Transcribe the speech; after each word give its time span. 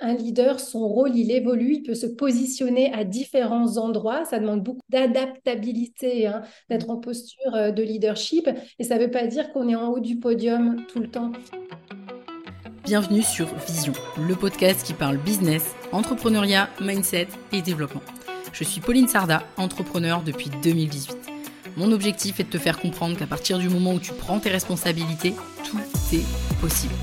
un 0.00 0.14
leader, 0.14 0.60
son 0.60 0.86
rôle, 0.86 1.16
il 1.16 1.30
évolue, 1.30 1.74
il 1.74 1.82
peut 1.82 1.94
se 1.94 2.06
positionner 2.06 2.92
à 2.92 3.04
différents 3.04 3.76
endroits. 3.76 4.24
Ça 4.24 4.38
demande 4.38 4.62
beaucoup 4.62 4.80
d'adaptabilité, 4.90 6.26
hein, 6.26 6.42
d'être 6.68 6.90
en 6.90 6.96
posture 6.96 7.54
euh, 7.54 7.70
de 7.70 7.82
leadership. 7.82 8.48
Et 8.78 8.84
ça 8.84 8.96
ne 8.96 9.04
veut 9.04 9.10
pas 9.10 9.26
dire 9.26 9.52
qu'on 9.52 9.68
est 9.68 9.74
en 9.74 9.88
haut 9.88 10.00
du 10.00 10.18
podium 10.18 10.84
tout 10.92 11.00
le 11.00 11.08
temps. 11.08 11.32
Bienvenue 12.84 13.22
sur 13.22 13.46
Vision, 13.66 13.94
le 14.28 14.34
podcast 14.34 14.84
qui 14.84 14.92
parle 14.92 15.16
business, 15.16 15.74
entrepreneuriat, 15.90 16.68
mindset 16.80 17.28
et 17.52 17.62
développement. 17.62 18.02
Je 18.52 18.62
suis 18.62 18.80
Pauline 18.80 19.08
Sarda, 19.08 19.42
entrepreneur 19.56 20.22
depuis 20.22 20.50
2018. 20.62 21.16
Mon 21.76 21.90
objectif 21.92 22.40
est 22.40 22.44
de 22.44 22.50
te 22.50 22.58
faire 22.58 22.78
comprendre 22.78 23.16
qu'à 23.16 23.26
partir 23.26 23.58
du 23.58 23.68
moment 23.68 23.94
où 23.94 23.98
tu 23.98 24.12
prends 24.12 24.38
tes 24.38 24.50
responsabilités, 24.50 25.34
tout 25.64 25.78
est 26.12 26.60
possible. 26.60 26.94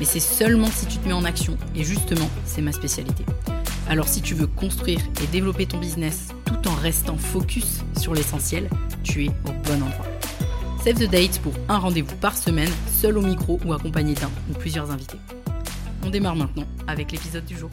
Mais 0.00 0.06
c'est 0.06 0.18
seulement 0.18 0.66
si 0.66 0.86
tu 0.86 0.96
te 0.96 1.06
mets 1.06 1.12
en 1.12 1.24
action, 1.24 1.56
et 1.76 1.84
justement, 1.84 2.28
c'est 2.46 2.62
ma 2.62 2.72
spécialité. 2.72 3.24
Alors 3.86 4.08
si 4.08 4.22
tu 4.22 4.34
veux 4.34 4.46
construire 4.46 5.00
et 5.22 5.26
développer 5.26 5.66
ton 5.66 5.78
business 5.78 6.28
tout 6.46 6.68
en 6.68 6.74
restant 6.74 7.18
focus 7.18 7.84
sur 7.98 8.14
l'essentiel, 8.14 8.70
tu 9.02 9.26
es 9.26 9.28
au 9.28 9.52
bon 9.64 9.82
endroit. 9.82 10.06
Save 10.82 10.94
the 10.94 11.10
date 11.10 11.38
pour 11.40 11.52
un 11.68 11.76
rendez-vous 11.76 12.16
par 12.16 12.34
semaine, 12.34 12.70
seul 12.90 13.18
au 13.18 13.22
micro 13.22 13.60
ou 13.66 13.74
accompagné 13.74 14.14
d'un 14.14 14.30
ou 14.50 14.54
plusieurs 14.54 14.90
invités. 14.90 15.18
On 16.02 16.08
démarre 16.08 16.36
maintenant 16.36 16.66
avec 16.88 17.12
l'épisode 17.12 17.44
du 17.44 17.58
jour. 17.58 17.70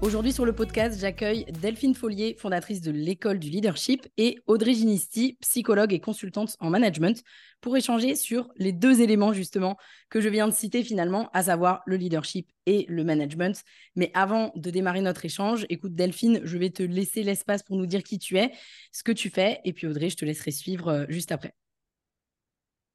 Aujourd'hui 0.00 0.32
sur 0.32 0.44
le 0.44 0.52
podcast, 0.52 1.00
j'accueille 1.00 1.44
Delphine 1.60 1.94
Follier, 1.94 2.36
fondatrice 2.38 2.80
de 2.80 2.92
l'école 2.92 3.40
du 3.40 3.50
leadership, 3.50 4.06
et 4.16 4.38
Audrey 4.46 4.72
Ginisti, 4.72 5.36
psychologue 5.40 5.92
et 5.92 5.98
consultante 5.98 6.56
en 6.60 6.70
management, 6.70 7.24
pour 7.60 7.76
échanger 7.76 8.14
sur 8.14 8.48
les 8.56 8.70
deux 8.70 9.00
éléments 9.00 9.32
justement 9.32 9.76
que 10.08 10.20
je 10.20 10.28
viens 10.28 10.46
de 10.46 10.54
citer 10.54 10.84
finalement, 10.84 11.28
à 11.32 11.42
savoir 11.42 11.82
le 11.84 11.96
leadership 11.96 12.48
et 12.66 12.86
le 12.88 13.02
management. 13.02 13.60
Mais 13.96 14.12
avant 14.14 14.52
de 14.54 14.70
démarrer 14.70 15.00
notre 15.00 15.24
échange, 15.24 15.66
écoute 15.68 15.96
Delphine, 15.96 16.42
je 16.44 16.58
vais 16.58 16.70
te 16.70 16.84
laisser 16.84 17.24
l'espace 17.24 17.64
pour 17.64 17.76
nous 17.76 17.86
dire 17.86 18.04
qui 18.04 18.20
tu 18.20 18.38
es, 18.38 18.52
ce 18.92 19.02
que 19.02 19.12
tu 19.12 19.30
fais, 19.30 19.60
et 19.64 19.72
puis 19.72 19.88
Audrey, 19.88 20.10
je 20.10 20.16
te 20.16 20.24
laisserai 20.24 20.52
suivre 20.52 20.88
euh, 20.88 21.06
juste 21.08 21.32
après. 21.32 21.54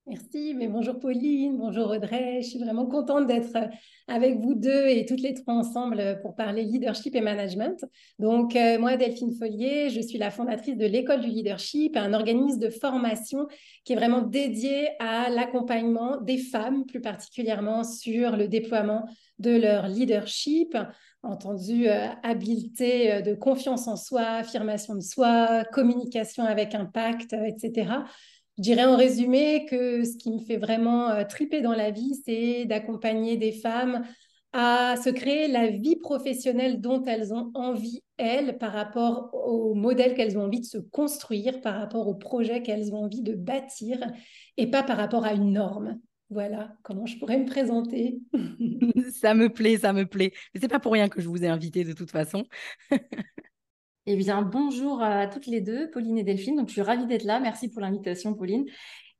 Merci, 0.05 0.53
mais 0.53 0.67
bonjour 0.67 0.99
Pauline, 0.99 1.57
bonjour 1.57 1.89
Audrey. 1.89 2.41
Je 2.41 2.49
suis 2.49 2.59
vraiment 2.59 2.85
contente 2.85 3.25
d'être 3.25 3.55
euh, 3.55 3.67
avec 4.09 4.37
vous 4.37 4.53
deux 4.53 4.85
et 4.87 5.05
toutes 5.05 5.21
les 5.21 5.33
trois 5.33 5.53
ensemble 5.53 5.97
euh, 5.97 6.15
pour 6.15 6.35
parler 6.35 6.63
leadership 6.63 7.15
et 7.15 7.21
management. 7.21 7.85
Donc, 8.19 8.57
euh, 8.57 8.77
moi, 8.79 8.97
Delphine 8.97 9.33
Follier, 9.33 9.89
je 9.91 10.01
suis 10.01 10.17
la 10.17 10.29
fondatrice 10.29 10.75
de 10.75 10.85
l'école 10.85 11.21
du 11.21 11.29
leadership, 11.29 11.95
un 11.95 12.13
organisme 12.13 12.59
de 12.59 12.69
formation 12.69 13.47
qui 13.85 13.93
est 13.93 13.95
vraiment 13.95 14.21
dédié 14.21 14.89
à 14.99 15.29
l'accompagnement 15.29 16.19
des 16.19 16.37
femmes, 16.37 16.85
plus 16.85 16.99
particulièrement 16.99 17.85
sur 17.85 18.35
le 18.35 18.49
déploiement 18.49 19.05
de 19.39 19.51
leur 19.51 19.87
leadership, 19.87 20.77
entendu 21.23 21.87
habileté 21.87 23.21
de 23.21 23.33
confiance 23.33 23.87
en 23.87 23.95
soi, 23.95 24.21
affirmation 24.21 24.95
de 24.95 25.01
soi, 25.01 25.63
communication 25.71 26.43
avec 26.43 26.75
impact, 26.75 27.33
etc. 27.33 28.03
Je 28.57 28.61
dirais 28.63 28.85
en 28.85 28.95
résumé 28.95 29.65
que 29.65 30.03
ce 30.03 30.15
qui 30.17 30.31
me 30.31 30.39
fait 30.39 30.57
vraiment 30.57 31.09
euh, 31.09 31.23
triper 31.23 31.61
dans 31.61 31.73
la 31.73 31.91
vie, 31.91 32.21
c'est 32.25 32.65
d'accompagner 32.65 33.37
des 33.37 33.51
femmes 33.51 34.03
à 34.53 34.95
se 35.03 35.09
créer 35.09 35.47
la 35.47 35.67
vie 35.67 35.95
professionnelle 35.95 36.79
dont 36.79 37.03
elles 37.05 37.33
ont 37.33 37.49
envie, 37.55 38.03
elles, 38.17 38.59
par 38.59 38.71
rapport 38.71 39.33
au 39.33 39.73
modèle 39.73 40.13
qu'elles 40.13 40.37
ont 40.37 40.43
envie 40.43 40.59
de 40.59 40.65
se 40.65 40.77
construire, 40.77 41.59
par 41.61 41.75
rapport 41.75 42.07
au 42.07 42.13
projet 42.13 42.61
qu'elles 42.61 42.93
ont 42.93 43.05
envie 43.05 43.23
de 43.23 43.33
bâtir, 43.33 43.97
et 44.57 44.69
pas 44.69 44.83
par 44.83 44.97
rapport 44.97 45.25
à 45.25 45.33
une 45.33 45.53
norme. 45.53 45.99
Voilà 46.29 46.75
comment 46.83 47.07
je 47.07 47.17
pourrais 47.17 47.39
me 47.39 47.45
présenter. 47.45 48.19
ça 49.13 49.33
me 49.33 49.49
plaît, 49.49 49.79
ça 49.79 49.91
me 49.93 50.05
plaît. 50.05 50.31
Mais 50.53 50.61
c'est 50.61 50.67
pas 50.67 50.79
pour 50.79 50.93
rien 50.93 51.09
que 51.09 51.21
je 51.21 51.27
vous 51.27 51.43
ai 51.43 51.47
invité 51.47 51.83
de 51.83 51.93
toute 51.93 52.11
façon. 52.11 52.45
Eh 54.05 54.17
bien, 54.17 54.41
bonjour 54.41 55.01
à 55.01 55.27
toutes 55.27 55.45
les 55.45 55.61
deux, 55.61 55.89
Pauline 55.89 56.17
et 56.17 56.23
Delphine. 56.23 56.57
Donc, 56.57 56.67
je 56.67 56.73
suis 56.73 56.81
ravie 56.81 57.07
d'être 57.07 57.23
là. 57.23 57.39
Merci 57.39 57.69
pour 57.69 57.79
l'invitation, 57.81 58.33
Pauline. 58.33 58.65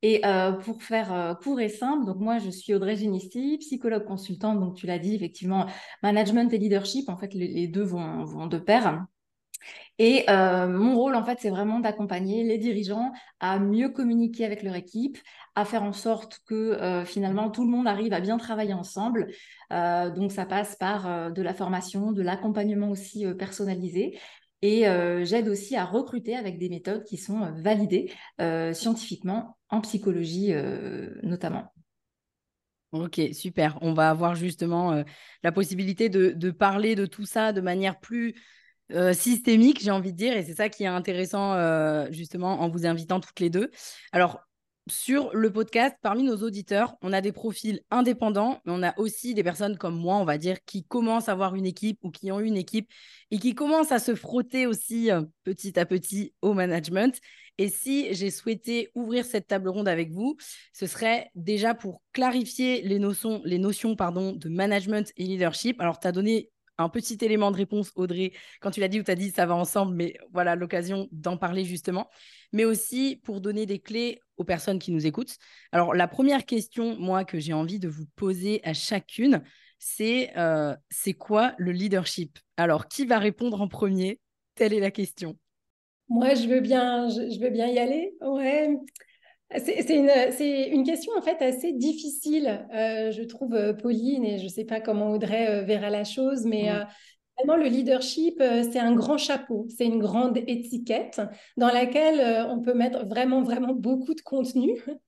Et 0.02 0.26
euh, 0.26 0.52
pour 0.52 0.84
faire 0.84 1.14
euh, 1.14 1.34
court 1.36 1.62
et 1.62 1.70
simple, 1.70 2.06
donc 2.06 2.18
moi, 2.18 2.38
je 2.38 2.50
suis 2.50 2.74
Audrey 2.74 2.98
Genisti, 2.98 3.58
psychologue 3.60 4.04
consultante. 4.04 4.60
Donc, 4.60 4.76
tu 4.76 4.86
l'as 4.86 5.00
dit, 5.00 5.16
effectivement, 5.16 5.68
management 6.02 6.52
et 6.54 6.58
leadership, 6.58 7.08
en 7.08 7.16
fait, 7.16 7.34
les, 7.34 7.68
deux 7.70 7.84
vont, 7.84 8.26
vont, 8.26 8.48
de 8.48 8.58
pair. 8.58 9.06
Et 10.00 10.26
euh, 10.30 10.68
mon 10.68 10.98
rôle, 10.98 11.16
en 11.16 11.24
fait, 11.24 11.38
c'est 11.40 11.50
vraiment 11.50 11.80
d'accompagner 11.80 12.44
les 12.44 12.58
dirigeants 12.58 13.14
à 13.40 13.60
mieux 13.60 13.88
communiquer 13.88 14.44
avec 14.44 14.64
leur 14.64 14.76
équipe, 14.76 15.18
à 15.56 15.64
faire 15.64 15.84
en 15.84 15.94
sorte 15.94 16.42
que 16.46 17.04
finalement 17.06 17.52
tout 17.52 17.64
le 17.64 17.70
monde 17.70 17.88
arrive 17.88 18.12
à 18.12 18.20
bien 18.20 18.38
travailler 18.38 18.74
ensemble. 18.74 19.28
donc, 19.70 20.32
ça 20.32 20.46
passe 20.46 20.76
par 20.76 21.32
de 21.32 21.42
la 21.42 21.54
formation, 21.54 22.12
de 22.12 22.24
l'accompagnement 22.24 22.90
aussi 22.90 23.26
personnalisé, 23.38 24.18
et 24.64 24.88
euh, 24.88 25.26
j'aide 25.26 25.50
aussi 25.50 25.76
à 25.76 25.84
recruter 25.84 26.38
avec 26.38 26.58
des 26.58 26.70
méthodes 26.70 27.04
qui 27.04 27.18
sont 27.18 27.44
euh, 27.44 27.52
validées 27.52 28.10
euh, 28.40 28.72
scientifiquement, 28.74 29.58
en 29.68 29.82
psychologie 29.82 30.54
notamment. 31.22 31.74
Ok, 32.94 33.20
super. 33.34 33.78
On 33.82 33.94
va 33.94 34.10
avoir 34.10 34.36
justement 34.36 35.04
la 35.42 35.52
possibilité 35.52 36.10
de, 36.10 36.52
parler 36.52 36.96
de 36.96 37.08
tout 37.08 37.26
ça 37.26 37.52
de 37.52 37.60
manière 37.60 38.00
plus 38.00 38.36
systémique, 39.14 39.82
j'ai 39.82 39.90
envie 39.90 40.12
de 40.12 40.18
dire. 40.18 40.38
Et 40.38 40.44
c'est 40.44 40.54
ça 40.54 40.70
qui 40.70 40.84
est 40.84 40.88
intéressant 40.88 41.56
justement 42.12 42.62
en 42.62 42.70
vous 42.70 42.86
invitant 42.86 43.20
toutes 43.20 43.40
les 43.40 43.50
deux. 43.50 43.72
Alors, 44.12 44.42
sur 44.88 45.34
le 45.34 45.52
podcast, 45.52 45.96
parmi 46.02 46.24
nos 46.24 46.38
auditeurs, 46.38 46.96
on 47.02 47.14
a 47.14 47.22
des 47.22 47.32
profils 47.32 47.82
indépendants, 47.90 48.62
mais 48.66 48.74
on 48.76 48.84
a 48.84 48.94
aussi 49.00 49.34
des 49.34 49.44
personnes 49.44 49.78
comme 49.78 49.98
moi, 49.98 50.16
on 50.18 50.26
va 50.26 50.38
dire, 50.38 50.58
qui 50.66 50.84
commencent 50.84 51.30
à 51.30 51.32
avoir 51.32 51.56
une 51.56 51.66
équipe 51.66 52.00
ou 52.04 52.12
qui 52.12 52.32
ont 52.32 52.40
une 52.40 52.58
équipe 52.58 52.90
et 53.32 53.40
qui 53.40 53.56
commencent 53.56 53.92
à 53.92 54.00
se 54.00 54.14
frotter 54.14 54.68
aussi 54.68 55.10
euh, 55.12 55.22
petit 55.44 55.80
à 55.80 55.86
petit 55.86 56.34
au 56.42 56.54
management. 56.54 57.18
Et 57.58 57.70
si 57.70 58.14
j'ai 58.14 58.32
souhaité 58.32 58.90
ouvrir 58.96 59.26
cette 59.26 59.48
table 59.48 59.70
ronde 59.70 59.88
avec 59.88 60.12
vous, 60.12 60.36
ce 60.74 60.88
serait 60.88 61.30
déjà 61.36 61.76
pour 61.76 62.02
clarifier 62.12 62.82
les 62.82 63.00
notions, 63.00 63.42
les 63.46 63.60
notions 63.60 63.96
pardon, 63.96 64.34
de 64.34 64.50
management 64.50 65.12
et 65.18 65.24
leadership. 65.24 65.80
Alors, 65.80 66.00
tu 66.00 66.08
as 66.08 66.12
donné 66.12 66.50
un 66.78 66.90
petit 66.90 67.18
élément 67.22 67.52
de 67.52 67.58
réponse, 67.58 67.92
Audrey, 67.96 68.34
quand 68.62 68.72
tu 68.72 68.80
l'as 68.80 68.88
dit 68.88 69.00
ou 69.00 69.04
tu 69.04 69.12
as 69.12 69.16
dit 69.16 69.32
ça 69.32 69.46
va 69.46 69.56
ensemble, 69.56 69.96
mais 69.96 70.16
voilà 70.32 70.56
l'occasion 70.56 71.08
d'en 71.12 71.38
parler 71.38 71.66
justement, 71.66 72.10
mais 72.52 72.66
aussi 72.66 73.20
pour 73.24 73.42
donner 73.42 73.66
des 73.66 73.80
clés 73.80 74.20
aux 74.38 74.44
personnes 74.44 74.80
qui 74.80 74.92
nous 74.92 75.06
écoutent. 75.06 75.38
Alors, 75.72 75.94
la 75.94 76.08
première 76.08 76.46
question, 76.46 76.98
moi, 76.98 77.26
que 77.26 77.40
j'ai 77.40 77.54
envie 77.54 77.80
de 77.80 77.88
vous 77.88 78.06
poser 78.16 78.62
à 78.64 78.74
chacune, 78.74 79.44
c'est 79.78 80.32
euh, 80.38 80.76
c'est 80.90 81.14
quoi 81.14 81.54
le 81.58 81.72
leadership? 81.72 82.40
Alors, 82.58 82.88
qui 82.88 83.06
va 83.06 83.20
répondre 83.20 83.62
en 83.62 83.68
premier? 83.68 84.20
Telle 84.56 84.74
est 84.74 84.80
la 84.80 84.92
question. 84.92 85.38
Moi, 86.10 86.36
je 86.36 86.48
veux 86.48 86.60
bien, 86.60 87.10
je, 87.10 87.40
veux 87.40 87.50
bien 87.50 87.68
y 87.68 87.80
aller? 87.80 88.14
Ouais. 88.22 88.78
C'est 89.58 89.96
une, 89.96 90.10
une, 90.74 90.84
question 90.84 91.14
en 91.18 91.22
fait 91.22 91.42
assez 91.42 91.74
difficile, 91.74 92.68
euh, 92.74 93.12
je 93.12 93.22
trouve, 93.22 93.54
euh, 93.54 93.74
Pauline, 93.74 94.26
et 94.26 94.40
je 94.40 94.46
ne 94.46 94.50
sais 94.50 94.66
pas 94.66 94.80
comment 94.80 95.12
Audrey 95.12 95.64
verra 95.64 95.90
la 95.90 96.04
chose, 96.04 96.46
mais 96.46 96.70
Vraiment, 97.38 97.58
le 97.58 97.68
leadership, 97.68 98.40
euh, 98.42 98.64
c'est 98.72 98.80
un 98.80 98.94
grand 98.94 99.18
chapeau, 99.18 99.66
c'est 99.76 99.86
une 99.86 99.98
grande 99.98 100.38
étiquette 100.38 101.20
dans 101.58 101.70
laquelle 101.70 102.20
euh, 102.20 102.48
on 102.48 102.62
peut 102.62 102.76
mettre 102.76 103.08
vraiment, 103.08 103.42
vraiment 103.42 103.74
beaucoup 103.74 104.14
de 104.14 104.22
contenu. 104.22 104.82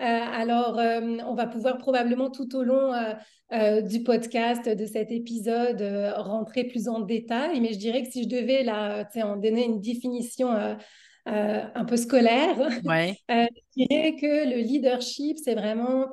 Euh, 0.00 0.04
alors, 0.04 0.80
on 1.28 1.34
va 1.36 1.46
pouvoir 1.46 1.78
probablement 1.78 2.28
tout 2.28 2.56
au 2.56 2.64
long 2.64 2.90
du 3.82 4.02
podcast, 4.02 4.68
de 4.68 4.84
cet 4.84 5.12
épisode, 5.12 5.80
rentrer 6.16 6.64
plus 6.64 6.88
en 6.88 6.98
détail, 6.98 7.60
mais 7.60 7.72
je 7.72 7.78
dirais 7.78 8.02
que 8.02 8.10
si 8.10 8.24
je 8.24 8.28
devais 8.28 8.64
là, 8.64 9.08
en 9.22 9.36
donner 9.36 9.64
une 9.64 9.80
définition 9.80 10.48
un 11.26 11.84
peu 11.84 11.96
scolaire, 11.96 12.56
je 13.28 13.48
dirais 13.76 14.16
que 14.16 14.50
le 14.50 14.60
leadership, 14.60 15.38
c'est 15.38 15.54
vraiment 15.54 16.06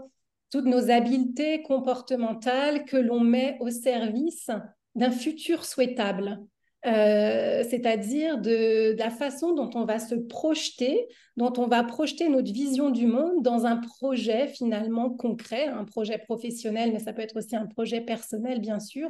toutes 0.51 0.65
nos 0.65 0.89
habiletés 0.89 1.61
comportementales 1.61 2.85
que 2.85 2.97
l'on 2.97 3.19
met 3.19 3.57
au 3.59 3.69
service 3.69 4.49
d'un 4.95 5.11
futur 5.11 5.65
souhaitable. 5.65 6.39
Euh, 6.85 7.63
c'est-à-dire 7.69 8.37
de, 8.37 8.95
la 8.97 9.09
façon 9.09 9.53
dont 9.53 9.69
on 9.75 9.83
va 9.83 9.99
se 9.99 10.15
projeter, 10.15 11.07
dont 11.35 11.51
on 11.57 11.67
va 11.67 11.83
projeter 11.83 12.29
notre 12.29 12.53
vision 12.53 12.89
du 12.89 13.05
monde 13.05 13.43
dans 13.43 13.65
un 13.65 13.75
projet 13.75 14.47
finalement 14.47 15.09
concret, 15.09 15.67
un 15.67 15.83
projet 15.83 16.17
professionnel, 16.19 16.93
mais 16.93 16.99
ça 16.99 17.11
peut 17.11 17.21
être 17.21 17.35
aussi 17.35 17.57
un 17.57 17.65
projet 17.65 17.99
personnel, 17.99 18.61
bien 18.61 18.79
sûr. 18.79 19.09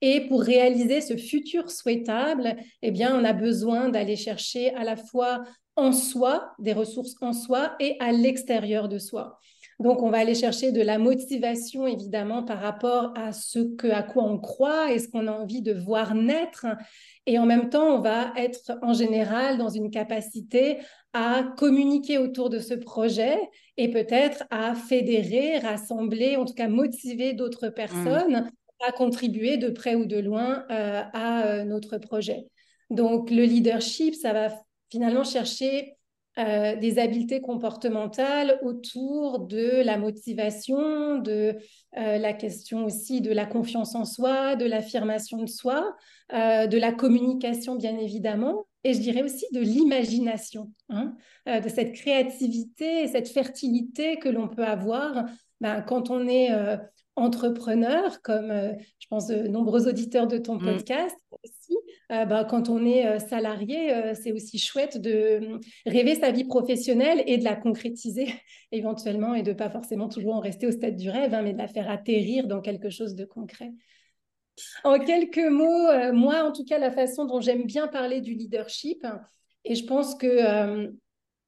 Et 0.00 0.22
pour 0.28 0.42
réaliser 0.42 1.00
ce 1.00 1.16
futur 1.16 1.70
souhaitable, 1.70 2.56
eh 2.82 2.90
bien, 2.90 3.18
on 3.18 3.24
a 3.24 3.32
besoin 3.32 3.88
d'aller 3.88 4.16
chercher 4.16 4.74
à 4.74 4.84
la 4.84 4.96
fois 4.96 5.42
en 5.76 5.92
soi, 5.92 6.52
des 6.58 6.72
ressources 6.72 7.14
en 7.20 7.32
soi, 7.32 7.74
et 7.80 7.96
à 8.00 8.12
l'extérieur 8.12 8.88
de 8.88 8.98
soi. 8.98 9.38
Donc, 9.78 10.02
on 10.02 10.10
va 10.10 10.18
aller 10.18 10.34
chercher 10.34 10.72
de 10.72 10.82
la 10.82 10.98
motivation, 10.98 11.86
évidemment, 11.86 12.42
par 12.42 12.60
rapport 12.60 13.14
à 13.16 13.32
ce 13.32 13.60
que, 13.60 13.86
à 13.86 14.02
quoi 14.02 14.24
on 14.24 14.38
croit 14.38 14.92
et 14.92 14.98
ce 14.98 15.08
qu'on 15.08 15.26
a 15.26 15.32
envie 15.32 15.62
de 15.62 15.72
voir 15.72 16.14
naître. 16.14 16.66
Et 17.24 17.38
en 17.38 17.46
même 17.46 17.70
temps, 17.70 17.96
on 17.96 18.00
va 18.00 18.34
être 18.36 18.72
en 18.82 18.92
général 18.92 19.56
dans 19.56 19.70
une 19.70 19.90
capacité 19.90 20.78
à 21.14 21.44
communiquer 21.56 22.18
autour 22.18 22.50
de 22.50 22.58
ce 22.58 22.74
projet 22.74 23.38
et 23.78 23.90
peut-être 23.90 24.44
à 24.50 24.74
fédérer, 24.74 25.58
rassembler, 25.58 26.36
en 26.36 26.44
tout 26.44 26.54
cas 26.54 26.68
motiver 26.68 27.32
d'autres 27.32 27.68
mmh. 27.68 28.50
À 28.86 28.92
contribuer 28.92 29.56
de 29.56 29.68
près 29.68 29.94
ou 29.94 30.06
de 30.06 30.18
loin 30.18 30.64
à 30.68 31.64
notre 31.64 31.98
projet. 31.98 32.46
Donc, 32.90 33.30
le 33.30 33.44
leadership, 33.44 34.14
ça 34.14 34.32
va 34.32 34.48
finalement 34.90 35.24
chercher 35.24 35.96
euh, 36.38 36.76
des 36.76 37.00
habiletés 37.00 37.40
comportementales 37.40 38.60
autour 38.62 39.40
de 39.40 39.82
la 39.82 39.98
motivation, 39.98 41.18
de 41.18 41.56
euh, 41.98 42.18
la 42.18 42.32
question 42.32 42.84
aussi 42.84 43.20
de 43.20 43.32
la 43.32 43.46
confiance 43.46 43.96
en 43.96 44.04
soi, 44.04 44.54
de 44.54 44.64
l'affirmation 44.64 45.38
de 45.42 45.48
soi, 45.48 45.96
euh, 46.32 46.68
de 46.68 46.78
la 46.78 46.92
communication 46.92 47.74
bien 47.74 47.98
évidemment, 47.98 48.66
et 48.84 48.94
je 48.94 49.00
dirais 49.00 49.22
aussi 49.22 49.44
de 49.52 49.60
l'imagination, 49.60 50.72
hein, 50.88 51.14
de 51.46 51.68
cette 51.68 51.92
créativité 51.92 53.02
et 53.02 53.08
cette 53.08 53.28
fertilité 53.28 54.18
que 54.18 54.28
l'on 54.28 54.48
peut 54.48 54.64
avoir 54.64 55.26
ben, 55.60 55.82
quand 55.82 56.10
on 56.10 56.26
est 56.26 56.48
entrepreneur, 57.16 58.22
comme 58.22 58.50
je 58.98 59.06
pense 59.08 59.26
de 59.26 59.48
nombreux 59.48 59.88
auditeurs 59.88 60.26
de 60.26 60.38
ton 60.38 60.54
mmh. 60.54 60.64
podcast 60.64 61.16
aussi, 61.44 61.76
euh, 62.10 62.24
bah, 62.24 62.44
quand 62.44 62.68
on 62.68 62.84
est 62.84 63.06
euh, 63.06 63.18
salarié, 63.20 63.94
euh, 63.94 64.14
c'est 64.14 64.32
aussi 64.32 64.58
chouette 64.58 65.00
de 65.00 65.60
rêver 65.86 66.16
sa 66.16 66.32
vie 66.32 66.44
professionnelle 66.44 67.22
et 67.26 67.38
de 67.38 67.44
la 67.44 67.54
concrétiser 67.54 68.26
éventuellement 68.72 69.34
et 69.34 69.42
de 69.42 69.52
pas 69.52 69.70
forcément 69.70 70.08
toujours 70.08 70.34
en 70.34 70.40
rester 70.40 70.66
au 70.66 70.72
stade 70.72 70.96
du 70.96 71.08
rêve, 71.08 71.34
hein, 71.34 71.42
mais 71.42 71.52
de 71.52 71.58
la 71.58 71.68
faire 71.68 71.88
atterrir 71.88 72.48
dans 72.48 72.60
quelque 72.60 72.90
chose 72.90 73.14
de 73.14 73.24
concret. 73.24 73.70
En 74.82 74.98
quelques 74.98 75.38
mots, 75.38 76.12
moi, 76.12 76.42
en 76.44 76.52
tout 76.52 76.64
cas, 76.64 76.78
la 76.78 76.90
façon 76.90 77.24
dont 77.24 77.40
j'aime 77.40 77.64
bien 77.64 77.86
parler 77.86 78.20
du 78.20 78.34
leadership, 78.34 79.06
et 79.64 79.74
je 79.74 79.86
pense 79.86 80.14
que 80.16 80.90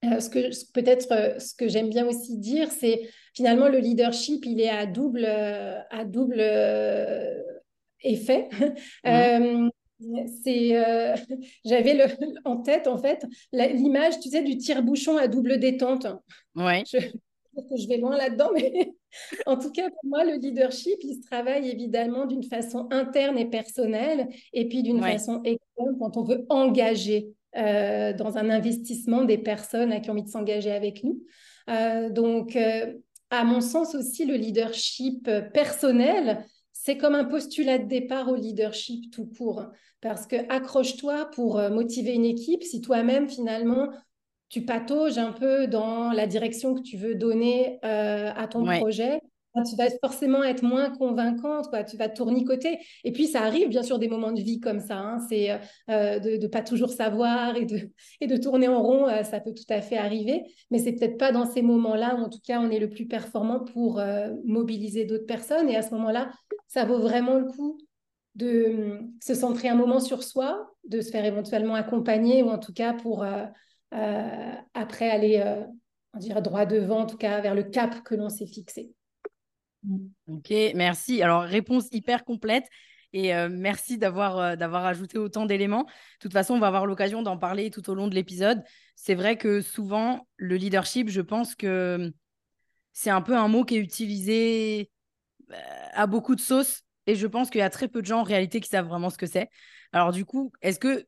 ce 0.03 0.31
que 0.31 0.73
peut-être 0.73 1.39
ce 1.39 1.55
que 1.55 1.69
j'aime 1.69 1.91
bien 1.91 2.07
aussi 2.07 2.39
dire, 2.39 2.71
c'est 2.71 3.03
finalement 3.35 3.69
le 3.69 3.79
leadership, 3.79 4.45
il 4.47 4.61
est 4.61 4.69
à 4.69 4.87
double, 4.87 5.25
à 5.25 6.05
double 6.05 6.41
effet. 8.03 8.49
Mmh. 9.05 9.69
C'est, 10.43 10.77
euh, 10.77 11.15
j'avais 11.65 11.95
le, 11.95 12.05
en 12.45 12.59
tête 12.59 12.87
en 12.87 12.99
fait 12.99 13.25
l'image, 13.53 14.21
tu 14.21 14.31
sais, 14.31 14.43
du 14.43 14.57
tire-bouchon 14.57 15.17
à 15.17 15.29
double 15.29 15.59
détente. 15.59 16.07
Ouais. 16.57 16.83
Je, 16.91 16.99
je 17.77 17.89
vais 17.89 17.99
loin 17.99 18.17
là-dedans, 18.17 18.51
mais 18.55 18.93
en 19.47 19.57
tout 19.57 19.71
cas 19.71 19.89
pour 19.91 20.05
moi, 20.05 20.25
le 20.25 20.35
leadership, 20.35 20.99
il 21.03 21.17
se 21.17 21.21
travaille 21.23 21.69
évidemment 21.69 22.27
d'une 22.27 22.45
façon 22.45 22.89
interne 22.91 23.39
et 23.39 23.49
personnelle, 23.49 24.29
et 24.53 24.69
puis 24.69 24.83
d'une 24.83 25.01
façon 25.01 25.43
externe 25.45 25.97
quand 25.99 26.17
on 26.17 26.25
veut 26.25 26.47
engager 26.49 27.29
euh, 27.57 28.13
dans 28.13 28.39
un 28.39 28.49
investissement 28.51 29.25
des 29.25 29.39
personnes 29.39 30.01
qui 30.01 30.09
ont 30.11 30.15
envie 30.15 30.23
de 30.23 30.29
s'engager 30.29 30.73
avec 30.73 31.05
nous. 31.05 31.23
Euh, 31.69 32.11
donc, 32.11 32.57
à 33.33 33.45
mon 33.45 33.61
sens 33.61 33.95
aussi, 33.95 34.25
le 34.27 34.35
leadership 34.35 35.29
personnel, 35.53 36.47
c'est 36.73 36.97
comme 36.97 37.15
un 37.15 37.25
postulat 37.25 37.79
de 37.79 37.87
départ 37.87 38.29
au 38.29 38.35
leadership 38.35 39.11
tout 39.13 39.27
court. 39.27 39.67
Parce 40.01 40.27
que 40.27 40.37
accroche-toi 40.53 41.31
pour 41.35 41.59
euh, 41.59 41.71
motiver 41.71 42.13
une 42.13 42.25
équipe 42.25 42.63
si 42.63 42.81
toi-même, 42.81 43.29
finalement, 43.29 43.89
tu 44.49 44.63
patauges 44.65 45.17
un 45.17 45.33
peu 45.33 45.67
dans 45.67 46.13
la 46.13 46.27
direction 46.27 46.75
que 46.75 46.83
tu 46.83 46.97
veux 46.97 47.15
donner 47.15 47.79
euh, 47.85 48.33
à 48.35 48.49
ton 48.49 48.65
projet. 48.65 49.21
Tu 49.55 49.77
vas 49.77 49.89
forcément 50.01 50.43
être 50.43 50.63
moins 50.63 50.91
convaincante, 50.91 51.69
quoi. 51.69 51.85
tu 51.85 51.97
vas 51.97 52.09
tournicoter. 52.09 52.79
Et 53.05 53.13
puis, 53.13 53.27
ça 53.27 53.43
arrive, 53.43 53.69
bien 53.69 53.83
sûr, 53.83 53.99
des 53.99 54.09
moments 54.09 54.33
de 54.33 54.41
vie 54.41 54.61
comme 54.61 54.81
ça. 54.81 54.97
Hein. 54.97 55.19
C'est 55.29 55.51
euh, 55.91 56.19
de 56.19 56.37
ne 56.37 56.47
pas 56.47 56.63
toujours 56.63 56.91
savoir 56.91 57.57
et 57.57 57.67
de, 57.67 57.91
et 58.21 58.27
de 58.27 58.37
tourner 58.37 58.69
en 58.69 58.83
rond, 58.83 59.07
ça 59.25 59.41
peut 59.41 59.53
tout 59.53 59.71
à 59.71 59.83
fait 59.83 59.99
arriver. 59.99 60.43
Mais 60.71 60.79
c'est 60.79 60.93
peut-être 60.93 61.19
pas 61.19 61.33
dans 61.33 61.45
ces 61.45 61.63
moments-là 61.63 62.17
où, 62.17 62.19
en 62.19 62.29
tout 62.29 62.41
cas, 62.43 62.61
on 62.61 62.71
est 62.71 62.79
le 62.79 62.89
plus 62.89 63.07
performant 63.07 63.61
pour 63.61 64.01
mobiliser 64.45 65.05
d'autres 65.05 65.27
personnes. 65.27 65.69
Et 65.69 65.77
à 65.77 65.83
ce 65.83 65.95
moment-là, 65.95 66.31
ça 66.69 66.85
vaut 66.85 67.01
vraiment 67.01 67.37
le 67.37 67.47
coup 67.47 67.79
de 68.35 68.67
hum, 68.67 69.13
se 69.23 69.35
centrer 69.35 69.69
un 69.69 69.75
moment 69.75 70.01
sur 70.01 70.23
soi, 70.23 70.71
de 70.85 71.01
se 71.01 71.11
faire 71.11 71.25
éventuellement 71.25 71.75
accompagner 71.75 72.43
ou 72.43 72.51
en 72.51 72.59
tout 72.59 72.73
cas 72.73 72.93
pour 72.93 73.23
euh, 73.23 73.45
euh, 73.95 74.53
après 74.75 75.11
aller, 75.11 75.43
euh, 75.45 75.65
on 76.15 76.41
droit 76.41 76.67
devant, 76.67 77.01
en 77.01 77.07
tout 77.07 77.17
cas 77.17 77.41
vers 77.41 77.55
le 77.55 77.65
cap 77.65 78.03
que 78.03 78.15
l'on 78.15 78.29
s'est 78.29 78.47
fixé. 78.47 78.93
Ok, 80.29 80.51
merci. 80.75 81.23
Alors, 81.23 81.43
réponse 81.43 81.89
hyper 81.93 82.25
complète. 82.25 82.65
Et 83.15 83.31
merci 83.51 83.99
d'avoir 83.99 84.57
d'avoir 84.57 84.87
ajouté 84.87 85.19
autant 85.19 85.45
d'éléments. 85.45 85.83
De 85.85 85.89
toute 86.21 86.33
façon, 86.33 86.55
on 86.55 86.59
va 86.59 86.69
avoir 86.69 86.87
l'occasion 86.87 87.21
d'en 87.23 87.37
parler 87.37 87.71
tout 87.71 87.91
au 87.91 87.95
long 87.95 88.09
de 88.09 88.15
l'épisode. 88.15 88.63
C'est 88.97 89.15
vrai 89.15 89.37
que 89.37 89.61
souvent, 89.61 90.27
le 90.39 90.57
leadership, 90.57 91.11
je 91.11 91.21
pense 91.21 91.55
que 91.55 91.97
hum, 92.01 92.13
c'est 92.93 93.11
un 93.11 93.23
peu 93.23 93.37
un 93.37 93.49
mot 93.49 93.65
qui 93.65 93.77
est 93.77 93.81
utilisé 93.81 94.91
à 95.93 96.07
beaucoup 96.07 96.35
de 96.35 96.41
sauces 96.41 96.83
et 97.07 97.15
je 97.15 97.27
pense 97.27 97.51
qu'il 97.51 97.59
y 97.59 97.63
a 97.63 97.71
très 97.71 97.89
peu 97.89 98.01
de 98.03 98.07
gens 98.07 98.21
en 98.21 98.23
réalité 98.25 98.61
qui 98.61 98.69
savent 98.69 98.87
vraiment 98.89 99.11
ce 99.11 99.19
que 99.19 99.27
c'est. 99.27 99.49
Alors 99.93 100.13
du 100.13 100.25
coup, 100.25 100.53
est-ce 100.63 100.79
que 100.79 101.07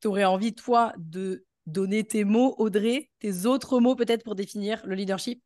tu 0.00 0.08
aurais 0.08 0.24
envie, 0.24 0.54
toi, 0.54 0.94
de 0.98 1.46
donner 1.66 2.04
tes 2.04 2.24
mots, 2.24 2.54
Audrey, 2.58 3.10
tes 3.20 3.46
autres 3.46 3.80
mots 3.80 3.96
peut-être 3.96 4.24
pour 4.24 4.34
définir 4.36 4.86
le 4.86 4.94
leadership? 4.94 5.42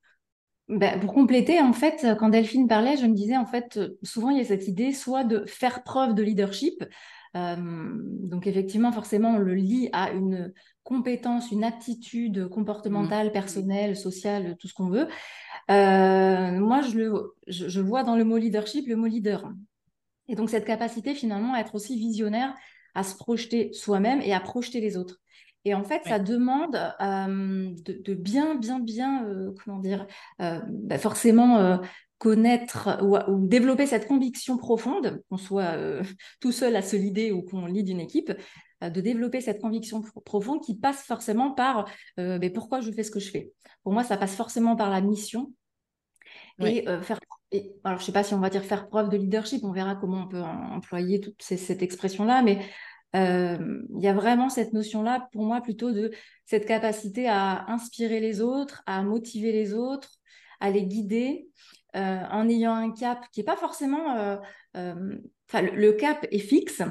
Ben, 0.70 1.00
pour 1.00 1.12
compléter, 1.12 1.60
en 1.60 1.72
fait, 1.72 2.06
quand 2.18 2.28
Delphine 2.28 2.68
parlait, 2.68 2.96
je 2.96 3.06
me 3.06 3.14
disais, 3.14 3.36
en 3.36 3.46
fait, 3.46 3.80
souvent 4.02 4.30
il 4.30 4.38
y 4.38 4.40
a 4.40 4.44
cette 4.44 4.68
idée 4.68 4.92
soit 4.92 5.24
de 5.24 5.44
faire 5.46 5.82
preuve 5.82 6.14
de 6.14 6.22
leadership. 6.22 6.84
Euh, 7.36 7.56
donc 7.56 8.46
effectivement, 8.46 8.92
forcément, 8.92 9.30
on 9.34 9.38
le 9.38 9.54
lie 9.54 9.88
à 9.92 10.10
une 10.10 10.52
compétence, 10.82 11.50
une 11.50 11.64
aptitude 11.64 12.48
comportementale, 12.48 13.28
mmh. 13.28 13.32
personnelle, 13.32 13.96
sociale, 13.96 14.56
tout 14.58 14.68
ce 14.68 14.74
qu'on 14.74 14.88
veut. 14.88 15.08
Euh, 15.70 16.58
moi, 16.58 16.80
je, 16.82 16.98
le, 16.98 17.34
je, 17.46 17.80
vois 17.80 18.02
dans 18.02 18.16
le 18.16 18.24
mot 18.24 18.38
leadership 18.38 18.86
le 18.88 18.96
mot 18.96 19.06
leader. 19.06 19.50
Et 20.28 20.34
donc, 20.34 20.50
cette 20.50 20.64
capacité 20.64 21.14
finalement 21.14 21.54
à 21.54 21.60
être 21.60 21.74
aussi 21.74 21.96
visionnaire, 21.96 22.54
à 22.94 23.02
se 23.02 23.16
projeter 23.16 23.72
soi-même 23.72 24.20
et 24.22 24.32
à 24.32 24.40
projeter 24.40 24.80
les 24.80 24.96
autres. 24.96 25.20
Et 25.64 25.74
en 25.74 25.84
fait, 25.84 26.02
ça 26.04 26.18
demande 26.18 26.76
euh, 27.00 27.70
de, 27.84 28.14
bien, 28.14 28.54
bien, 28.54 28.80
bien, 28.80 29.26
euh, 29.26 29.52
comment 29.62 29.78
dire, 29.78 30.06
euh, 30.40 30.60
bah, 30.66 30.98
forcément 30.98 31.80
connaître 32.18 32.98
ou, 33.02 33.46
développer 33.46 33.86
cette 33.86 34.06
conviction 34.06 34.56
profonde, 34.56 35.22
qu'on 35.28 35.36
soit 35.36 35.76
tout 36.40 36.52
seul 36.52 36.76
à 36.76 36.82
se 36.82 36.96
lider 36.96 37.32
ou 37.32 37.42
qu'on 37.42 37.66
lit 37.66 37.84
d'une 37.84 38.00
équipe, 38.00 38.32
de 38.82 39.00
développer 39.00 39.42
cette 39.42 39.60
conviction 39.60 40.02
profonde 40.24 40.62
qui 40.62 40.74
passe 40.76 41.02
forcément 41.02 41.52
par 41.52 41.86
mais 42.16 42.50
pourquoi 42.50 42.80
je 42.80 42.90
fais 42.90 43.02
ce 43.02 43.10
que 43.10 43.20
je 43.20 43.30
fais? 43.30 43.52
Pour 43.82 43.92
moi, 43.92 44.04
ça 44.04 44.16
passe 44.16 44.34
forcément 44.34 44.76
par 44.76 44.90
la 44.90 45.00
mission 45.00 45.52
et 46.58 46.84
faire 47.02 47.18
alors, 47.84 47.98
je 47.98 48.02
ne 48.02 48.06
sais 48.06 48.12
pas 48.12 48.22
si 48.22 48.32
on 48.34 48.38
va 48.38 48.48
dire 48.48 48.62
faire 48.62 48.88
preuve 48.88 49.08
de 49.08 49.16
leadership, 49.16 49.64
on 49.64 49.72
verra 49.72 49.96
comment 49.96 50.22
on 50.24 50.28
peut 50.28 50.40
employer 50.40 51.20
toute 51.20 51.42
cette 51.42 51.82
expression-là, 51.82 52.42
mais 52.42 52.60
euh, 53.16 53.82
il 53.96 54.02
y 54.02 54.08
a 54.08 54.12
vraiment 54.12 54.48
cette 54.48 54.72
notion-là, 54.72 55.28
pour 55.32 55.44
moi, 55.44 55.60
plutôt 55.60 55.92
de 55.92 56.10
cette 56.44 56.66
capacité 56.66 57.28
à 57.28 57.70
inspirer 57.70 58.20
les 58.20 58.40
autres, 58.40 58.82
à 58.86 59.02
motiver 59.02 59.52
les 59.52 59.74
autres, 59.74 60.10
à 60.60 60.70
les 60.70 60.84
guider, 60.84 61.48
euh, 61.96 62.20
en 62.30 62.48
ayant 62.48 62.74
un 62.74 62.92
cap 62.92 63.24
qui 63.32 63.40
n'est 63.40 63.44
pas 63.44 63.56
forcément... 63.56 64.16
Euh, 64.16 64.36
enfin, 65.48 65.62
le, 65.62 65.92
cap 65.92 66.26
est 66.30 66.38
fixe, 66.38 66.82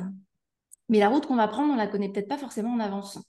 mais 0.90 1.00
la 1.00 1.10
route 1.10 1.26
qu'on 1.26 1.36
va 1.36 1.48
prendre, 1.48 1.74
on 1.74 1.78
la 1.78 1.88
connaît 1.88 2.12
peut-être 2.12 2.28
pas 2.28 2.38
forcément 2.38 2.74
en 2.74 2.80
avance. 2.80 3.20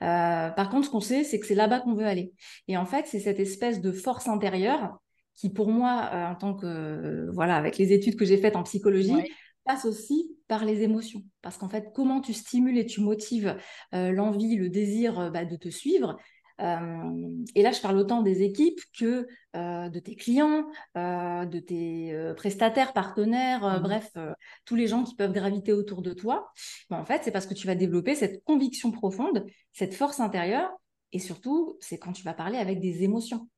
par 0.00 0.68
contre, 0.70 0.86
ce 0.86 0.90
qu'on 0.90 1.00
sait, 1.00 1.24
c'est 1.24 1.40
que 1.40 1.46
c'est 1.46 1.54
là-bas 1.54 1.80
qu'on 1.80 1.94
veut 1.94 2.06
aller. 2.06 2.32
Et 2.68 2.76
en 2.76 2.84
fait, 2.84 3.06
c'est 3.06 3.20
cette 3.20 3.40
espèce 3.40 3.80
de 3.80 3.92
force 3.92 4.28
intérieure 4.28 4.98
qui 5.36 5.50
pour 5.50 5.68
moi, 5.68 6.10
euh, 6.12 6.26
en 6.28 6.34
tant 6.34 6.54
que, 6.54 6.66
euh, 6.66 7.30
voilà, 7.32 7.56
avec 7.56 7.78
les 7.78 7.92
études 7.92 8.16
que 8.16 8.24
j'ai 8.24 8.38
faites 8.38 8.56
en 8.56 8.62
psychologie, 8.62 9.32
passe 9.66 9.84
aussi 9.84 10.36
par 10.48 10.64
les 10.64 10.82
émotions. 10.82 11.22
Parce 11.42 11.58
qu'en 11.58 11.68
fait, 11.68 11.90
comment 11.94 12.20
tu 12.20 12.32
stimules 12.32 12.78
et 12.78 12.86
tu 12.86 13.00
motives 13.00 13.56
euh, 13.94 14.12
l'envie, 14.12 14.56
le 14.56 14.68
désir 14.68 15.30
bah, 15.30 15.44
de 15.44 15.56
te 15.56 15.68
suivre. 15.68 16.16
et 16.58 17.62
là, 17.62 17.72
je 17.72 17.82
parle 17.82 17.98
autant 17.98 18.22
des 18.22 18.42
équipes 18.42 18.80
que 18.98 19.26
de 19.54 19.98
tes 19.98 20.16
clients, 20.16 20.64
de 20.94 21.58
tes 21.58 22.32
prestataires, 22.34 22.94
partenaires, 22.94 23.78
mmh 23.78 23.82
bref, 23.82 24.16
tous 24.64 24.74
les 24.74 24.86
gens 24.86 25.04
qui 25.04 25.14
peuvent 25.16 25.34
graviter 25.34 25.74
autour 25.74 26.00
de 26.00 26.14
toi. 26.14 26.50
en 26.88 27.04
fait, 27.04 27.20
c'est 27.24 27.30
parce 27.30 27.46
que 27.46 27.52
tu 27.52 27.66
vas 27.66 27.74
développer 27.74 28.14
cette 28.14 28.42
conviction 28.44 28.90
profonde, 28.90 29.44
cette 29.74 29.94
force 29.94 30.18
intérieure. 30.18 30.70
Et 31.12 31.18
surtout, 31.18 31.76
c'est 31.80 31.98
quand 31.98 32.12
tu 32.12 32.22
vas 32.22 32.34
parler 32.34 32.58
avec 32.58 32.80
des 32.80 33.02
émotions. 33.02 33.48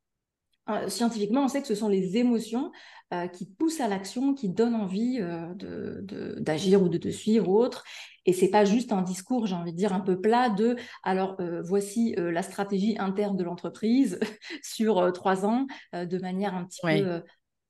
Euh, 0.68 0.88
scientifiquement, 0.88 1.44
on 1.44 1.48
sait 1.48 1.62
que 1.62 1.66
ce 1.66 1.74
sont 1.74 1.88
les 1.88 2.16
émotions 2.16 2.72
euh, 3.14 3.26
qui 3.26 3.46
poussent 3.46 3.80
à 3.80 3.88
l'action, 3.88 4.34
qui 4.34 4.48
donnent 4.48 4.74
envie 4.74 5.18
euh, 5.20 6.02
d'agir 6.40 6.82
ou 6.82 6.88
de 6.88 6.98
te 6.98 7.08
suivre 7.08 7.48
ou 7.48 7.58
autre. 7.58 7.84
Et 8.26 8.32
c'est 8.34 8.50
pas 8.50 8.66
juste 8.66 8.92
un 8.92 9.00
discours, 9.00 9.46
j'ai 9.46 9.54
envie 9.54 9.72
de 9.72 9.78
dire, 9.78 9.94
un 9.94 10.00
peu 10.00 10.20
plat 10.20 10.50
de 10.50 10.76
alors 11.02 11.38
voici 11.64 12.14
la 12.18 12.42
stratégie 12.42 12.96
interne 12.98 13.38
de 13.38 13.44
l'entreprise 13.44 14.20
sur 14.62 15.10
trois 15.14 15.46
ans, 15.46 15.66
de 15.94 16.18
manière 16.18 16.54
un 16.54 16.66
petit 16.66 16.82
peu 16.82 17.22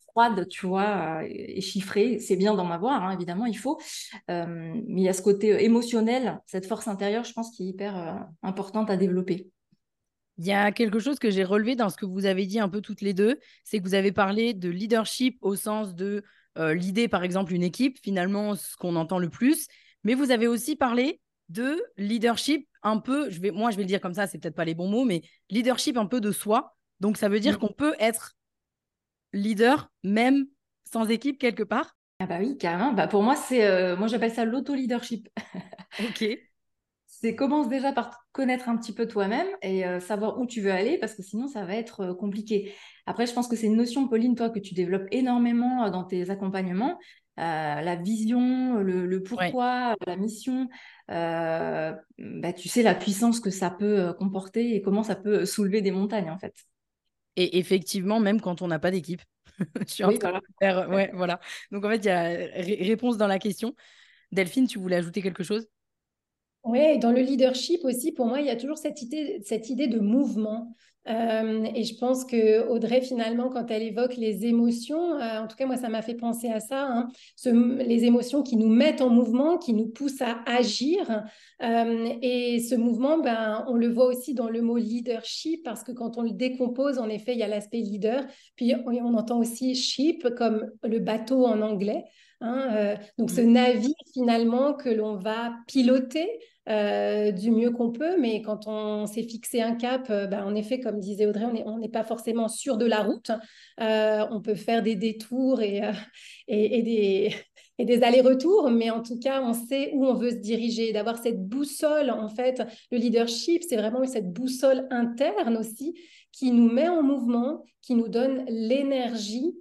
froide, 0.09 0.49
tu 0.49 0.67
vois, 0.67 1.23
et 1.25 1.61
chiffrée. 1.61 2.19
C'est 2.19 2.35
bien 2.35 2.55
d'en 2.55 2.73
avoir, 2.73 3.05
hein, 3.05 3.13
évidemment, 3.13 3.47
il 3.47 3.57
faut. 3.57 3.79
mais 4.27 4.83
il 4.89 5.05
y 5.05 5.09
a 5.09 5.13
ce 5.13 5.23
côté 5.23 5.63
émotionnel, 5.63 6.41
cette 6.47 6.67
force 6.67 6.89
intérieure, 6.89 7.23
je 7.23 7.35
pense, 7.35 7.53
qui 7.53 7.63
est 7.63 7.69
hyper 7.69 8.27
importante 8.43 8.91
à 8.91 8.97
développer. 8.97 9.53
Il 10.39 10.47
y 10.47 10.53
a 10.53 10.73
quelque 10.73 11.01
chose 11.01 11.19
que 11.19 11.31
j'ai 11.31 11.45
relevé 11.45 11.77
dans 11.77 11.89
ce 11.91 11.97
que 11.97 12.07
vous 12.07 12.25
avez 12.25 12.47
dit 12.47 12.61
un 12.61 12.69
peu 12.69 12.81
toutes 12.81 13.01
les 13.01 13.13
deux, 13.13 13.39
c'est 13.65 13.79
que 13.79 13.85
vous 13.85 13.95
avez 13.95 14.13
parlé 14.13 14.55
de 14.55 14.69
leadership 14.69 15.39
au 15.41 15.57
sens 15.57 15.95
de 15.95 16.23
l'idée, 16.57 17.07
par 17.07 17.23
exemple, 17.23 17.53
une 17.53 17.63
équipe, 17.63 17.99
finalement, 18.03 18.57
ce 18.57 18.77
qu'on 18.77 18.97
entend 18.97 19.21
le 19.21 19.31
plus. 19.31 19.69
Mais 20.03 20.15
vous 20.15 20.33
avez 20.33 20.49
aussi 20.49 20.75
parlé 20.75 21.21
de 21.49 21.83
leadership 21.97 22.69
un 22.83 22.99
peu, 22.99 23.31
je 23.31 23.41
vais, 23.41 23.51
moi 23.51 23.71
je 23.71 23.77
vais 23.77 23.83
le 23.83 23.89
dire 23.89 24.01
comme 24.01 24.15
ça, 24.15 24.27
c'est 24.27 24.39
peut-être 24.39 24.55
pas 24.55 24.65
les 24.65 24.75
bons 24.75 24.89
mots, 24.89 25.05
mais 25.05 25.23
leadership 25.51 25.97
un 25.97 26.07
peu 26.07 26.21
de 26.21 26.33
soi. 26.33 26.77
Donc 27.01 27.17
ça 27.17 27.29
veut 27.29 27.41
dire 27.41 27.55
mm. 27.55 27.59
qu'on 27.59 27.73
peut 27.73 27.95
être 27.99 28.37
leader 29.33 29.91
même 30.05 30.47
sans 30.91 31.09
équipe 31.09 31.39
quelque 31.39 31.63
part? 31.63 31.97
Ah 32.21 32.27
bah 32.27 32.39
oui, 32.41 32.57
carrément. 32.59 32.93
Bah 32.93 33.07
pour 33.07 33.23
moi, 33.23 33.37
c'est, 33.37 33.65
euh, 33.65 33.97
moi 33.97 34.09
j'appelle 34.09 34.33
ça 34.33 34.45
l'auto-leadership. 34.45 35.29
ok. 36.01 36.25
C'est 37.21 37.35
commence 37.35 37.69
déjà 37.69 37.93
par 37.93 38.29
connaître 38.31 38.69
un 38.69 38.77
petit 38.77 38.93
peu 38.93 39.09
toi-même 39.09 39.49
et 39.61 39.85
euh, 39.85 39.99
savoir 39.99 40.39
où 40.39 40.47
tu 40.47 40.61
veux 40.61 40.71
aller 40.71 40.99
parce 40.99 41.15
que 41.15 41.23
sinon 41.25 41.49
ça 41.49 41.65
va 41.65 41.75
être 41.75 42.01
euh, 42.01 42.15
compliqué. 42.15 42.73
Après, 43.07 43.27
je 43.27 43.33
pense 43.33 43.49
que 43.49 43.57
c'est 43.57 43.67
une 43.67 43.77
notion, 43.77 44.07
Pauline, 44.07 44.37
toi, 44.37 44.51
que 44.51 44.61
tu 44.61 44.73
développes 44.73 45.09
énormément 45.11 45.91
dans 45.91 46.05
tes 46.05 46.31
accompagnements. 46.31 46.97
la 47.37 47.97
vision, 47.97 48.77
le, 48.77 49.21
pourquoi, 49.23 49.97
la 50.07 50.17
mission, 50.17 50.69
bah, 51.09 52.53
tu 52.57 52.69
sais 52.69 52.83
la 52.83 52.95
puissance 52.95 53.41
que 53.41 53.51
ça 53.51 53.71
peut 53.71 54.13
comporter 54.13 54.77
et 54.77 54.83
comment 54.83 55.03
ça 55.03 55.17
peut 55.17 55.45
soulever 55.45 55.81
des 55.81 55.91
montagnes 55.91 56.31
en 56.31 56.39
fait. 56.39 56.55
Et 57.35 57.59
effectivement, 57.59 58.21
même 58.21 58.41
quand 58.41 58.63
on 58.63 58.69
n'a 58.69 58.79
pas 58.79 58.93
d'équipe. 58.93 59.23
je 59.81 59.93
suis 59.93 60.05
en 60.05 60.13
train 60.13 60.35
de 60.35 60.41
faire. 60.61 60.89
Ouais, 60.89 61.11
voilà. 61.15 61.41
Donc 61.73 61.85
en 61.85 61.89
fait, 61.89 61.97
il 61.97 62.07
y 62.07 62.11
a 62.11 62.85
réponse 62.85 63.17
dans 63.17 63.27
la 63.27 63.41
question. 63.41 63.75
Delphine, 64.31 64.69
tu 64.69 64.79
voulais 64.79 64.97
ajouter 64.97 65.23
quelque 65.23 65.43
chose? 65.43 65.67
Oui, 66.69 66.99
dans 66.99 67.13
le 67.13 67.21
leadership 67.21 67.83
aussi, 67.85 68.13
pour 68.13 68.27
moi, 68.27 68.41
il 68.41 68.47
y 68.47 68.51
a 68.51 68.57
toujours 68.57 68.77
cette 68.77 69.01
idée, 69.01 69.41
cette 69.43 69.71
idée 69.71 69.87
de 69.87 70.01
mouvement. 70.01 70.75
Euh, 71.09 71.65
et 71.75 71.85
je 71.85 71.97
pense 71.97 72.27
que 72.27 72.69
Audrey, 72.69 73.01
finalement, 73.01 73.49
quand 73.49 73.71
elle 73.71 73.83
évoque 73.83 74.17
les 74.17 74.45
émotions, 74.45 75.15
euh, 75.15 75.41
en 75.41 75.47
tout 75.47 75.57
cas, 75.57 75.65
moi, 75.65 75.79
ça 75.79 75.89
m'a 75.89 76.03
fait 76.03 76.15
penser 76.15 76.51
à 76.51 76.61
ça, 76.61 76.87
hein, 76.87 77.09
les 77.47 78.05
émotions 78.05 78.43
qui 78.43 78.57
nous 78.57 78.69
mettent 78.69 79.01
en 79.01 79.09
mouvement, 79.09 79.57
qui 79.57 79.73
nous 79.73 79.89
poussent 79.89 80.21
à 80.21 80.43
agir. 80.45 81.25
Euh, 81.63 82.09
et 82.21 82.61
ce 82.61 82.75
mouvement, 82.75 83.19
ben, 83.19 83.65
on 83.69 83.75
le 83.75 83.89
voit 83.89 84.07
aussi 84.07 84.35
dans 84.35 84.51
le 84.51 84.61
mot 84.61 84.77
leadership, 84.77 85.63
parce 85.65 85.83
que 85.83 85.93
quand 85.93 86.19
on 86.19 86.23
le 86.23 86.33
décompose, 86.33 86.99
en 86.99 87.09
effet, 87.09 87.33
il 87.33 87.39
y 87.39 87.43
a 87.43 87.49
l'aspect 87.49 87.79
leader, 87.79 88.27
puis 88.57 88.75
on, 88.85 89.15
entend 89.15 89.39
aussi 89.39 89.75
ship 89.75 90.29
comme 90.37 90.71
le 90.83 90.99
bateau 90.99 91.47
en 91.47 91.63
anglais. 91.63 92.05
Hein, 92.41 92.95
donc, 93.17 93.31
ce 93.31 93.41
mmh. 93.41 93.53
navire, 93.53 93.95
finalement, 94.13 94.75
que 94.75 94.91
l'on 94.91 95.17
va 95.17 95.55
piloter. 95.67 96.29
Euh, 96.69 97.33
du 97.33 97.51
mieux 97.51 97.71
qu'on 97.71 97.91
peut, 97.91 98.21
mais 98.21 98.43
quand 98.43 98.67
on 98.67 99.07
s'est 99.07 99.23
fixé 99.23 99.63
un 99.63 99.75
cap, 99.75 100.11
euh, 100.11 100.27
ben, 100.27 100.45
en 100.45 100.55
effet, 100.55 100.81
comme 100.81 101.01
disait 101.01 101.25
Audrey, 101.25 101.47
on 101.65 101.79
n'est 101.79 101.89
pas 101.89 102.05
forcément 102.05 102.49
sûr 102.49 102.77
de 102.77 102.85
la 102.85 103.03
route. 103.03 103.31
Euh, 103.81 104.27
on 104.31 104.43
peut 104.43 104.55
faire 104.55 104.83
des 104.83 104.95
détours 104.95 105.63
et, 105.63 105.81
des, 106.47 107.35
et 107.79 107.85
des 107.87 108.03
allers-retours, 108.03 108.71
mais 108.71 108.91
en 108.91 109.03
tout 109.03 109.19
cas, 109.19 109.41
on 109.43 109.55
sait 109.55 109.93
où 109.95 110.05
on 110.05 110.13
veut 110.13 110.33
se 110.33 110.37
diriger. 110.37 110.93
D'avoir 110.93 111.17
cette 111.17 111.43
boussole, 111.43 112.11
en 112.11 112.29
fait, 112.29 112.63
le 112.93 112.99
leadership, 112.99 113.63
c'est 113.67 113.77
vraiment 113.77 114.05
cette 114.05 114.31
boussole 114.31 114.87
interne 114.91 115.57
aussi 115.57 115.95
qui 116.33 116.51
nous 116.51 116.71
met 116.71 116.89
en 116.89 117.03
mouvement, 117.03 117.65
qui 117.81 117.95
nous 117.95 118.09
donne 118.09 118.45
l'énergie 118.47 119.55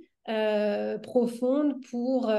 profonde 1.01 1.81
pour, 1.89 2.31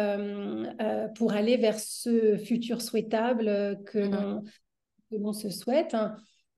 pour 1.16 1.32
aller 1.32 1.56
vers 1.56 1.78
ce 1.78 2.36
futur 2.36 2.82
souhaitable 2.82 3.80
que 3.86 3.98
mmh 3.98 4.42
l'on 5.10 5.32
se 5.32 5.48
souhaite. 5.48 5.96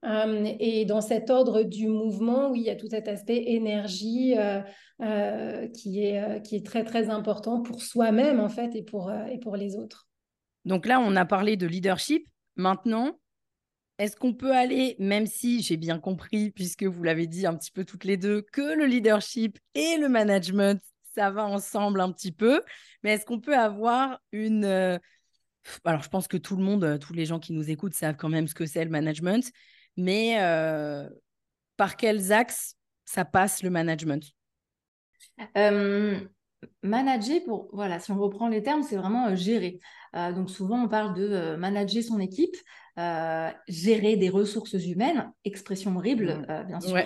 et 0.03 0.83
dans 0.83 0.99
cet 0.99 1.29
ordre 1.29 1.63
du 1.63 1.87
mouvement, 1.87 2.51
oui, 2.51 2.59
il 2.59 2.65
y 2.65 2.69
a 2.69 2.75
tout 2.75 2.89
cet 2.89 3.07
aspect 3.07 3.43
énergie 3.47 4.35
qui, 5.73 6.03
est, 6.03 6.41
qui 6.43 6.55
est 6.57 6.65
très, 6.65 6.83
très 6.83 7.09
important 7.09 7.61
pour 7.61 7.81
soi-même, 7.81 8.41
en 8.41 8.49
fait, 8.49 8.75
et 8.75 8.83
pour, 8.83 9.09
et 9.09 9.39
pour 9.39 9.55
les 9.55 9.77
autres. 9.77 10.09
Donc 10.65 10.85
là, 10.85 10.99
on 10.99 11.15
a 11.15 11.23
parlé 11.23 11.55
de 11.55 11.65
leadership. 11.65 12.27
Maintenant, 12.57 13.17
est-ce 13.97 14.15
qu'on 14.15 14.33
peut 14.33 14.51
aller, 14.51 14.95
même 14.99 15.27
si 15.27 15.61
j'ai 15.61 15.77
bien 15.77 15.99
compris, 15.99 16.51
puisque 16.51 16.83
vous 16.83 17.03
l'avez 17.03 17.27
dit 17.27 17.45
un 17.45 17.55
petit 17.55 17.71
peu 17.71 17.85
toutes 17.85 18.03
les 18.03 18.17
deux, 18.17 18.41
que 18.51 18.75
le 18.75 18.85
leadership 18.85 19.59
et 19.75 19.97
le 19.97 20.09
management, 20.09 20.81
ça 21.13 21.29
va 21.31 21.45
ensemble 21.45 22.01
un 22.01 22.11
petit 22.11 22.31
peu. 22.31 22.61
Mais 23.03 23.13
est-ce 23.13 23.25
qu'on 23.25 23.39
peut 23.39 23.57
avoir 23.57 24.19
une... 24.31 24.65
Euh, 24.65 24.97
alors, 25.85 26.01
je 26.01 26.09
pense 26.09 26.27
que 26.27 26.37
tout 26.37 26.55
le 26.55 26.63
monde, 26.63 26.83
euh, 26.83 26.97
tous 26.97 27.13
les 27.13 27.25
gens 27.25 27.39
qui 27.39 27.53
nous 27.53 27.69
écoutent 27.69 27.93
savent 27.93 28.15
quand 28.15 28.29
même 28.29 28.47
ce 28.47 28.55
que 28.55 28.65
c'est 28.65 28.83
le 28.83 28.89
management. 28.89 29.51
Mais 29.97 30.41
euh, 30.41 31.07
par 31.77 31.97
quels 31.97 32.31
axes 32.31 32.75
ça 33.05 33.25
passe 33.25 33.61
le 33.61 33.69
management? 33.69 34.23
Manager, 36.83 37.43
pour, 37.45 37.69
voilà, 37.73 37.99
si 37.99 38.11
on 38.11 38.19
reprend 38.19 38.47
les 38.47 38.61
termes, 38.61 38.83
c'est 38.83 38.95
vraiment 38.95 39.35
gérer. 39.35 39.79
donc 40.13 40.51
souvent, 40.51 40.83
on 40.83 40.87
parle 40.87 41.15
de 41.15 41.55
manager 41.55 42.03
son 42.03 42.19
équipe, 42.19 42.55
gérer 43.67 44.15
des 44.15 44.29
ressources 44.29 44.73
humaines, 44.73 45.31
expression 45.43 45.97
horrible, 45.97 46.45
mmh. 46.47 46.63
bien 46.67 46.79
sûr. 46.79 46.97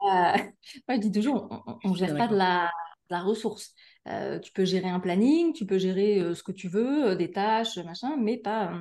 je 0.88 0.96
dis 0.98 1.12
toujours, 1.12 1.78
on 1.84 1.90
ne 1.90 1.96
gère 1.96 2.16
pas 2.16 2.26
de 2.26 2.34
la, 2.34 2.72
la 3.10 3.20
ressource. 3.20 3.74
Euh, 4.08 4.38
tu 4.38 4.52
peux 4.52 4.64
gérer 4.64 4.88
un 4.88 5.00
planning, 5.00 5.52
tu 5.52 5.66
peux 5.66 5.78
gérer 5.78 6.20
euh, 6.20 6.34
ce 6.34 6.42
que 6.42 6.52
tu 6.52 6.68
veux, 6.68 7.10
euh, 7.10 7.14
des 7.14 7.30
tâches, 7.30 7.76
machin, 7.78 8.16
mais 8.18 8.38
pas 8.38 8.72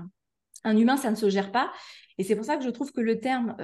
un 0.63 0.77
humain, 0.77 0.97
ça 0.97 1.11
ne 1.11 1.15
se 1.15 1.29
gère 1.29 1.51
pas. 1.51 1.71
Et 2.17 2.23
c'est 2.23 2.35
pour 2.35 2.45
ça 2.45 2.57
que 2.57 2.63
je 2.63 2.69
trouve 2.69 2.91
que 2.91 3.01
le 3.01 3.19
terme 3.19 3.55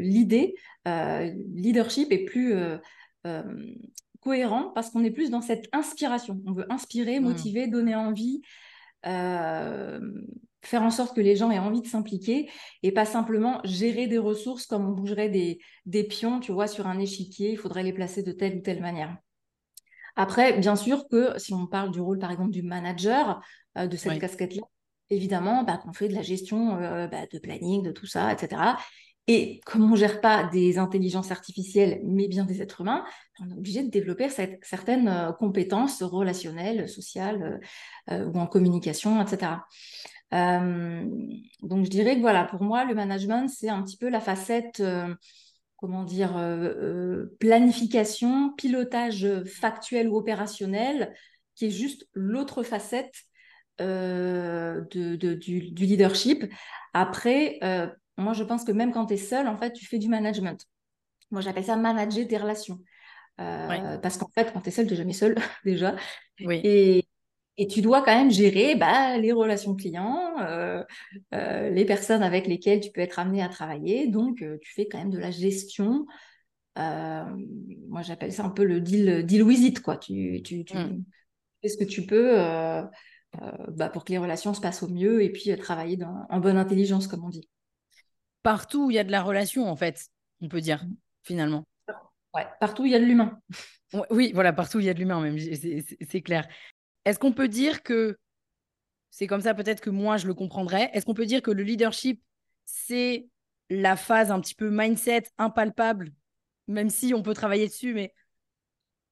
l'idée, 0.00 0.54
leadership 0.86 2.10
est 2.12 2.24
plus 2.24 2.54
cohérent 4.20 4.72
parce 4.74 4.90
qu'on 4.90 5.04
est 5.04 5.10
plus 5.10 5.30
dans 5.30 5.42
cette 5.42 5.68
inspiration. 5.72 6.40
On 6.46 6.52
veut 6.52 6.66
inspirer, 6.72 7.20
mmh. 7.20 7.22
motiver, 7.22 7.68
donner 7.68 7.94
envie, 7.94 8.40
faire 9.02 10.82
en 10.82 10.90
sorte 10.90 11.14
que 11.14 11.20
les 11.20 11.36
gens 11.36 11.50
aient 11.50 11.58
envie 11.58 11.82
de 11.82 11.86
s'impliquer 11.86 12.50
et 12.82 12.90
pas 12.90 13.04
simplement 13.04 13.60
gérer 13.64 14.06
des 14.06 14.18
ressources 14.18 14.64
comme 14.64 14.88
on 14.88 14.92
bougerait 14.92 15.28
des, 15.28 15.58
des 15.84 16.04
pions, 16.04 16.40
tu 16.40 16.52
vois, 16.52 16.68
sur 16.68 16.86
un 16.86 16.98
échiquier, 16.98 17.50
il 17.52 17.58
faudrait 17.58 17.82
les 17.82 17.92
placer 17.92 18.22
de 18.22 18.32
telle 18.32 18.56
ou 18.56 18.60
telle 18.60 18.80
manière. 18.80 19.14
Après, 20.18 20.58
bien 20.58 20.74
sûr 20.74 21.06
que 21.08 21.38
si 21.38 21.54
on 21.54 21.68
parle 21.68 21.92
du 21.92 22.00
rôle, 22.00 22.18
par 22.18 22.32
exemple, 22.32 22.50
du 22.50 22.64
manager, 22.64 23.40
euh, 23.78 23.86
de 23.86 23.96
cette 23.96 24.18
casquette-là, 24.18 24.62
évidemment, 25.10 25.62
bah, 25.62 25.76
qu'on 25.76 25.92
fait 25.92 26.08
de 26.08 26.14
la 26.14 26.22
gestion 26.22 26.76
euh, 26.76 27.06
bah, 27.06 27.26
de 27.32 27.38
planning, 27.38 27.84
de 27.84 27.92
tout 27.92 28.06
ça, 28.06 28.32
etc. 28.32 28.76
Et 29.28 29.60
comme 29.64 29.84
on 29.84 29.90
ne 29.90 29.96
gère 29.96 30.20
pas 30.20 30.42
des 30.42 30.76
intelligences 30.76 31.30
artificielles, 31.30 32.00
mais 32.02 32.26
bien 32.26 32.44
des 32.44 32.60
êtres 32.60 32.80
humains, 32.80 33.04
on 33.40 33.48
est 33.48 33.58
obligé 33.58 33.84
de 33.84 33.90
développer 33.90 34.28
cette, 34.28 34.58
certaines 34.64 35.06
euh, 35.06 35.30
compétences 35.30 36.02
relationnelles, 36.02 36.88
sociales 36.88 37.60
ou 38.10 38.40
en 38.40 38.48
communication, 38.48 39.22
etc. 39.22 39.52
donc 40.32 41.84
je 41.84 41.90
dirais 41.90 42.16
que 42.16 42.22
voilà, 42.22 42.44
pour 42.44 42.62
moi, 42.64 42.84
le 42.84 42.96
management, 42.96 43.48
c'est 43.48 43.68
un 43.68 43.84
petit 43.84 43.98
peu 43.98 44.08
la 44.08 44.20
facette 44.20 44.82
comment 45.78 46.02
dire, 46.02 46.36
euh, 46.36 46.74
euh, 46.74 47.36
planification, 47.38 48.52
pilotage 48.54 49.26
factuel 49.44 50.08
ou 50.08 50.16
opérationnel, 50.16 51.14
qui 51.54 51.66
est 51.66 51.70
juste 51.70 52.06
l'autre 52.12 52.64
facette 52.64 53.14
euh, 53.80 54.82
de, 54.90 55.14
du, 55.14 55.60
leadership. 55.60 56.44
Après, 56.92 57.60
moi, 58.16 58.32
je 58.32 58.42
pense 58.42 58.64
que 58.64 58.72
même 58.72 58.92
quand 58.92 59.06
tu 59.06 59.14
es 59.14 59.18
seul, 59.18 59.46
en 59.46 59.56
fait, 59.56 59.72
tu 59.72 59.86
fais 59.86 59.98
du 59.98 60.08
management. 60.08 60.66
Moi, 61.30 61.40
j'appelle 61.40 61.64
ça 61.64 61.76
manager 61.76 62.26
tes 62.26 62.36
relations. 62.36 62.80
Parce 63.36 64.18
qu'en 64.18 64.30
fait, 64.34 64.52
quand 64.52 64.60
tu 64.60 64.68
es 64.68 64.72
seul, 64.72 64.86
tu 64.86 64.92
n'es 64.92 64.98
jamais 64.98 65.12
seul, 65.12 65.36
déjà. 65.64 65.94
Oui. 66.40 66.60
Et, 66.64 67.07
et 67.58 67.66
tu 67.66 67.82
dois 67.82 68.02
quand 68.02 68.14
même 68.14 68.30
gérer 68.30 68.76
bah, 68.76 69.18
les 69.18 69.32
relations 69.32 69.74
clients, 69.74 70.38
euh, 70.40 70.84
euh, 71.34 71.68
les 71.70 71.84
personnes 71.84 72.22
avec 72.22 72.46
lesquelles 72.46 72.80
tu 72.80 72.92
peux 72.92 73.00
être 73.00 73.18
amené 73.18 73.42
à 73.42 73.48
travailler. 73.48 74.06
Donc, 74.06 74.42
euh, 74.42 74.58
tu 74.62 74.72
fais 74.72 74.86
quand 74.86 74.98
même 74.98 75.10
de 75.10 75.18
la 75.18 75.32
gestion. 75.32 76.06
moi, 76.76 78.02
j'appelle 78.02 78.32
ça 78.32 78.44
un 78.44 78.50
peu 78.50 78.64
le 78.64 78.80
deal, 78.80 79.26
deal 79.26 79.42
with 79.42 79.58
it. 79.58 79.80
Quoi. 79.80 79.96
Tu, 79.96 80.40
tu, 80.44 80.60
mm. 80.60 81.04
fais 81.60 81.68
ce 81.68 81.76
que 81.76 81.84
tu 81.84 82.06
peux 82.06 82.36
bah, 82.36 83.88
pour 83.92 84.04
que 84.04 84.12
les 84.12 84.18
relations 84.18 84.54
se 84.54 84.60
passent 84.60 84.84
au 84.84 84.88
mieux 84.88 85.22
et 85.24 85.30
puis 85.30 85.54
travailler 85.58 85.98
en 86.30 86.38
bonne 86.38 86.58
intelligence, 86.58 87.08
comme 87.08 87.24
on 87.24 87.28
dit. 87.28 87.48
Partout 88.44 88.86
où 88.86 88.90
il 88.92 88.94
y 88.94 89.00
a 89.00 89.04
de 89.04 89.10
la 89.10 89.22
relation, 89.22 89.68
en 89.68 89.74
fait, 89.74 90.06
on 90.40 90.48
peut 90.48 90.60
dire, 90.60 90.84
mm. 90.84 90.94
finalement. 91.24 91.64
Ouais, 92.34 92.46
partout 92.60 92.82
où 92.82 92.86
il 92.86 92.92
y 92.92 92.94
a 92.94 93.00
de 93.00 93.04
l'humain. 93.04 93.40
Oui, 94.10 94.30
voilà, 94.32 94.52
partout 94.52 94.76
où 94.76 94.80
il 94.80 94.86
y 94.86 94.90
a 94.90 94.94
de 94.94 94.98
l'humain, 95.00 95.20
même, 95.20 95.38
c'est 95.38 96.20
clair. 96.20 96.46
Est-ce 97.08 97.18
qu'on 97.18 97.32
peut 97.32 97.48
dire 97.48 97.82
que, 97.82 98.18
c'est 99.08 99.26
comme 99.26 99.40
ça 99.40 99.54
peut-être 99.54 99.80
que 99.80 99.88
moi 99.88 100.18
je 100.18 100.26
le 100.26 100.34
comprendrais, 100.34 100.90
est-ce 100.92 101.06
qu'on 101.06 101.14
peut 101.14 101.24
dire 101.24 101.40
que 101.40 101.50
le 101.50 101.62
leadership, 101.62 102.22
c'est 102.66 103.28
la 103.70 103.96
phase 103.96 104.30
un 104.30 104.38
petit 104.40 104.54
peu 104.54 104.68
mindset 104.68 105.22
impalpable, 105.38 106.12
même 106.66 106.90
si 106.90 107.14
on 107.14 107.22
peut 107.22 107.32
travailler 107.32 107.66
dessus, 107.66 107.94
mais 107.94 108.12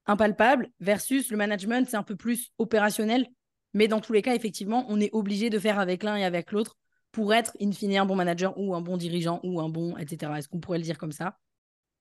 impalpable, 0.04 0.68
versus 0.78 1.30
le 1.30 1.38
management, 1.38 1.88
c'est 1.88 1.96
un 1.96 2.02
peu 2.02 2.16
plus 2.16 2.52
opérationnel? 2.58 3.28
Mais 3.72 3.88
dans 3.88 4.02
tous 4.02 4.12
les 4.12 4.20
cas, 4.20 4.34
effectivement, 4.34 4.84
on 4.90 5.00
est 5.00 5.10
obligé 5.14 5.48
de 5.48 5.58
faire 5.58 5.78
avec 5.78 6.02
l'un 6.02 6.16
et 6.16 6.24
avec 6.24 6.52
l'autre 6.52 6.76
pour 7.12 7.32
être, 7.32 7.56
in 7.62 7.72
fine, 7.72 7.96
un 7.96 8.04
bon 8.04 8.14
manager 8.14 8.52
ou 8.58 8.74
un 8.74 8.82
bon 8.82 8.98
dirigeant 8.98 9.40
ou 9.42 9.58
un 9.58 9.70
bon, 9.70 9.96
etc. 9.96 10.30
Est-ce 10.36 10.48
qu'on 10.50 10.60
pourrait 10.60 10.78
le 10.78 10.84
dire 10.84 10.98
comme 10.98 11.12
ça? 11.12 11.38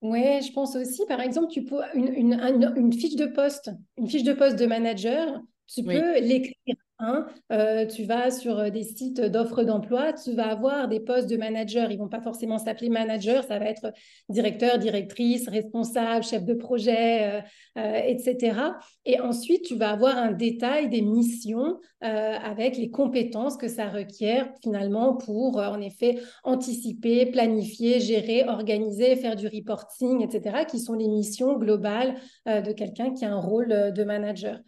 Oui, 0.02 0.42
je 0.42 0.52
pense 0.52 0.76
aussi, 0.76 1.06
par 1.06 1.22
exemple, 1.22 1.48
tu 1.48 1.64
peux 1.64 1.80
une, 1.94 2.92
fiche 2.92 3.16
de 3.16 3.28
poste, 3.28 3.72
une 3.98 4.10
fiche 4.10 4.24
de 4.24 4.34
poste 4.34 4.60
de 4.60 4.66
manager, 4.66 5.42
Tu 5.68 5.84
peux 5.84 6.20
l'écrire 6.20 6.76
Hein, 6.98 7.28
euh, 7.52 7.86
tu 7.86 8.06
vas 8.06 8.32
sur 8.32 8.58
euh, 8.58 8.70
des 8.70 8.84
sites 8.84 9.20
d'offres 9.20 9.64
d'emploi, 9.64 10.14
tu 10.14 10.32
vas 10.32 10.48
avoir 10.48 10.88
des 10.88 11.02
postes 11.02 11.30
de 11.30 11.36
manager. 11.36 11.92
Ils 11.92 11.98
vont 11.98 12.08
pas 12.08 12.22
forcément 12.22 12.58
s'appeler 12.58 12.88
manager, 12.88 13.44
ça 13.44 13.60
va 13.60 13.66
être 13.66 13.92
directeur, 14.30 14.78
directrice, 14.78 15.50
responsable, 15.50 16.24
chef 16.24 16.46
de 16.46 16.54
projet, 16.54 17.44
euh, 17.78 18.02
etc. 18.06 18.78
Et 19.04 19.20
ensuite, 19.20 19.64
tu 19.64 19.76
vas 19.76 19.90
avoir 19.90 20.18
un 20.18 20.32
détail 20.32 20.90
des 20.90 21.02
missions 21.02 21.80
avec 22.02 22.78
les 22.78 22.92
compétences 22.92 23.58
que 23.58 23.68
ça 23.68 23.90
requiert 23.90 24.48
finalement 24.62 25.16
pour, 25.16 25.58
en 25.58 25.82
effet, 25.82 26.20
anticiper, 26.44 27.26
planifier, 27.26 28.00
gérer, 28.00 28.44
organiser, 28.48 29.16
faire 29.16 29.36
du 29.36 29.48
reporting, 29.48 30.22
etc., 30.22 30.66
qui 30.66 30.80
sont 30.80 30.94
les 30.94 31.08
missions 31.08 31.58
globales 31.58 32.14
de 32.46 32.72
quelqu'un 32.74 33.12
qui 33.12 33.26
a 33.26 33.34
un 33.34 33.40
rôle 33.40 33.92
de 33.92 34.04
manager 34.04 34.60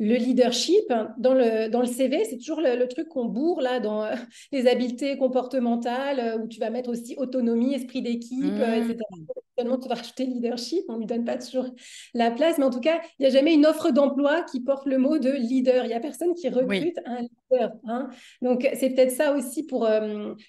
le 0.00 0.16
leadership, 0.16 0.92
dans 1.18 1.34
le, 1.34 1.68
dans 1.68 1.80
le 1.80 1.86
CV, 1.86 2.24
c'est 2.24 2.38
toujours 2.38 2.60
le, 2.60 2.84
truc 2.88 3.08
qu'on 3.08 3.26
bourre 3.26 3.60
là 3.60 3.78
dans 3.78 4.04
euh, 4.04 4.14
les 4.52 4.66
habiletés 4.66 5.16
comportementales, 5.16 6.18
euh, 6.20 6.38
où 6.38 6.48
tu 6.48 6.58
vas 6.58 6.70
mettre 6.70 6.90
aussi 6.90 7.14
autonomie, 7.16 7.74
esprit 7.74 8.02
d'équipe, 8.02 8.44
euh, 8.44 8.74
etc. 8.74 8.96
Mmh. 8.96 9.24
Seulement, 9.56 9.78
tu 9.78 9.88
vas 9.88 9.94
rajouter 9.94 10.26
leadership, 10.26 10.84
on 10.88 10.94
ne 10.94 10.98
lui 10.98 11.06
donne 11.06 11.24
pas 11.24 11.38
toujours 11.38 11.66
la 12.12 12.32
place, 12.32 12.58
mais 12.58 12.64
en 12.64 12.70
tout 12.70 12.80
cas, 12.80 13.00
il 13.18 13.22
n'y 13.22 13.26
a 13.26 13.30
jamais 13.30 13.54
une 13.54 13.64
offre 13.66 13.92
d'emploi 13.92 14.42
qui 14.42 14.60
porte 14.60 14.84
le 14.86 14.98
mot 14.98 15.18
de 15.18 15.30
leader. 15.30 15.84
Il 15.84 15.88
n'y 15.88 15.94
a 15.94 16.00
personne 16.00 16.34
qui 16.34 16.48
recrute 16.48 16.98
un 17.04 17.20
leader. 17.20 17.72
Hein. 17.86 18.08
Donc, 18.42 18.68
c'est 18.74 18.90
peut-être 18.90 19.12
ça 19.12 19.32
aussi 19.32 19.64
pour 19.64 19.88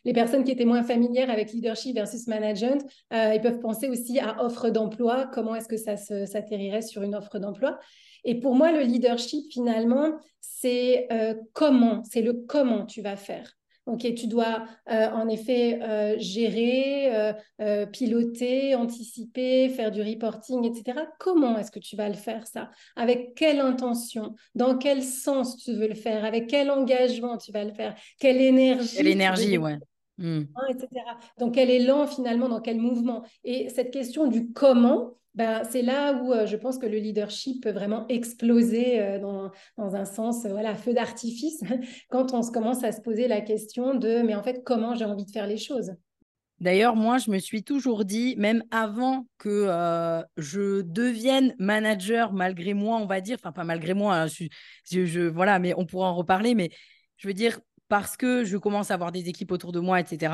les 0.06 0.14
personnes 0.14 0.44
qui 0.44 0.50
étaient 0.50 0.66
moins 0.66 0.82
familières 0.82 1.30
avec 1.30 1.52
leadership 1.52 1.94
versus 1.94 2.26
management. 2.26 2.84
ils 3.12 3.42
peuvent 3.44 3.60
penser 3.60 3.90
aussi 3.90 4.20
à 4.20 4.44
offre 4.44 4.72
d'emploi, 4.72 5.30
comment 5.32 5.54
est-ce 5.54 5.68
que 5.68 5.78
ça 5.78 5.98
s'atterrirait 5.98 6.82
sur 6.82 7.04
une 7.04 7.14
offre 7.14 7.38
d'emploi. 7.38 7.78
Et 8.26 8.40
pour 8.40 8.56
moi, 8.56 8.72
le 8.72 8.82
leadership, 8.82 9.46
finalement, 9.52 10.20
c'est 10.42 11.08
euh, 11.12 11.36
comment, 11.54 12.04
c'est 12.04 12.22
le 12.22 12.34
comment 12.34 12.86
tu 12.86 13.02
vas 13.02 13.16
faire. 13.16 13.54
Ok, 13.86 14.16
tu 14.16 14.26
dois 14.26 14.66
euh, 14.90 15.10
en 15.12 15.30
effet 15.30 15.80
euh, 15.84 16.16
gérer, 16.18 17.34
piloter, 17.94 18.74
anticiper, 18.74 19.70
faire 19.70 19.92
du 19.92 20.02
reporting, 20.02 20.66
etc. 20.66 21.02
Comment 21.20 21.60
est-ce 21.60 21.70
que 21.70 21.78
tu 21.78 21.96
vas 21.96 22.10
le 22.10 22.16
faire 22.16 22.48
ça? 22.48 22.72
Avec 22.96 23.36
quelle 23.36 23.60
intention? 23.60 24.34
Dans 24.56 24.76
quel 24.76 25.04
sens 25.04 25.58
tu 25.58 25.74
veux 25.74 25.88
le 25.88 25.94
faire? 25.94 26.26
Avec 26.26 26.48
quel 26.48 26.72
engagement 26.72 27.38
tu 27.38 27.52
vas 27.52 27.64
le 27.64 27.74
faire? 27.74 27.96
Quelle 28.20 28.42
énergie 28.42 28.98
Quelle 28.98 29.08
énergie, 29.08 29.58
ouais. 29.60 29.78
Hmm. 30.18 30.44
Hein, 30.56 30.64
etc. 30.70 30.88
Quel 31.54 31.70
élan 31.70 32.08
finalement, 32.08 32.50
dans 32.50 32.62
quel 32.62 32.80
mouvement? 32.80 33.24
Et 33.44 33.70
cette 33.70 33.92
question 33.92 34.28
du 34.28 34.52
comment, 34.54 35.16
ben, 35.36 35.64
c'est 35.70 35.82
là 35.82 36.14
où 36.14 36.32
euh, 36.32 36.46
je 36.46 36.56
pense 36.56 36.78
que 36.78 36.86
le 36.86 36.98
leadership 36.98 37.62
peut 37.62 37.72
vraiment 37.72 38.08
exploser 38.08 39.02
euh, 39.02 39.20
dans, 39.20 39.52
un 39.78 40.06
sens, 40.06 40.46
euh, 40.46 40.50
voilà, 40.50 40.76
feu 40.76 40.94
d'artifice, 40.94 41.62
quand 42.10 42.34
on 42.34 42.42
se 42.42 42.52
commence 42.52 42.86
à 42.86 42.94
se 42.94 43.02
poser 43.02 43.28
la 43.28 43.42
question 43.42 43.96
de, 43.96 44.22
mais 44.22 44.34
en 44.34 44.44
fait, 44.44 44.64
comment 44.64 44.96
j'ai 44.96 45.04
envie 45.04 45.26
de 45.26 45.32
faire 45.32 45.46
les 45.46 45.58
choses? 45.58 45.92
D'ailleurs, 46.62 46.96
moi, 46.96 47.18
je 47.18 47.32
me 47.32 47.38
suis 47.38 47.64
toujours 47.64 48.06
dit, 48.06 48.36
même 48.38 48.64
avant 48.72 49.28
que 49.38 49.68
je 50.38 50.82
devienne 50.84 51.54
manager, 51.60 52.32
malgré 52.32 52.74
moi, 52.74 52.96
on 52.96 53.06
va 53.06 53.20
dire, 53.20 53.36
enfin 53.38 53.52
pas 53.52 53.66
malgré 53.66 53.94
moi, 53.94 54.16
hein, 54.16 54.28
je, 54.90 55.28
voilà, 55.28 55.60
mais 55.60 55.74
on 55.76 55.86
pourra 55.86 56.10
en 56.10 56.16
reparler, 56.16 56.56
mais 56.56 56.70
je 57.18 57.28
veux 57.28 57.34
dire, 57.34 57.60
parce 57.88 58.18
que 58.18 58.44
je 58.44 58.58
commence 58.58 58.92
à 58.92 58.96
avoir 58.96 59.12
des 59.12 59.30
équipes 59.30 59.52
autour 59.52 59.72
de 59.72 59.80
moi, 59.80 60.00
etc., 60.00 60.34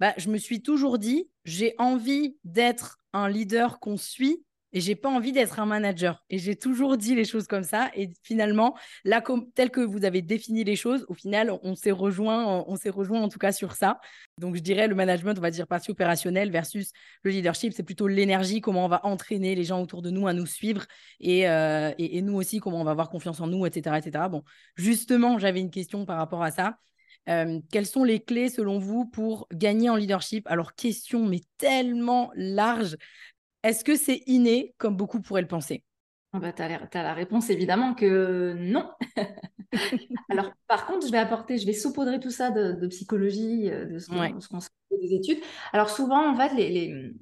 bah, 0.00 0.14
je 0.16 0.30
me 0.30 0.38
suis 0.38 0.62
toujours 0.62 0.98
dit, 0.98 1.28
j'ai 1.44 1.74
envie 1.78 2.36
d'être 2.44 3.00
un 3.12 3.28
leader 3.28 3.80
qu'on 3.80 3.96
suit 3.96 4.44
et 4.72 4.80
j'ai 4.80 4.94
pas 4.94 5.08
envie 5.08 5.32
d'être 5.32 5.60
un 5.60 5.66
manager. 5.66 6.22
Et 6.28 6.38
j'ai 6.38 6.56
toujours 6.56 6.96
dit 6.96 7.14
les 7.14 7.24
choses 7.24 7.46
comme 7.46 7.62
ça. 7.62 7.90
Et 7.94 8.10
finalement, 8.22 8.76
tel 9.54 9.70
que 9.70 9.80
vous 9.80 10.04
avez 10.04 10.22
défini 10.22 10.64
les 10.64 10.76
choses, 10.76 11.06
au 11.08 11.14
final, 11.14 11.52
on 11.62 11.74
s'est 11.74 11.90
rejoint, 11.90 12.64
on 12.66 12.76
s'est 12.76 12.90
rejoint 12.90 13.20
en 13.22 13.28
tout 13.28 13.38
cas 13.38 13.52
sur 13.52 13.72
ça. 13.72 13.98
Donc, 14.36 14.56
je 14.56 14.60
dirais 14.60 14.86
le 14.86 14.94
management, 14.94 15.34
on 15.38 15.40
va 15.40 15.50
dire 15.50 15.66
partie 15.66 15.90
opérationnelle 15.90 16.50
versus 16.50 16.92
le 17.22 17.30
leadership, 17.30 17.72
c'est 17.72 17.82
plutôt 17.82 18.08
l'énergie, 18.08 18.60
comment 18.60 18.84
on 18.84 18.88
va 18.88 19.04
entraîner 19.04 19.54
les 19.54 19.64
gens 19.64 19.82
autour 19.82 20.02
de 20.02 20.10
nous 20.10 20.26
à 20.26 20.32
nous 20.32 20.46
suivre 20.46 20.84
et, 21.20 21.48
euh, 21.48 21.92
nous 21.98 22.34
aussi, 22.34 22.58
comment 22.58 22.80
on 22.80 22.84
va 22.84 22.90
avoir 22.90 23.10
confiance 23.10 23.40
en 23.40 23.46
nous, 23.46 23.64
etc., 23.64 23.96
etc. 23.96 24.24
Bon, 24.30 24.42
justement, 24.76 25.38
j'avais 25.38 25.60
une 25.60 25.70
question 25.70 26.04
par 26.04 26.18
rapport 26.18 26.42
à 26.42 26.50
ça. 26.50 26.78
Euh, 27.28 27.60
quelles 27.70 27.86
sont 27.86 28.04
les 28.04 28.20
clés 28.20 28.48
selon 28.48 28.78
vous 28.78 29.04
pour 29.04 29.48
gagner 29.52 29.90
en 29.90 29.96
leadership? 29.96 30.46
Alors, 30.46 30.74
question, 30.74 31.26
mais 31.26 31.40
tellement 31.58 32.30
large. 32.34 32.96
Est-ce 33.62 33.84
que 33.84 33.96
c'est 33.96 34.22
inné, 34.26 34.74
comme 34.78 34.96
beaucoup 34.96 35.20
pourraient 35.20 35.42
le 35.42 35.48
penser? 35.48 35.84
Ah 36.32 36.38
bah, 36.38 36.52
Tu 36.52 36.62
as, 36.62 37.02
la 37.02 37.14
réponse 37.14 37.50
évidemment 37.50 37.94
que 37.94 38.54
non. 38.58 38.90
Alors, 40.30 40.52
par 40.66 40.86
contre, 40.86 41.06
je 41.06 41.12
vais 41.12 41.18
apporter, 41.18 41.58
je 41.58 41.66
vais 41.66 41.72
saupoudrer 41.72 42.20
tout 42.20 42.30
ça 42.30 42.50
de, 42.50 42.86
psychologie, 42.86 43.70
euh, 43.70 43.86
de 43.86 43.98
ce 43.98 44.08
qu'on 44.48 44.60
sait 44.60 44.70
des 44.90 45.14
études. 45.14 45.38
Alors, 45.72 45.90
souvent, 45.90 46.30
en 46.30 46.36
fait, 46.36 46.54
les, 46.54 47.12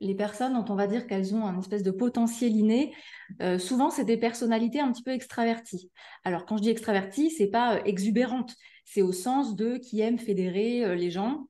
les, 0.00 0.14
personnes 0.14 0.54
dont 0.54 0.72
on 0.72 0.76
va 0.76 0.86
dire 0.86 1.06
qu'elles 1.06 1.34
ont 1.34 1.46
un 1.46 1.58
espèce 1.58 1.82
de 1.82 1.90
potentiel 1.90 2.56
inné, 2.56 2.94
euh, 3.42 3.58
souvent, 3.58 3.90
c'est 3.90 4.04
des 4.04 4.16
personnalités 4.16 4.80
un 4.80 4.92
petit 4.92 5.02
peu 5.02 5.12
extraverties. 5.12 5.90
Alors, 6.24 6.46
quand 6.46 6.56
je 6.56 6.62
dis 6.62 6.70
extravertie, 6.70 7.30
c'est 7.30 7.48
pas 7.48 7.80
exubérante 7.84 8.54
c'est 8.86 9.02
au 9.02 9.12
sens 9.12 9.56
de 9.56 9.76
qui 9.76 10.00
aiment 10.00 10.18
fédérer 10.18 10.84
euh, 10.84 10.94
les 10.94 11.10
gens, 11.10 11.48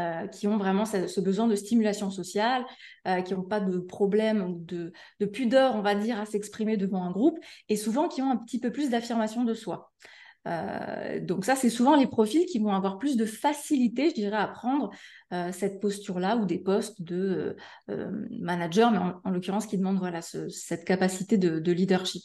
euh, 0.00 0.26
qui 0.28 0.48
ont 0.48 0.56
vraiment 0.56 0.84
ce, 0.86 1.20
besoin 1.20 1.46
de 1.46 1.54
stimulation 1.54 2.10
sociale, 2.10 2.64
euh, 3.06 3.20
qui 3.20 3.34
n'ont 3.34 3.42
pas 3.42 3.60
de 3.60 3.78
problème 3.78 4.42
ou 4.42 4.64
de, 4.64 4.92
pudeur, 5.26 5.76
on 5.76 5.82
va 5.82 5.94
dire, 5.94 6.18
à 6.18 6.24
s'exprimer 6.24 6.76
devant 6.76 7.04
un 7.04 7.10
groupe, 7.10 7.38
et 7.68 7.76
souvent 7.76 8.08
qui 8.08 8.22
ont 8.22 8.30
un 8.30 8.36
petit 8.36 8.58
peu 8.58 8.72
plus 8.72 8.88
d'affirmation 8.88 9.44
de 9.44 9.54
soi. 9.54 9.92
donc 11.22 11.44
ça, 11.44 11.54
c'est 11.54 11.68
souvent 11.68 11.96
les 11.96 12.06
profils 12.06 12.46
qui 12.46 12.58
vont 12.58 12.72
avoir 12.72 12.98
plus 12.98 13.16
de 13.16 13.26
facilité, 13.26 14.08
je 14.10 14.14
dirais, 14.14 14.38
à 14.38 14.48
prendre 14.48 14.90
cette 15.52 15.80
posture-là 15.80 16.36
ou 16.36 16.46
des 16.46 16.58
postes 16.58 17.02
de 17.02 17.56
manager, 18.30 18.90
mais 18.90 18.98
en, 18.98 19.30
l'occurrence 19.30 19.66
qui 19.66 19.76
demandent 19.76 19.98
voilà, 19.98 20.22
cette 20.22 20.84
capacité 20.84 21.36
de 21.36 21.72
leadership. 21.72 22.22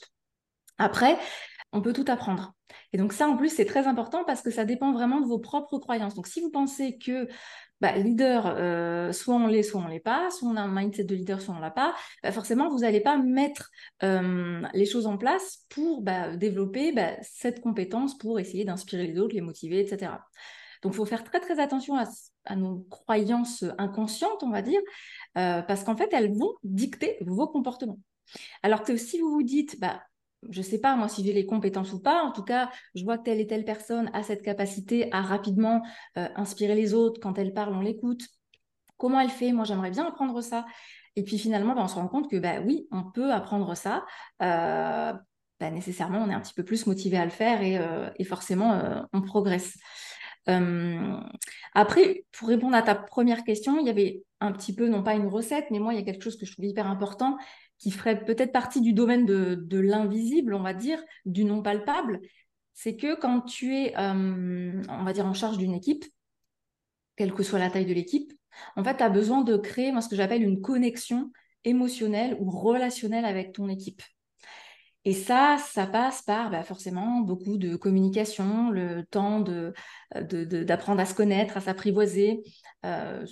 Après, 0.77 1.17
on 1.75 1.81
peut 1.81 1.93
tout 1.93 2.05
apprendre. 2.07 2.53
Et 2.93 2.97
donc 2.97 3.13
ça, 3.13 3.27
en 3.27 3.35
plus, 3.35 3.49
c'est 3.49 3.65
très 3.65 3.87
important 3.87 4.23
parce 4.23 4.41
que 4.41 4.49
ça 4.49 4.65
dépend 4.65 4.93
vraiment 4.93 5.19
de 5.19 5.27
vos 5.27 5.39
propres 5.39 5.77
croyances. 5.79 6.15
Donc 6.15 6.27
si 6.27 6.39
vous 6.39 6.49
pensez 6.49 6.97
que 6.97 7.27
bah, 7.81 7.97
leader, 7.97 8.47
euh, 8.47 9.11
soit 9.11 9.35
on 9.35 9.47
l'est, 9.47 9.63
soit 9.63 9.81
on 9.81 9.87
l'est 9.87 9.99
pas, 9.99 10.29
soit 10.31 10.47
on 10.47 10.55
a 10.55 10.61
un 10.61 10.73
mindset 10.73 11.03
de 11.03 11.15
leader, 11.15 11.41
soit 11.41 11.55
on 11.55 11.59
l'a 11.59 11.71
pas, 11.71 11.93
bah, 12.23 12.31
forcément, 12.31 12.69
vous 12.69 12.79
n'allez 12.79 13.01
pas 13.01 13.17
mettre 13.17 13.69
euh, 14.03 14.61
les 14.73 14.85
choses 14.85 15.07
en 15.07 15.17
place 15.17 15.65
pour 15.69 16.01
bah, 16.01 16.35
développer 16.35 16.93
cette 17.21 17.61
compétence, 17.61 18.17
pour 18.17 18.39
essayer 18.39 18.65
d'inspirer 18.65 19.07
les 19.07 19.19
autres, 19.19 19.35
les 19.35 19.41
motiver, 19.41 19.79
etc. 19.79 20.13
Donc, 20.81 20.93
il 20.93 20.97
faut 20.97 21.05
faire 21.05 21.23
très, 21.23 21.39
très 21.39 21.59
attention 21.59 21.95
à, 21.97 22.55
nos 22.55 22.85
croyances 22.89 23.65
inconscientes, 23.77 24.43
on 24.43 24.51
va 24.51 24.61
dire, 24.61 24.81
euh, 25.37 25.61
parce 25.63 25.83
qu'en 25.83 25.97
fait, 25.97 26.09
elles 26.13 26.31
vont 26.31 26.53
dicter 26.63 27.17
vos 27.21 27.47
comportements. 27.47 27.99
Alors 28.63 28.83
que 28.83 28.95
si 28.95 29.19
vous 29.19 29.31
vous 29.31 29.43
dites, 29.43 29.79
bah, 29.79 30.01
je 30.49 30.61
sais 30.61 30.79
pas 30.79 30.95
moi 30.95 31.07
si 31.07 31.23
j'ai 31.23 31.33
les 31.33 31.45
compétences 31.45 31.93
ou 31.93 32.01
pas. 32.01 32.23
En 32.23 32.31
tout 32.31 32.43
cas, 32.43 32.69
je 32.95 33.03
vois 33.03 33.17
que 33.17 33.23
telle 33.23 33.39
et 33.39 33.47
telle 33.47 33.65
personne 33.65 34.09
a 34.13 34.23
cette 34.23 34.41
capacité 34.41 35.11
à 35.11 35.21
rapidement 35.21 35.81
euh, 36.17 36.27
inspirer 36.35 36.75
les 36.75 36.93
autres. 36.93 37.19
Quand 37.21 37.37
elle 37.37 37.53
parle, 37.53 37.73
on 37.73 37.81
l'écoute. 37.81 38.27
Comment 38.97 39.19
elle 39.19 39.29
fait? 39.29 39.51
Moi, 39.51 39.65
j'aimerais 39.65 39.91
bien 39.91 40.05
apprendre 40.05 40.41
ça. 40.41 40.65
Et 41.15 41.23
puis 41.23 41.37
finalement, 41.37 41.75
bah, 41.75 41.81
on 41.83 41.87
se 41.87 41.95
rend 41.95 42.07
compte 42.07 42.29
que 42.29 42.37
bah, 42.37 42.61
oui, 42.65 42.87
on 42.91 43.03
peut 43.03 43.31
apprendre 43.31 43.75
ça. 43.75 44.05
Euh, 44.41 45.13
bah, 45.59 45.71
nécessairement, 45.71 46.19
on 46.19 46.29
est 46.29 46.33
un 46.33 46.41
petit 46.41 46.53
peu 46.53 46.63
plus 46.63 46.85
motivé 46.87 47.17
à 47.17 47.25
le 47.25 47.31
faire 47.31 47.61
et, 47.61 47.77
euh, 47.77 48.09
forcément, 48.25 49.05
on 49.13 49.21
progresse. 49.21 49.77
après, 51.73 52.25
pour 52.31 52.47
répondre 52.47 52.75
à 52.75 52.81
ta 52.81 52.95
première 52.95 53.43
question, 53.43 53.79
il 53.79 53.85
y 53.85 53.89
avait 53.89 54.23
un 54.41 54.51
petit 54.51 54.75
peu, 54.75 54.87
non 54.87 55.03
pas 55.03 55.15
une 55.15 55.27
recette, 55.27 55.65
mais 55.71 55.79
moi, 55.79 55.93
il 55.93 55.99
y 55.99 56.01
a 56.01 56.05
quelque 56.05 56.23
chose 56.23 56.37
que 56.37 56.45
je 56.45 56.51
trouve 56.51 56.65
hyper 56.65 56.87
important, 56.87 57.37
qui 57.77 57.91
ferait 57.91 58.23
peut-être 58.23 58.51
partie 58.51 58.81
du 58.81 58.93
domaine 58.93 59.25
de, 59.25 59.79
l'invisible, 59.79 60.53
on 60.53 60.63
va 60.63 60.73
dire, 60.73 61.01
du 61.25 61.43
non 61.43 61.61
palpable, 61.61 62.21
c'est 62.73 62.95
que 62.95 63.19
quand 63.19 63.41
tu 63.41 63.75
es, 63.75 63.97
euh, 63.97 64.81
on 64.89 65.03
va 65.03 65.13
dire, 65.13 65.25
en 65.25 65.33
charge 65.33 65.57
d'une 65.57 65.73
équipe, 65.73 66.05
quelle 67.15 67.33
que 67.33 67.43
soit 67.43 67.59
la 67.59 67.69
taille 67.69 67.85
de 67.85 67.93
l'équipe, 67.93 68.31
en 68.75 68.83
fait, 68.83 68.97
tu 68.97 69.03
as 69.03 69.09
besoin 69.09 69.41
de 69.41 69.57
créer 69.57 69.91
moi, 69.91 70.01
ce 70.01 70.09
que 70.09 70.15
j'appelle 70.15 70.43
une 70.43 70.61
connexion 70.61 71.31
émotionnelle 71.63 72.37
ou 72.39 72.49
relationnelle 72.49 73.25
avec 73.25 73.53
ton 73.53 73.67
équipe. 73.69 74.01
Et 75.03 75.13
ça, 75.13 75.57
ça 75.59 75.85
passe 75.85 76.23
par 76.23 76.49
bah, 76.49 76.63
forcément 76.63 77.21
beaucoup 77.21 77.57
de 77.57 77.75
communication, 77.75 78.71
le 78.71 79.05
temps 79.05 79.39
d'apprendre 79.41 80.97
de, 80.97 81.01
à 81.01 81.05
se 81.05 81.13
connaître, 81.13 81.57
à 81.57 81.61
s'apprivoiser. 81.61 82.41
Euh, 82.85 83.25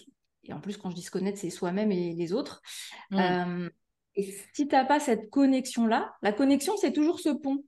et 0.44 0.54
en 0.54 0.62
plus, 0.62 0.78
quand 0.78 0.92
je 0.92 0.96
dis 0.96 1.02
se 1.02 1.10
connaître, 1.10 1.40
c'est 1.40 1.50
soi-même 1.50 1.92
et 1.92 2.14
les 2.14 2.34
autres. 2.34 2.62
Mmh. 3.10 3.20
Euh, 3.20 3.70
et 4.16 4.32
si 4.54 4.68
tu 4.68 4.76
n'as 4.76 4.86
pas 4.86 5.00
cette 5.00 5.30
connexion-là, 5.30 6.14
la 6.22 6.32
connexion, 6.32 6.74
c'est 6.78 6.94
toujours 6.94 7.20
ce 7.20 7.30
pont. 7.30 7.64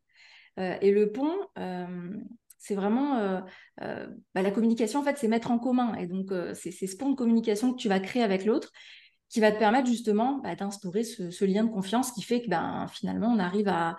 Euh, 0.59 0.77
et 0.81 0.91
le 0.91 1.11
pont, 1.11 1.33
euh, 1.57 2.13
c'est 2.57 2.75
vraiment 2.75 3.17
euh, 3.17 4.07
bah, 4.33 4.41
la 4.41 4.51
communication, 4.51 4.99
en 4.99 5.03
fait, 5.03 5.17
c'est 5.17 5.27
mettre 5.27 5.51
en 5.51 5.59
commun. 5.59 5.95
Et 5.95 6.07
donc, 6.07 6.31
c'est 6.53 6.71
ce 6.71 6.95
pont 6.95 7.09
de 7.09 7.15
communication 7.15 7.73
que 7.73 7.77
tu 7.77 7.89
vas 7.89 7.99
créer 7.99 8.23
avec 8.23 8.45
l'autre 8.45 8.71
qui 9.27 9.39
va 9.39 9.51
te 9.51 9.57
permettre 9.57 9.87
justement 9.87 10.39
bah, 10.43 10.55
d'instaurer 10.55 11.03
ce, 11.03 11.45
lien 11.45 11.63
de 11.63 11.71
confiance 11.71 12.11
qui 12.11 12.21
fait 12.21 12.41
que 12.41 12.49
ben, 12.49 12.87
finalement, 12.91 13.27
on 13.27 13.39
arrive 13.39 13.67
à, 13.67 13.97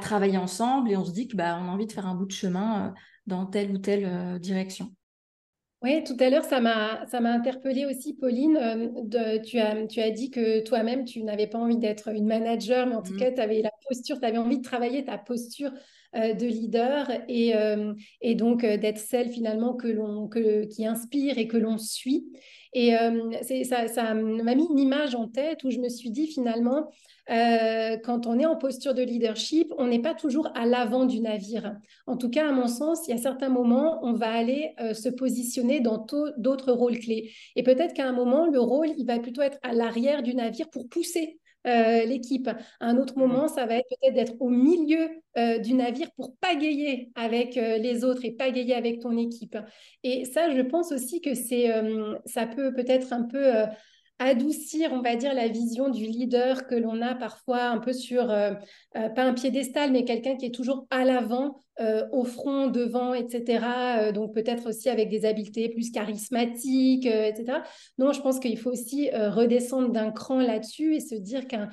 travailler 0.00 0.36
ensemble 0.36 0.90
et 0.90 0.96
on 0.96 1.04
se 1.04 1.12
dit 1.12 1.28
que 1.28 1.36
bah, 1.36 1.56
on 1.60 1.68
a 1.68 1.70
envie 1.70 1.86
de 1.86 1.92
faire 1.92 2.08
un 2.08 2.16
bout 2.16 2.26
de 2.26 2.32
chemin 2.32 2.92
dans 3.26 3.46
telle 3.46 3.70
ou 3.70 3.78
telle 3.78 4.40
direction. 4.40 4.92
Oui, 5.82 6.02
tout 6.04 6.16
à 6.20 6.30
l'heure, 6.30 6.44
ça 6.44 6.60
m'a, 6.60 7.06
ça 7.06 7.20
m'a 7.20 7.30
interpellée 7.32 7.86
aussi, 7.86 8.14
Pauline. 8.14 8.54
de, 9.04 9.38
tu, 9.44 9.58
as, 9.58 9.86
tu 9.86 10.00
as 10.00 10.10
dit 10.10 10.30
que 10.30 10.60
toi-même, 10.64 11.04
tu 11.04 11.22
n'avais 11.22 11.46
pas 11.46 11.58
envie 11.58 11.76
d'être 11.76 12.08
une 12.08 12.26
manager, 12.26 12.86
mais 12.86 12.94
en 12.94 13.02
tout 13.02 13.12
mmh. 13.12 13.18
cas, 13.18 13.32
tu 13.32 13.40
avais 13.40 13.62
la 13.62 13.70
posture, 13.88 14.18
tu 14.20 14.26
avais 14.26 14.38
envie 14.38 14.58
de 14.58 14.62
travailler 14.62 15.04
ta 15.04 15.18
posture 15.18 15.72
de 16.14 16.46
leader 16.46 17.10
et, 17.28 17.52
et 18.22 18.34
donc 18.34 18.62
d'être 18.62 18.98
celle 18.98 19.28
finalement 19.28 19.74
que 19.74 19.88
que, 20.28 20.64
qui 20.64 20.86
inspire 20.86 21.36
et 21.36 21.46
que 21.46 21.58
l'on 21.58 21.76
suit. 21.76 22.26
Et 22.72 22.94
ça, 23.64 24.14
m'a 24.14 24.54
mis 24.54 24.66
une 24.70 24.78
image 24.78 25.14
en 25.14 25.28
tête 25.28 25.62
où 25.64 25.70
je 25.70 25.78
me 25.78 25.90
suis 25.90 26.10
dit 26.10 26.26
finalement, 26.26 26.90
euh, 27.28 27.96
quand 28.04 28.26
on 28.26 28.38
est 28.38 28.46
en 28.46 28.56
posture 28.56 28.94
de 28.94 29.02
leadership, 29.02 29.72
on 29.78 29.88
n'est 29.88 30.02
pas 30.02 30.14
toujours 30.14 30.48
à 30.54 30.64
l'avant 30.64 31.06
du 31.06 31.20
navire. 31.20 31.76
En 32.06 32.16
tout 32.16 32.30
cas, 32.30 32.48
à 32.48 32.52
mon 32.52 32.68
sens, 32.68 33.06
il 33.06 33.10
y 33.10 33.14
a 33.14 33.20
certains 33.20 33.48
moments, 33.48 33.98
on 34.04 34.12
va 34.12 34.30
aller 34.30 34.74
euh, 34.80 34.94
se 34.94 35.08
positionner 35.08 35.80
dans 35.80 36.06
d'autres 36.36 36.72
rôles 36.72 36.98
clés. 36.98 37.32
Et 37.56 37.62
peut-être 37.62 37.94
qu'à 37.94 38.06
un 38.06 38.12
moment, 38.12 38.46
le 38.46 38.60
rôle, 38.60 38.90
il 38.96 39.06
va 39.06 39.18
plutôt 39.18 39.42
être 39.42 39.58
à 39.62 39.72
l'arrière 39.72 40.22
du 40.22 40.34
navire 40.34 40.70
pour 40.70 40.88
pousser 40.88 41.40
euh, 41.66 42.04
l'équipe. 42.04 42.48
À 42.48 42.86
un 42.86 42.96
autre 42.98 43.18
moment, 43.18 43.48
ça 43.48 43.66
va 43.66 43.76
être 43.76 43.88
peut-être 43.88 44.14
d'être 44.14 44.34
au 44.40 44.48
milieu 44.48 45.08
du 45.62 45.74
navire 45.74 46.10
pour 46.16 46.34
pagayer 46.38 47.10
avec 47.14 47.56
les 47.56 48.04
autres 48.04 48.24
et 48.24 48.30
pagayer 48.30 48.74
avec 48.74 49.00
ton 49.00 49.18
équipe. 49.18 49.58
Et 50.02 50.24
ça, 50.24 50.48
je 50.50 50.62
pense 50.62 50.92
aussi 50.92 51.20
que 51.20 51.34
c'est, 51.34 51.70
ça 52.24 52.46
peut 52.46 52.72
peut-être 52.72 53.12
un 53.12 53.24
peu 53.24 53.66
adoucir, 54.18 54.92
on 54.92 55.02
va 55.02 55.16
dire, 55.16 55.34
la 55.34 55.48
vision 55.48 55.88
du 55.88 56.04
leader 56.04 56.66
que 56.66 56.74
l'on 56.74 57.02
a 57.02 57.14
parfois 57.14 57.64
un 57.64 57.78
peu 57.78 57.92
sur, 57.92 58.30
euh, 58.30 58.54
euh, 58.96 59.08
pas 59.10 59.24
un 59.24 59.34
piédestal, 59.34 59.92
mais 59.92 60.04
quelqu'un 60.04 60.36
qui 60.36 60.46
est 60.46 60.54
toujours 60.54 60.86
à 60.90 61.04
l'avant, 61.04 61.60
euh, 61.80 62.06
au 62.12 62.24
front, 62.24 62.68
devant, 62.68 63.14
etc. 63.14 64.12
donc 64.12 64.34
peut-être 64.34 64.68
aussi 64.68 64.88
avec 64.88 65.08
des 65.08 65.24
habiletés 65.24 65.68
plus 65.68 65.90
charismatiques, 65.90 67.06
etc. 67.06 67.58
Non, 67.98 68.12
je 68.12 68.20
pense 68.20 68.38
qu'il 68.38 68.58
faut 68.58 68.70
aussi 68.70 69.10
redescendre 69.10 69.90
d'un 69.90 70.10
cran 70.10 70.40
là-dessus 70.40 70.96
et 70.96 71.00
se 71.00 71.14
dire 71.14 71.46
qu'un 71.46 71.68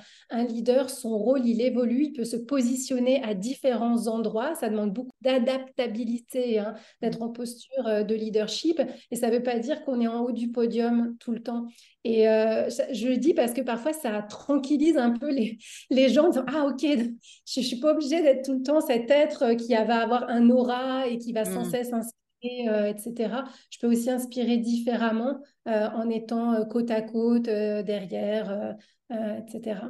leader, 0.47 0.89
son 0.89 1.17
rôle, 1.17 1.45
il 1.45 1.61
évolue, 1.61 2.05
il 2.05 2.13
peut 2.13 2.25
se 2.25 2.35
positionner 2.35 3.23
à 3.23 3.33
différents 3.33 4.07
endroits. 4.07 4.55
Ça 4.55 4.69
demande 4.69 4.93
beaucoup 4.93 5.15
d'adaptabilité, 5.21 6.59
hein, 6.59 6.75
d'être 7.01 7.21
en 7.21 7.29
posture 7.29 8.05
de 8.05 8.15
leadership. 8.15 8.81
Et 9.11 9.15
ça 9.15 9.29
ne 9.29 9.35
veut 9.35 9.43
pas 9.43 9.59
dire 9.59 9.83
qu'on 9.83 10.01
est 10.01 10.07
en 10.07 10.21
haut 10.21 10.31
du 10.31 10.51
podium 10.51 11.15
tout 11.19 11.31
le 11.31 11.41
temps. 11.41 11.67
Et 12.05 12.27
euh, 12.27 12.69
je 12.91 13.07
le 13.07 13.17
dis 13.17 13.33
parce 13.33 13.53
que 13.53 13.61
parfois, 13.61 13.93
ça 13.93 14.21
tranquillise 14.23 14.97
un 14.97 15.11
peu 15.11 15.31
les, 15.31 15.57
les 15.89 16.09
gens 16.09 16.25
en 16.25 16.29
disant 16.29 16.45
Ah, 16.47 16.65
ok, 16.65 16.81
je 16.81 17.59
ne 17.59 17.65
suis 17.65 17.79
pas 17.79 17.93
obligée 17.93 18.21
d'être 18.21 18.45
tout 18.45 18.53
le 18.53 18.61
temps 18.61 18.81
cet 18.81 19.09
être 19.09 19.53
qui 19.53 19.73
va 19.95 20.03
avoir 20.03 20.29
un 20.29 20.49
aura 20.49 21.07
et 21.07 21.17
qui 21.17 21.33
va 21.33 21.45
sans 21.45 21.65
mmh. 21.65 21.71
cesse 21.71 21.93
inspirer, 21.93 22.69
euh, 22.69 22.89
etc. 22.89 23.43
Je 23.69 23.79
peux 23.79 23.87
aussi 23.87 24.09
inspirer 24.09 24.57
différemment 24.57 25.39
euh, 25.67 25.89
en 25.89 26.09
étant 26.09 26.65
côte 26.65 26.91
à 26.91 27.01
côte, 27.01 27.43
derrière, 27.43 28.75
etc. 29.11 29.81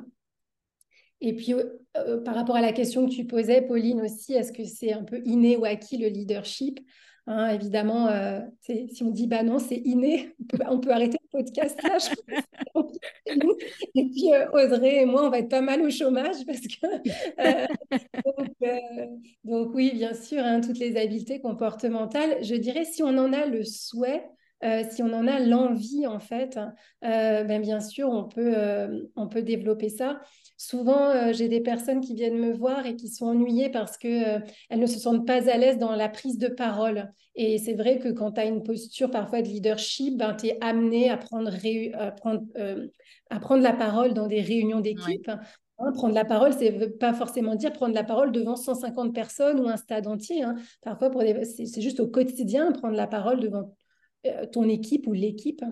Et 1.21 1.33
puis, 1.35 1.53
par 2.25 2.35
rapport 2.35 2.57
à 2.57 2.61
la 2.61 2.73
question 2.73 3.07
que 3.07 3.11
tu 3.13 3.25
posais, 3.25 3.61
Pauline, 3.61 4.01
aussi, 4.01 4.33
est-ce 4.33 4.51
que 4.51 4.65
c'est 4.65 4.91
un 4.91 5.03
peu 5.03 5.21
inné 5.25 5.55
ou 5.55 5.63
acquis 5.63 5.97
le 5.97 6.09
leadership? 6.09 6.79
Hein, 7.25 7.49
évidemment, 7.49 8.07
euh, 8.07 8.41
si 8.59 9.01
on 9.01 9.09
dit 9.09 9.27
bah 9.27 9.43
non, 9.43 9.57
c'est 9.57 9.81
inné, 9.85 10.35
on 10.67 10.79
peut, 10.79 10.91
arrêter 10.91 11.17
le 11.23 11.39
podcast 11.39 11.79
et 13.95 14.09
puis 14.09 14.33
euh, 14.33 14.49
Audrey 14.51 15.01
et 15.01 15.05
moi, 15.05 15.25
on 15.25 15.29
va 15.29 15.39
être 15.39 15.49
pas 15.49 15.61
mal 15.61 15.81
au 15.81 15.89
chômage 15.89 16.45
parce 16.45 16.59
que 16.59 16.85
euh, 17.39 19.05
donc, 19.45 19.73
oui, 19.73 19.91
bien 19.93 20.13
sûr, 20.13 20.43
hein, 20.43 20.59
toutes 20.59 20.79
les 20.79 20.97
habiletés 20.97 21.39
comportementales. 21.39 22.43
Je 22.43 22.55
dirais 22.55 22.83
si 22.83 23.03
on 23.03 23.17
en 23.17 23.31
a 23.31 23.45
le 23.45 23.63
souhait, 23.63 24.29
si 24.91 25.01
on 25.01 25.13
en 25.13 25.27
a 25.27 25.39
l'envie 25.39 26.05
en 26.05 26.19
fait, 26.19 26.59
ben, 27.01 27.61
bien 27.61 27.79
sûr, 27.79 28.09
on 28.09 28.25
peut, 28.25 29.07
on 29.15 29.29
peut 29.29 29.43
développer 29.43 29.89
ça. 29.89 30.21
Souvent, 30.57 31.09
euh, 31.09 31.33
j'ai 31.33 31.49
des 31.49 31.61
personnes 31.61 31.99
qui 31.99 32.13
viennent 32.13 32.37
me 32.37 32.53
voir 32.53 32.85
et 32.85 32.95
qui 32.95 33.09
sont 33.09 33.25
ennuyées 33.25 33.69
parce 33.69 33.97
qu'elles 33.97 34.43
euh, 34.71 34.75
ne 34.75 34.85
se 34.85 34.99
sentent 34.99 35.25
pas 35.25 35.49
à 35.49 35.57
l'aise 35.57 35.77
dans 35.77 35.95
la 35.95 36.09
prise 36.09 36.37
de 36.37 36.47
parole. 36.47 37.11
Et 37.35 37.57
c'est 37.57 37.73
vrai 37.73 37.97
que 37.97 38.09
quand 38.09 38.33
tu 38.33 38.41
as 38.41 38.45
une 38.45 38.61
posture 38.61 39.09
parfois 39.09 39.41
de 39.41 39.47
leadership, 39.47 40.17
ben, 40.17 40.35
tu 40.35 40.47
es 40.47 40.57
amené 40.61 41.09
à 41.09 41.17
prendre, 41.17 41.51
euh, 41.65 42.87
à, 43.29 43.39
prendre, 43.39 43.63
la 43.63 43.73
parole 43.73 44.13
dans 44.13 44.27
des 44.27 44.41
réunions 44.41 44.79
d'équipe. 44.79 45.27
Hein, 45.27 45.91
prendre 45.95 46.13
la 46.13 46.23
parole, 46.23 46.53
c'est 46.53 46.69
veut 46.69 46.95
pas 46.95 47.13
forcément 47.13 47.55
dire 47.55 47.73
prendre 47.73 47.95
la 47.95 48.03
parole 48.03 48.31
devant 48.31 48.55
150 48.55 49.13
personnes 49.13 49.59
ou 49.59 49.67
un 49.67 49.77
stade 49.77 50.05
entier. 50.05 50.43
Hein. 50.43 50.55
Parfois, 50.83 51.11
c'est 51.43 51.81
juste 51.81 51.99
au 51.99 52.07
quotidien 52.07 52.71
prendre 52.71 52.95
la 52.95 53.07
parole 53.07 53.39
devant 53.39 53.75
ton 54.51 54.69
équipe 54.69 55.07
ou 55.07 55.13
l'équipe. 55.13 55.63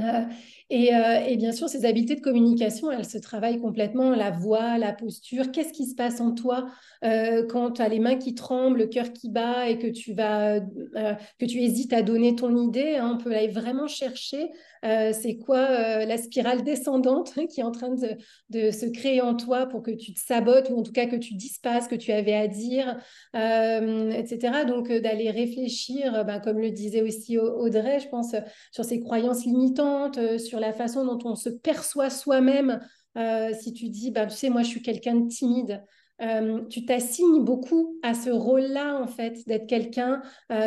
Euh, 0.00 0.24
et, 0.70 0.94
euh, 0.94 1.20
et, 1.26 1.36
bien 1.36 1.52
sûr, 1.52 1.68
ces 1.68 1.86
habiletés 1.86 2.14
de 2.14 2.20
communication, 2.20 2.90
elles 2.90 3.06
se 3.06 3.16
travaillent 3.16 3.60
complètement, 3.60 4.10
la 4.10 4.30
voix, 4.30 4.76
la 4.76 4.92
posture. 4.92 5.50
Qu'est-ce 5.50 5.72
qui 5.72 5.86
se 5.86 5.94
passe 5.94 6.20
en 6.20 6.34
toi 6.34 6.68
euh, 7.04 7.46
quand 7.46 7.72
tu 7.72 7.82
as 7.82 7.88
les 7.88 8.00
mains 8.00 8.16
qui 8.16 8.34
tremblent, 8.34 8.78
le 8.78 8.86
cœur 8.86 9.12
qui 9.12 9.30
bat 9.30 9.68
et 9.68 9.78
que 9.78 9.86
tu 9.86 10.12
vas, 10.12 10.60
que 10.60 11.44
tu 11.46 11.60
hésites 11.62 11.92
à 11.92 12.02
donner 12.02 12.36
ton 12.36 12.54
idée 12.56 12.96
hein, 12.96 13.14
On 13.14 13.22
peut 13.22 13.34
aller 13.34 13.48
vraiment 13.48 13.86
chercher 13.86 14.50
c'est 14.82 15.38
quoi 15.38 16.04
la 16.04 16.16
spirale 16.18 16.62
descendante 16.62 17.34
qui 17.50 17.60
est 17.60 17.64
en 17.64 17.72
train 17.72 17.90
de, 17.90 18.70
se 18.70 18.86
créer 18.86 19.20
en 19.20 19.34
toi 19.34 19.66
pour 19.66 19.82
que 19.82 19.90
tu 19.90 20.12
te 20.12 20.20
sabotes 20.20 20.70
ou 20.70 20.78
en 20.78 20.82
tout 20.82 20.92
cas 20.92 21.06
que 21.06 21.16
tu 21.16 21.34
dises 21.34 21.58
pas 21.58 21.80
ce 21.80 21.88
que 21.88 21.96
tu 21.96 22.12
avais 22.12 22.34
à 22.34 22.46
dire, 22.46 22.96
etc. 23.34 24.64
Donc 24.66 24.92
d'aller 24.92 25.30
réfléchir, 25.30 26.24
ben, 26.24 26.40
comme 26.40 26.58
le 26.58 26.70
disait 26.70 27.02
aussi 27.02 27.38
Audrey, 27.38 28.00
je 28.00 28.08
pense, 28.08 28.34
sur 28.70 28.84
ces 28.84 29.00
croyances 29.00 29.44
limitantes 29.44 29.87
euh, 30.16 30.38
sur 30.38 30.60
la 30.60 30.72
façon 30.72 31.04
dont 31.04 31.18
on 31.24 31.34
se 31.34 31.48
perçoit 31.48 32.10
soi-même. 32.10 32.80
Euh, 33.16 33.52
si 33.58 33.72
tu 33.72 33.88
dis, 33.88 34.10
bah, 34.10 34.26
tu 34.26 34.36
sais, 34.36 34.50
moi, 34.50 34.62
je 34.62 34.68
suis 34.68 34.82
quelqu'un 34.82 35.16
de 35.16 35.28
timide, 35.28 35.84
euh, 36.20 36.64
tu 36.68 36.84
t'assignes 36.84 37.44
beaucoup 37.44 37.98
à 38.02 38.14
ce 38.14 38.30
rôle-là, 38.30 39.00
en 39.00 39.06
fait, 39.06 39.46
d'être 39.46 39.66
quelqu'un 39.66 40.20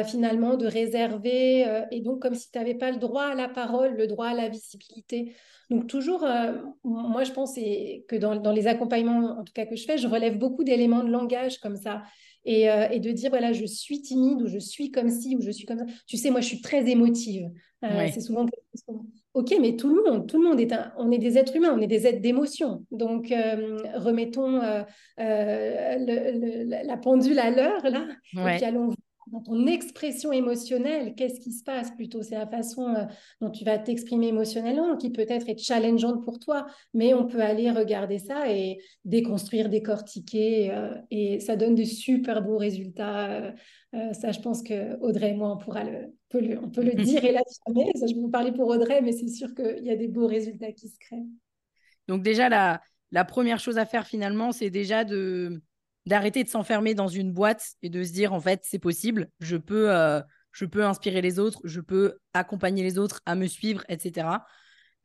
finalement 0.06 0.56
de 0.56 0.66
réservé, 0.66 1.66
et 1.92 2.00
donc 2.02 2.22
comme 2.22 2.36
si 2.36 2.50
tu 2.50 2.58
n'avais 2.58 2.76
pas 2.76 2.92
le 2.92 2.98
droit 2.98 3.26
à 3.26 3.36
la 3.36 3.50
parole, 3.50 3.96
le 3.96 4.08
droit 4.08 4.28
à 4.28 4.34
la 4.34 4.48
visibilité. 4.48 5.34
Donc 5.70 5.88
toujours, 5.88 6.26
moi 6.86 7.24
je 7.26 7.32
pense 7.32 7.56
que 7.56 8.16
dans, 8.16 8.38
dans, 8.38 8.54
les 8.54 8.68
accompagnements, 8.68 9.40
en 9.40 9.44
tout 9.44 9.54
cas 9.54 9.66
que 9.66 9.76
je 9.76 9.84
fais, 9.84 9.98
je 9.98 10.08
relève 10.08 10.38
beaucoup 10.38 10.64
d'éléments 10.64 11.04
de 11.04 11.12
langage 11.12 11.60
comme 11.60 11.76
ça. 11.76 12.04
Et, 12.46 12.64
et, 12.64 13.00
de 13.00 13.12
dire, 13.12 13.30
voilà, 13.30 13.52
je 13.52 13.66
suis 13.66 14.02
timide 14.02 14.42
ou 14.42 14.48
je 14.48 14.58
suis 14.58 14.90
comme 14.90 15.10
ci 15.10 15.36
ou 15.36 15.42
je 15.42 15.52
suis 15.52 15.66
comme 15.66 15.80
ça. 15.80 15.86
Tu 16.08 16.16
sais, 16.16 16.32
moi 16.32 16.40
je 16.40 16.48
suis 16.48 16.62
très 16.62 16.90
émotive. 16.90 17.50
C'est 17.82 18.22
souvent 18.22 18.46
Ok, 19.34 19.54
mais 19.62 19.78
tout 19.78 19.88
le 19.88 20.04
monde, 20.04 20.28
tout 20.28 20.42
le 20.42 20.50
monde 20.50 20.60
est 20.60 20.74
un, 20.74 20.92
on 20.98 21.10
est 21.10 21.18
des 21.18 21.38
êtres 21.38 21.56
humains, 21.56 21.74
on 21.74 21.80
est 21.80 21.88
des 21.88 22.06
êtres 22.06 22.22
d'émotion. 22.22 22.86
Donc 22.92 23.32
euh, 23.32 23.78
remettons 23.96 24.62
euh, 24.62 24.84
euh, 25.20 26.84
la 26.84 26.98
pendule 26.98 27.40
à 27.40 27.50
l'heure 27.50 27.82
là, 27.84 28.08
et 28.34 28.58
puis 28.58 28.66
allons 28.66 28.90
dans 29.32 29.42
ton 29.42 29.66
expression 29.66 30.32
émotionnelle, 30.32 31.16
qu'est-ce 31.16 31.40
qui 31.40 31.52
se 31.52 31.64
passe 31.64 31.92
plutôt? 31.92 32.22
C'est 32.22 32.36
la 32.36 32.48
façon 32.48 33.08
dont 33.40 33.50
tu 33.50 33.64
vas 33.64 33.78
t'exprimer 33.78 34.28
émotionnellement 34.28 34.98
qui 34.98 35.10
peut-être 35.10 35.48
est 35.50 35.58
challengeante 35.58 36.24
pour 36.24 36.40
toi, 36.40 36.68
mais 36.94 37.14
on 37.14 37.26
peut 37.28 37.42
aller 37.42 37.72
regarder 37.72 38.20
ça 38.20 38.52
et 38.52 38.80
déconstruire, 39.06 39.70
décortiquer, 39.70 40.72
et 41.10 41.40
ça 41.40 41.56
donne 41.56 41.76
de 41.76 41.84
super 41.84 42.44
beaux 42.44 42.58
résultats. 42.58 43.54
ça, 44.14 44.32
je 44.32 44.40
pense 44.40 44.64
que 44.64 45.00
Audrey 45.00 45.30
et 45.30 45.34
moi, 45.34 45.54
on 45.54 45.58
pourra 45.58 45.84
le, 45.84 46.14
peut 46.30 46.42
le 46.42 47.04
dire 47.04 47.24
et 47.24 47.32
l'affirmer. 47.32 47.92
Je 47.96 48.14
vais 48.14 48.22
vous 48.22 48.30
parler 48.30 48.52
pour 48.52 48.68
Audrey, 48.68 49.02
mais 49.02 49.14
c'est 49.14 49.30
sûr 49.30 49.54
qu'il 49.56 49.86
y 49.86 49.92
a 49.92 49.96
des 49.96 50.08
beaux 50.08 50.28
résultats 50.28 50.72
qui 50.72 50.90
se 50.90 51.00
créent. 51.00 51.26
Donc 52.08 52.24
déjà, 52.24 52.50
la, 52.50 52.82
la 53.12 53.26
première 53.26 53.60
chose 53.60 53.78
à 53.78 53.86
faire 53.86 54.08
finalement, 54.08 54.52
c'est 54.52 54.70
déjà 54.70 55.04
de 55.04 55.62
d'arrêter 56.06 56.44
de 56.44 56.50
s'enfermer 56.50 56.94
dans 56.94 57.08
une 57.08 57.32
boîte 57.32 57.66
et 57.82 57.90
de 57.90 58.04
se 58.04 58.12
dire 58.12 58.34
en 58.34 58.40
fait 58.40 58.62
c'est 58.64 58.80
possible, 58.80 59.30
je 59.40 59.58
peux, 59.58 59.92
euh, 59.92 60.22
inspirer 60.76 61.22
les 61.22 61.40
autres, 61.40 61.62
je 61.64 61.80
peux 61.80 62.18
accompagner 62.34 62.84
les 62.84 62.98
autres 62.98 63.22
à 63.26 63.36
me 63.36 63.48
suivre, 63.48 63.84
etc. 63.90 64.46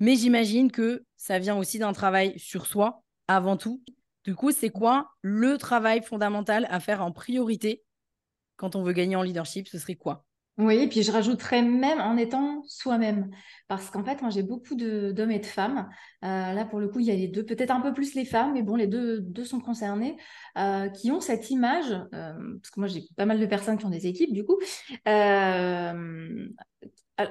Mais 0.00 0.16
j'imagine 0.16 0.70
que 0.70 1.04
ça 1.16 1.38
vient 1.38 1.56
aussi 1.56 1.78
d'un 1.78 1.92
travail 1.92 2.38
sur 2.38 2.66
soi 2.66 3.02
avant 3.28 3.56
tout. 3.56 3.82
Du 4.24 4.34
coup, 4.34 4.50
c'est 4.50 4.70
quoi 4.70 5.08
le 5.22 5.56
travail 5.56 6.02
fondamental 6.02 6.66
à 6.68 6.80
faire 6.80 7.00
en 7.02 7.12
priorité 7.12 7.84
quand 8.56 8.74
on 8.74 8.82
veut 8.82 8.92
gagner 8.92 9.16
en 9.16 9.22
leadership? 9.22 9.68
Ce 9.68 9.78
serait 9.78 9.94
quoi? 9.94 10.25
Oui, 10.58 10.76
et 10.76 10.88
puis 10.88 11.02
je 11.02 11.12
rajouterais 11.12 11.60
même 11.60 12.00
en 12.00 12.16
étant 12.16 12.62
soi-même. 12.66 13.30
Parce 13.68 13.90
qu'en 13.90 14.02
fait, 14.02 14.22
moi, 14.22 14.30
j'ai 14.30 14.42
beaucoup 14.42 14.74
d'hommes 14.74 15.30
et 15.30 15.38
de 15.38 15.44
femmes. 15.44 15.88
Euh, 16.24 16.52
là, 16.52 16.64
pour 16.64 16.80
le 16.80 16.88
coup, 16.88 17.00
il 17.00 17.06
y 17.06 17.10
a 17.10 17.14
les 17.14 17.28
deux, 17.28 17.44
peut-être 17.44 17.70
un 17.70 17.80
peu 17.80 17.92
plus 17.92 18.14
les 18.14 18.24
femmes, 18.24 18.54
mais 18.54 18.62
bon, 18.62 18.74
les 18.74 18.86
deux, 18.86 19.22
sont 19.44 19.60
concernés, 19.60 20.16
euh, 20.56 20.88
qui 20.88 21.10
ont 21.10 21.20
cette 21.20 21.50
image, 21.50 21.92
euh, 22.14 22.32
parce 22.62 22.70
que 22.70 22.80
moi, 22.80 22.88
j'ai 22.88 23.04
pas 23.16 23.26
mal 23.26 23.38
de 23.38 23.44
personnes 23.44 23.76
qui 23.76 23.84
ont 23.84 23.90
des 23.90 24.06
équipes, 24.06 24.32
du 24.32 24.44
coup, 24.44 24.58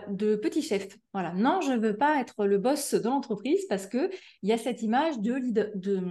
de 0.10 0.36
petits 0.36 0.62
chefs. 0.62 0.96
Voilà. 1.14 1.34
Non, 1.34 1.62
je 1.62 1.72
ne 1.72 1.80
veux 1.80 1.98
pas 1.98 2.20
être 2.20 2.46
le 2.46 2.60
boss 2.60 2.94
de 2.94 3.10
l'entreprise 3.10 3.66
parce 3.68 3.88
qu'il 3.88 4.10
y 4.44 4.52
a 4.52 4.58
cette 4.58 4.84
image 4.84 5.20
de, 5.20 5.40
de 5.76 6.02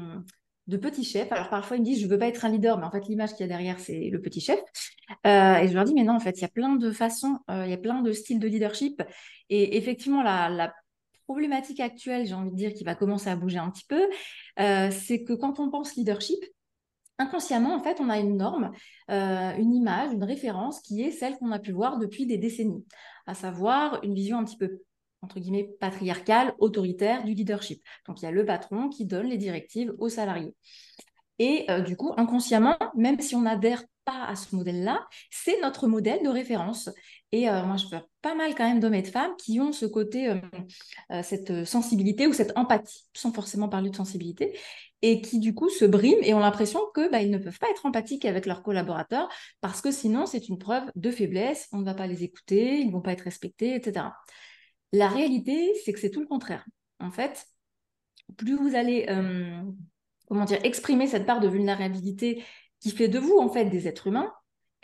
de 0.66 0.77
petit 0.77 1.05
chef. 1.05 1.31
Alors 1.33 1.50
parfois 1.50 1.77
ils 1.77 1.81
me 1.81 1.85
disent 1.85 2.00
je 2.00 2.07
veux 2.07 2.18
pas 2.18 2.27
être 2.27 2.44
un 2.44 2.48
leader, 2.48 2.79
mais 2.79 2.85
en 2.85 2.90
fait 2.90 3.07
l'image 3.07 3.31
qu'il 3.31 3.40
y 3.40 3.44
a 3.44 3.48
derrière 3.48 3.79
c'est 3.79 4.09
le 4.11 4.20
petit 4.20 4.40
chef. 4.40 4.61
Euh, 5.27 5.57
et 5.57 5.68
je 5.68 5.74
leur 5.74 5.85
dis 5.85 5.94
mais 5.94 6.05
non 6.05 6.14
en 6.14 6.20
fait 6.20 6.38
il 6.38 6.42
y 6.42 6.46
a 6.46 6.48
plein 6.48 6.77
de 6.77 6.90
façons, 6.90 7.38
euh, 7.50 7.64
il 7.66 7.70
y 7.70 7.74
a 7.74 7.79
plein 7.79 8.03
de 8.03 8.12
styles 8.12 8.38
de 8.38 8.48
leadership. 8.48 9.03
Et 9.50 9.77
effectivement 9.77 10.22
la, 10.22 10.72
problématique 11.27 11.81
actuelle, 11.81 12.27
j'ai 12.27 12.35
envie 12.35 12.50
de 12.50 12.57
dire, 12.57 12.74
qui 12.74 12.85
va 12.85 12.94
commencer 12.94 13.31
à 13.31 13.37
bouger 13.37 13.57
un 13.57 13.70
petit 13.70 13.87
peu, 13.88 14.11
euh, 14.61 14.90
c'est 14.90 15.24
que 15.24 15.33
quand 15.33 15.59
on 15.59 15.70
pense 15.70 15.96
leadership, 15.96 16.38
inconsciemment, 17.18 17.74
en 17.74 17.83
fait, 17.83 17.98
on 17.98 18.11
a 18.11 18.18
une 18.18 18.37
norme, 18.37 18.70
une 19.09 19.74
image, 19.74 20.12
une 20.12 20.22
référence 20.22 20.83
qui 20.83 21.00
est 21.00 21.11
celle 21.11 21.38
qu'on 21.38 21.50
a 21.50 21.59
pu 21.59 21.72
voir 21.72 21.98
depuis 21.98 22.27
des 22.27 22.37
décennies, 22.37 22.85
à 23.27 23.33
savoir 23.33 24.05
une 24.05 24.12
vision 24.12 24.37
un 24.37 24.44
petit 24.44 24.59
peu 24.59 24.83
entre 25.24 25.40
guillemets, 25.40 25.70
patriarcale, 25.80 26.54
autoritaire 26.58 27.24
du 27.24 27.34
leadership. 27.34 27.82
Donc, 28.06 28.20
il 28.20 28.24
y 28.24 28.28
a 28.28 28.30
le 28.30 28.44
patron 28.44 28.88
qui 28.88 29.06
donne 29.06 29.26
les 29.26 29.38
directives 29.38 29.92
aux 29.98 30.08
salariés. 30.08 30.54
Et 31.38 31.64
euh, 31.70 31.80
du 31.80 31.96
coup, 31.96 32.12
inconsciemment, 32.16 32.76
même 32.94 33.20
si 33.20 33.34
on 33.34 33.42
n'adhère 33.42 33.82
pas 34.04 34.26
à 34.26 34.37
ce 34.37 34.54
modèle-là, 34.54 35.06
c'est 35.30 35.60
notre 35.62 35.88
modèle 35.88 36.22
de 36.22 36.28
référence. 36.28 36.90
Et 37.32 37.48
euh, 37.48 37.64
moi, 37.64 37.76
je 37.76 37.87
vois 37.87 38.06
pas 38.22 38.34
mal 38.34 38.54
quand 38.54 38.68
même 38.68 38.78
d'hommes 38.78 38.94
et 38.94 39.02
de 39.02 39.08
femmes 39.08 39.34
qui 39.38 39.58
ont 39.60 39.72
ce 39.72 39.87
côté, 39.87 40.28
euh, 40.28 41.22
cette 41.22 41.64
sensibilité 41.64 42.26
ou 42.26 42.32
cette 42.32 42.56
empathie, 42.56 43.04
sans 43.14 43.32
forcément 43.32 43.68
parler 43.68 43.90
de 43.90 43.96
sensibilité, 43.96 44.56
et 45.04 45.20
qui 45.20 45.38
du 45.38 45.54
coup 45.54 45.68
se 45.68 45.84
briment 45.84 46.22
et 46.22 46.32
ont 46.32 46.38
l'impression 46.38 46.80
que 46.94 47.10
bah, 47.10 47.22
ne 47.22 47.37
peuvent 47.37 47.58
pas 47.58 47.68
être 47.70 47.84
empathiques 47.84 48.24
avec 48.24 48.46
leurs 48.46 48.62
collaborateurs 48.62 49.28
parce 49.60 49.82
que 49.82 49.90
sinon 49.90 50.24
c'est 50.24 50.48
une 50.48 50.58
preuve 50.58 50.84
de 50.96 51.10
faiblesse, 51.10 51.68
on 51.72 51.78
ne 51.78 51.84
va 51.84 51.92
pas 51.92 52.06
les 52.06 52.24
écouter, 52.24 52.78
ils 52.78 52.87
ne 52.87 52.92
vont 52.92 53.02
pas 53.02 53.12
être 53.12 53.20
respectés, 53.20 53.74
etc. 53.74 54.06
La 54.94 55.09
réalité, 55.09 55.74
c'est 55.85 55.92
que 55.92 55.98
c'est 55.98 56.11
tout 56.11 56.20
le 56.20 56.26
contraire. 56.26 56.64
En 57.00 57.11
fait, 57.11 57.46
plus 58.37 58.54
vous 58.54 58.76
allez, 58.76 59.07
euh, 59.09 59.61
comment 60.28 60.44
dire, 60.44 60.61
exprimer 60.62 61.09
cette 61.09 61.26
part 61.26 61.40
de 61.40 61.48
vulnérabilité 61.48 62.44
qui 62.78 62.92
fait 62.92 63.09
de 63.09 63.18
vous, 63.18 63.37
en 63.38 63.48
fait, 63.48 63.64
des 63.64 63.88
êtres 63.88 64.07
humains, 64.07 64.33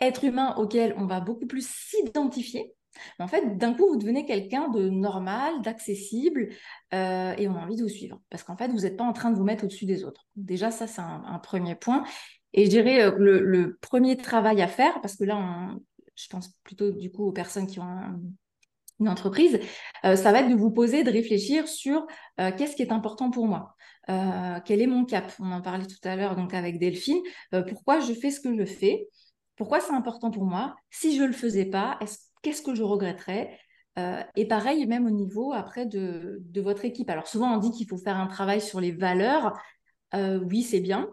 êtres 0.01 0.25
humains 0.25 0.53
auxquels 0.57 0.93
on 0.97 1.05
va 1.05 1.21
beaucoup 1.21 1.47
plus 1.47 1.65
s'identifier, 1.65 2.75
en 3.19 3.27
fait, 3.29 3.57
d'un 3.57 3.73
coup, 3.73 3.87
vous 3.87 3.95
devenez 3.95 4.25
quelqu'un 4.25 4.67
de 4.67 4.89
normal, 4.89 5.61
d'accessible, 5.61 6.49
euh, 6.93 7.33
et 7.37 7.47
on 7.47 7.55
a 7.55 7.59
envie 7.59 7.77
de 7.77 7.83
vous 7.83 7.89
suivre. 7.89 8.19
Parce 8.29 8.43
qu'en 8.43 8.57
fait, 8.57 8.67
vous 8.67 8.81
n'êtes 8.81 8.97
pas 8.97 9.05
en 9.05 9.13
train 9.13 9.31
de 9.31 9.37
vous 9.37 9.45
mettre 9.45 9.63
au-dessus 9.63 9.85
des 9.85 10.03
autres. 10.03 10.27
Déjà, 10.35 10.71
ça, 10.71 10.87
c'est 10.87 11.01
un, 11.01 11.39
premier 11.39 11.75
point. 11.75 12.03
Et 12.51 12.65
je 12.65 12.69
dirais 12.69 13.01
euh, 13.01 13.15
le, 13.17 13.77
premier 13.79 14.17
travail 14.17 14.61
à 14.61 14.67
faire, 14.67 14.99
parce 14.99 15.15
que 15.15 15.23
là, 15.23 15.73
je 16.15 16.27
pense 16.27 16.49
plutôt 16.65 16.91
du 16.91 17.09
coup 17.11 17.27
aux 17.27 17.31
personnes 17.31 17.67
qui 17.67 17.79
ont 17.79 18.19
une 19.01 19.09
entreprise, 19.09 19.59
euh, 20.05 20.15
ça 20.15 20.31
va 20.31 20.41
être 20.41 20.49
de 20.49 20.55
vous 20.55 20.71
poser, 20.71 21.03
de 21.03 21.11
réfléchir 21.11 21.67
sur 21.67 22.07
euh, 22.39 22.51
qu'est-ce 22.55 22.75
qui 22.75 22.83
est 22.83 22.91
important 22.91 23.31
pour 23.31 23.47
moi. 23.47 23.75
Euh, 24.09 24.59
quel 24.63 24.81
est 24.81 24.87
mon 24.87 25.05
cap? 25.05 25.33
On 25.39 25.51
en 25.51 25.61
parlait 25.61 25.87
tout 25.87 26.07
à 26.07 26.15
l'heure 26.15 26.35
donc 26.35 26.53
avec 26.53 26.79
Delphine. 26.79 27.21
pourquoi 27.67 27.99
je 27.99 28.13
fais 28.13 28.31
ce 28.31 28.39
que 28.39 28.55
je 28.55 28.65
fais? 28.65 29.07
Pourquoi 29.57 29.79
c'est 29.79 29.93
important 29.93 30.31
pour 30.31 30.45
moi? 30.45 30.75
Si 30.89 31.17
je 31.17 31.23
le 31.23 31.33
faisais 31.33 31.65
pas, 31.65 31.99
qu'est-ce 32.41 32.61
que 32.61 32.73
je 32.73 32.83
regretterais? 32.83 33.59
Et 34.35 34.47
pareil, 34.47 34.85
même 34.87 35.05
au 35.05 35.11
niveau 35.11 35.53
après 35.53 35.85
de, 35.85 36.39
de 36.41 36.61
votre 36.61 36.85
équipe. 36.85 37.09
Alors 37.09 37.27
souvent 37.27 37.53
on 37.53 37.57
dit 37.57 37.71
qu'il 37.71 37.87
faut 37.87 37.97
faire 37.97 38.17
un 38.17 38.27
travail 38.27 38.61
sur 38.61 38.79
les 38.79 38.91
valeurs. 38.91 39.53
Oui, 40.13 40.63
c'est 40.63 40.81
bien, 40.81 41.09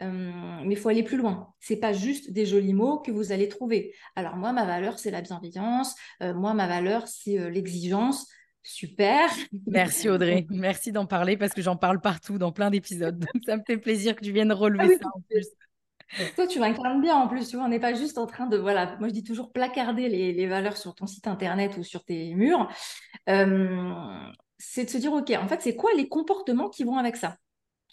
mais 0.00 0.74
il 0.74 0.76
faut 0.76 0.88
aller 0.88 1.02
plus 1.02 1.16
loin. 1.16 1.52
C'est 1.60 1.76
pas 1.76 1.92
juste 1.92 2.32
des 2.32 2.46
jolis 2.46 2.74
mots 2.74 2.98
que 2.98 3.10
vous 3.10 3.32
allez 3.32 3.48
trouver. 3.48 3.94
Alors 4.16 4.36
moi, 4.36 4.52
ma 4.52 4.64
valeur, 4.64 4.98
c'est 4.98 5.10
la 5.10 5.20
bienveillance. 5.20 5.94
Euh, 6.22 6.34
moi, 6.34 6.54
ma 6.54 6.66
valeur, 6.66 7.06
c'est 7.06 7.38
euh, 7.38 7.50
l'exigence. 7.50 8.26
Super. 8.62 9.28
Merci 9.66 10.08
Audrey. 10.08 10.46
Merci 10.50 10.92
d'en 10.92 11.06
parler 11.06 11.36
parce 11.36 11.52
que 11.52 11.62
j'en 11.62 11.76
parle 11.76 12.00
partout 12.00 12.38
dans 12.38 12.52
plein 12.52 12.70
d'épisodes. 12.70 13.24
ça 13.46 13.56
me 13.56 13.62
fait 13.66 13.78
plaisir 13.78 14.14
que 14.14 14.24
tu 14.24 14.32
viennes 14.32 14.52
relever 14.52 14.96
ah 14.96 15.02
ça 15.02 15.08
en 15.14 15.20
plus. 15.28 15.46
Toi, 16.36 16.46
tu 16.46 16.58
m'incarnes 16.58 17.00
bien 17.00 17.16
en 17.16 17.28
plus. 17.28 17.48
Tu 17.48 17.56
vois, 17.56 17.66
on 17.66 17.68
n'est 17.68 17.80
pas 17.80 17.94
juste 17.94 18.18
en 18.18 18.26
train 18.26 18.46
de, 18.46 18.56
voilà, 18.56 18.96
moi 18.98 19.08
je 19.08 19.14
dis 19.14 19.22
toujours 19.22 19.52
placarder 19.52 20.08
les, 20.08 20.46
valeurs 20.48 20.76
sur 20.76 20.94
ton 20.94 21.06
site 21.06 21.28
internet 21.28 21.76
ou 21.78 21.84
sur 21.84 22.04
tes 22.04 22.34
murs. 22.34 22.68
Euh, 23.28 23.92
c'est 24.58 24.84
de 24.84 24.90
se 24.90 24.98
dire, 24.98 25.12
OK, 25.12 25.30
en 25.30 25.46
fait, 25.46 25.62
c'est 25.62 25.76
quoi 25.76 25.90
les 25.96 26.08
comportements 26.08 26.68
qui 26.68 26.82
vont 26.82 26.98
avec 26.98 27.16
ça? 27.16 27.36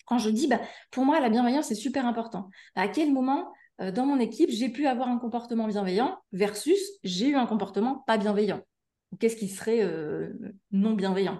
Quand 0.07 0.17
je 0.17 0.29
dis, 0.29 0.47
bah, 0.47 0.61
pour 0.89 1.05
moi, 1.05 1.19
la 1.19 1.29
bienveillance, 1.29 1.67
c'est 1.67 1.75
super 1.75 2.07
important. 2.07 2.49
À 2.75 2.87
quel 2.87 3.13
moment, 3.13 3.51
euh, 3.81 3.91
dans 3.91 4.05
mon 4.05 4.19
équipe, 4.19 4.49
j'ai 4.49 4.69
pu 4.69 4.87
avoir 4.87 5.09
un 5.09 5.19
comportement 5.19 5.67
bienveillant 5.67 6.17
versus 6.31 6.79
j'ai 7.03 7.27
eu 7.27 7.35
un 7.35 7.45
comportement 7.45 8.03
pas 8.07 8.17
bienveillant? 8.17 8.61
Qu'est-ce 9.19 9.35
qui 9.35 9.49
serait 9.49 9.83
euh, 9.83 10.33
non 10.71 10.93
bienveillant? 10.93 11.39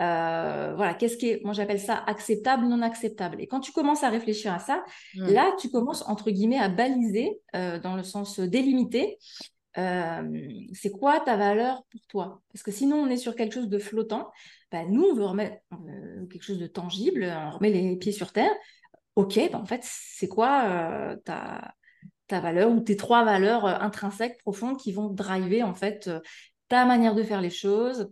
Euh, 0.00 0.74
voilà, 0.76 0.92
qu'est-ce 0.92 1.16
qui 1.16 1.30
est, 1.30 1.40
moi 1.42 1.54
j'appelle 1.54 1.80
ça 1.80 1.96
acceptable, 2.06 2.66
non 2.66 2.82
acceptable. 2.82 3.40
Et 3.40 3.46
quand 3.46 3.60
tu 3.60 3.72
commences 3.72 4.04
à 4.04 4.10
réfléchir 4.10 4.52
à 4.52 4.58
ça, 4.58 4.84
mmh. 5.14 5.28
là 5.32 5.50
tu 5.58 5.70
commences 5.70 6.06
entre 6.06 6.30
guillemets 6.30 6.58
à 6.58 6.68
baliser 6.68 7.40
dans 7.54 7.96
le 7.96 8.02
sens 8.02 8.38
délimité. 8.38 9.16
C'est 9.76 10.90
quoi 10.90 11.20
ta 11.20 11.36
valeur 11.36 11.84
pour 11.90 12.00
toi? 12.08 12.42
Parce 12.52 12.62
que 12.62 12.70
sinon 12.70 12.96
on 12.96 13.08
est 13.08 13.18
sur 13.18 13.34
quelque 13.34 13.52
chose 13.52 13.68
de 13.68 13.78
flottant 13.78 14.30
bah, 14.72 14.84
nous, 14.84 15.02
on 15.02 15.14
veut 15.14 15.24
remettre 15.24 15.56
quelque 16.30 16.42
chose 16.42 16.58
de 16.58 16.66
tangible, 16.66 17.24
on 17.24 17.50
remet 17.50 17.70
les 17.70 17.96
pieds 17.96 18.12
sur 18.12 18.32
terre. 18.32 18.52
Ok, 19.14 19.38
bah, 19.52 19.58
en 19.58 19.66
fait, 19.66 19.80
c'est 19.84 20.28
quoi 20.28 20.64
euh, 20.66 21.16
ta, 21.24 21.74
ta, 22.26 22.40
valeur 22.40 22.70
ou 22.70 22.80
tes 22.80 22.96
trois 22.96 23.24
valeurs 23.24 23.64
euh, 23.66 23.78
intrinsèques, 23.80 24.38
profondes, 24.38 24.78
qui 24.78 24.92
vont 24.92 25.08
driver 25.08 25.62
en 25.62 25.74
fait 25.74 26.08
euh, 26.08 26.20
ta 26.68 26.84
manière 26.84 27.14
de 27.14 27.22
faire 27.22 27.40
les 27.40 27.50
choses, 27.50 28.10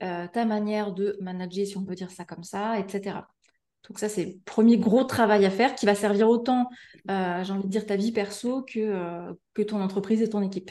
ta 0.00 0.44
manière 0.44 0.92
de 0.92 1.18
manager, 1.20 1.66
si 1.66 1.76
on 1.76 1.84
peut 1.84 1.96
dire 1.96 2.12
ça 2.12 2.24
comme 2.24 2.44
ça, 2.44 2.78
etc. 2.78 3.26
Donc 3.88 3.98
ça, 3.98 4.08
c'est 4.08 4.24
le 4.24 4.34
premier 4.44 4.78
gros 4.78 5.02
travail 5.02 5.44
à 5.44 5.50
faire 5.50 5.74
qui 5.74 5.86
va 5.86 5.96
servir 5.96 6.28
autant, 6.28 6.68
j'ai 7.08 7.52
envie 7.52 7.64
de 7.64 7.68
dire, 7.68 7.84
ta 7.84 7.96
vie 7.96 8.12
perso 8.12 8.62
que, 8.62 9.34
que 9.54 9.62
ton 9.62 9.80
entreprise 9.80 10.22
et 10.22 10.28
ton 10.28 10.40
équipe. 10.40 10.70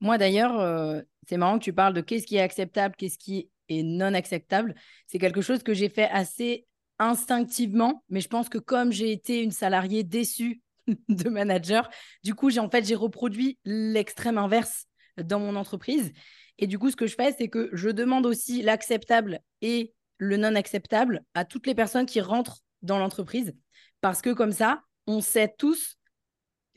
Moi, 0.00 0.18
d'ailleurs, 0.18 1.02
c'est 1.28 1.36
marrant 1.36 1.58
que 1.58 1.64
tu 1.64 1.72
parles 1.72 1.94
de 1.94 2.00
qu'est-ce 2.00 2.26
qui 2.26 2.36
est 2.36 2.40
acceptable, 2.40 2.94
qu'est-ce 2.96 3.18
qui 3.18 3.50
et 3.70 3.82
non 3.82 4.12
acceptable. 4.14 4.74
C'est 5.06 5.18
quelque 5.18 5.40
chose 5.40 5.62
que 5.62 5.72
j'ai 5.72 5.88
fait 5.88 6.08
assez 6.10 6.66
instinctivement, 6.98 8.04
mais 8.10 8.20
je 8.20 8.28
pense 8.28 8.48
que 8.48 8.58
comme 8.58 8.92
j'ai 8.92 9.12
été 9.12 9.42
une 9.42 9.52
salariée 9.52 10.04
déçue 10.04 10.60
de 11.08 11.28
manager, 11.30 11.88
du 12.22 12.34
coup, 12.34 12.50
j'ai 12.50 12.60
en 12.60 12.68
fait 12.68 12.84
j'ai 12.84 12.94
reproduit 12.94 13.58
l'extrême 13.64 14.36
inverse 14.36 14.86
dans 15.16 15.40
mon 15.40 15.56
entreprise. 15.56 16.12
Et 16.58 16.66
du 16.66 16.78
coup, 16.78 16.90
ce 16.90 16.96
que 16.96 17.06
je 17.06 17.14
fais, 17.14 17.32
c'est 17.32 17.48
que 17.48 17.70
je 17.72 17.88
demande 17.88 18.26
aussi 18.26 18.60
l'acceptable 18.60 19.40
et 19.62 19.94
le 20.18 20.36
non 20.36 20.54
acceptable 20.54 21.24
à 21.32 21.46
toutes 21.46 21.66
les 21.66 21.74
personnes 21.74 22.04
qui 22.04 22.20
rentrent 22.20 22.58
dans 22.82 22.98
l'entreprise, 22.98 23.54
parce 24.02 24.20
que 24.20 24.30
comme 24.30 24.52
ça, 24.52 24.82
on 25.06 25.20
sait 25.20 25.54
tous 25.56 25.96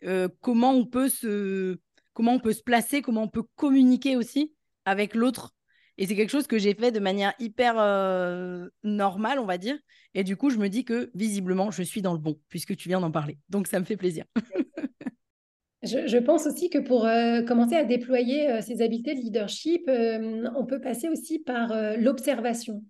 euh, 0.03 0.29
comment 0.41 0.71
on 0.71 0.86
peut 0.86 1.09
se 1.09 1.79
comment 2.13 2.34
on 2.34 2.39
peut 2.39 2.54
se 2.54 2.63
placer, 2.63 3.02
comment 3.02 3.23
on 3.23 3.28
peut 3.28 3.43
communiquer 3.56 4.15
aussi 4.15 4.54
avec 4.86 5.15
l'autre 5.15 5.54
et 5.97 6.08
c'est 6.08 6.15
quelque 6.15 6.30
chose 6.30 6.47
que 6.47 6.58
j'ai 6.58 6.73
fait 6.73 6.91
de 6.91 6.99
manière 6.99 7.34
hyper 7.39 7.76
euh, 7.78 8.67
normale, 8.84 9.39
on 9.39 9.45
va 9.45 9.58
dire. 9.58 9.78
Et 10.15 10.23
du 10.23 10.36
coup, 10.36 10.49
je 10.49 10.58
me 10.58 10.67
dis 10.67 10.86
que 10.86 11.12
visiblement, 11.13 11.71
je 11.71 11.84
suis 11.84 12.02
dans 12.02 12.13
le 12.13 12.19
bon, 12.19 12.39
puisque 12.49 12.76
tu 12.76 12.89
viens 12.89 12.99
d'en 12.99 13.12
parler. 13.12 13.38
Donc, 13.49 13.67
ça 13.67 13.80
me 13.80 13.86
fait 13.86 13.97
plaisir. 13.97 14.26
je, 15.84 16.17
pense 16.17 16.47
aussi 16.47 16.69
que 16.69 16.80
pour 16.80 17.06
euh, 17.06 17.43
commencer 17.43 17.76
à 17.76 17.84
déployer 17.84 18.49
euh, 18.49 18.62
ces 18.62 18.82
habiletés 18.82 19.13
de 19.13 19.19
leadership, 19.19 19.88
on 19.88 20.65
peut 20.65 20.82
passer 20.82 21.10
aussi 21.10 21.39
par 21.39 21.73
l'observation. 21.97 22.84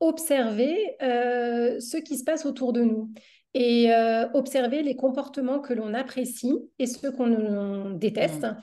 Observer 0.00 0.76
ce 1.00 1.96
qui 1.98 2.18
se 2.18 2.24
passe 2.24 2.44
autour 2.44 2.72
de 2.72 2.82
nous 2.82 3.12
et 3.58 3.90
observer 4.34 4.82
les 4.82 4.96
comportements 4.96 5.60
que 5.60 5.72
l'on 5.72 5.94
apprécie 5.94 6.54
et 6.78 6.86
ceux 6.86 7.10
qu'on 7.10 7.90
déteste. 7.90 8.44
Mmh. 8.44 8.56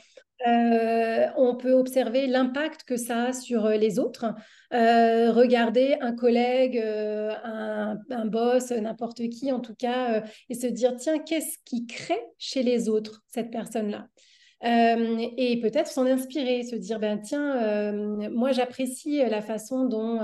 Euh, 0.45 1.27
on 1.37 1.55
peut 1.55 1.71
observer 1.73 2.27
l'impact 2.27 2.83
que 2.83 2.97
ça 2.97 3.25
a 3.25 3.33
sur 3.33 3.65
euh, 3.65 3.77
les 3.77 3.97
autres. 3.97 4.25
Euh, 4.73 5.31
regarder 5.31 5.95
un 6.01 6.13
collègue, 6.13 6.77
un, 6.77 8.25
boss, 8.25 8.71
n'importe 8.71 9.29
qui 9.29 9.51
en 9.51 9.59
tout 9.59 9.75
cas, 9.75 10.23
et 10.49 10.55
se 10.55 10.67
dire, 10.67 10.95
tiens, 10.97 11.19
qu'est-ce 11.19 11.57
qui 11.65 11.85
crée 11.85 12.21
chez 12.37 12.63
les 12.63 12.89
autres 12.89 13.21
cette 13.27 13.51
personne-là? 13.51 14.07
Et 14.65 15.59
peut-être 15.61 15.87
s'en 15.87 16.05
inspirer, 16.05 16.63
se 16.63 16.77
dire, 16.77 16.97
ben 16.97 17.19
tiens, 17.19 17.91
moi 18.31 18.53
j'apprécie 18.53 19.17
la 19.17 19.41
façon 19.41 19.83
dont 19.83 20.21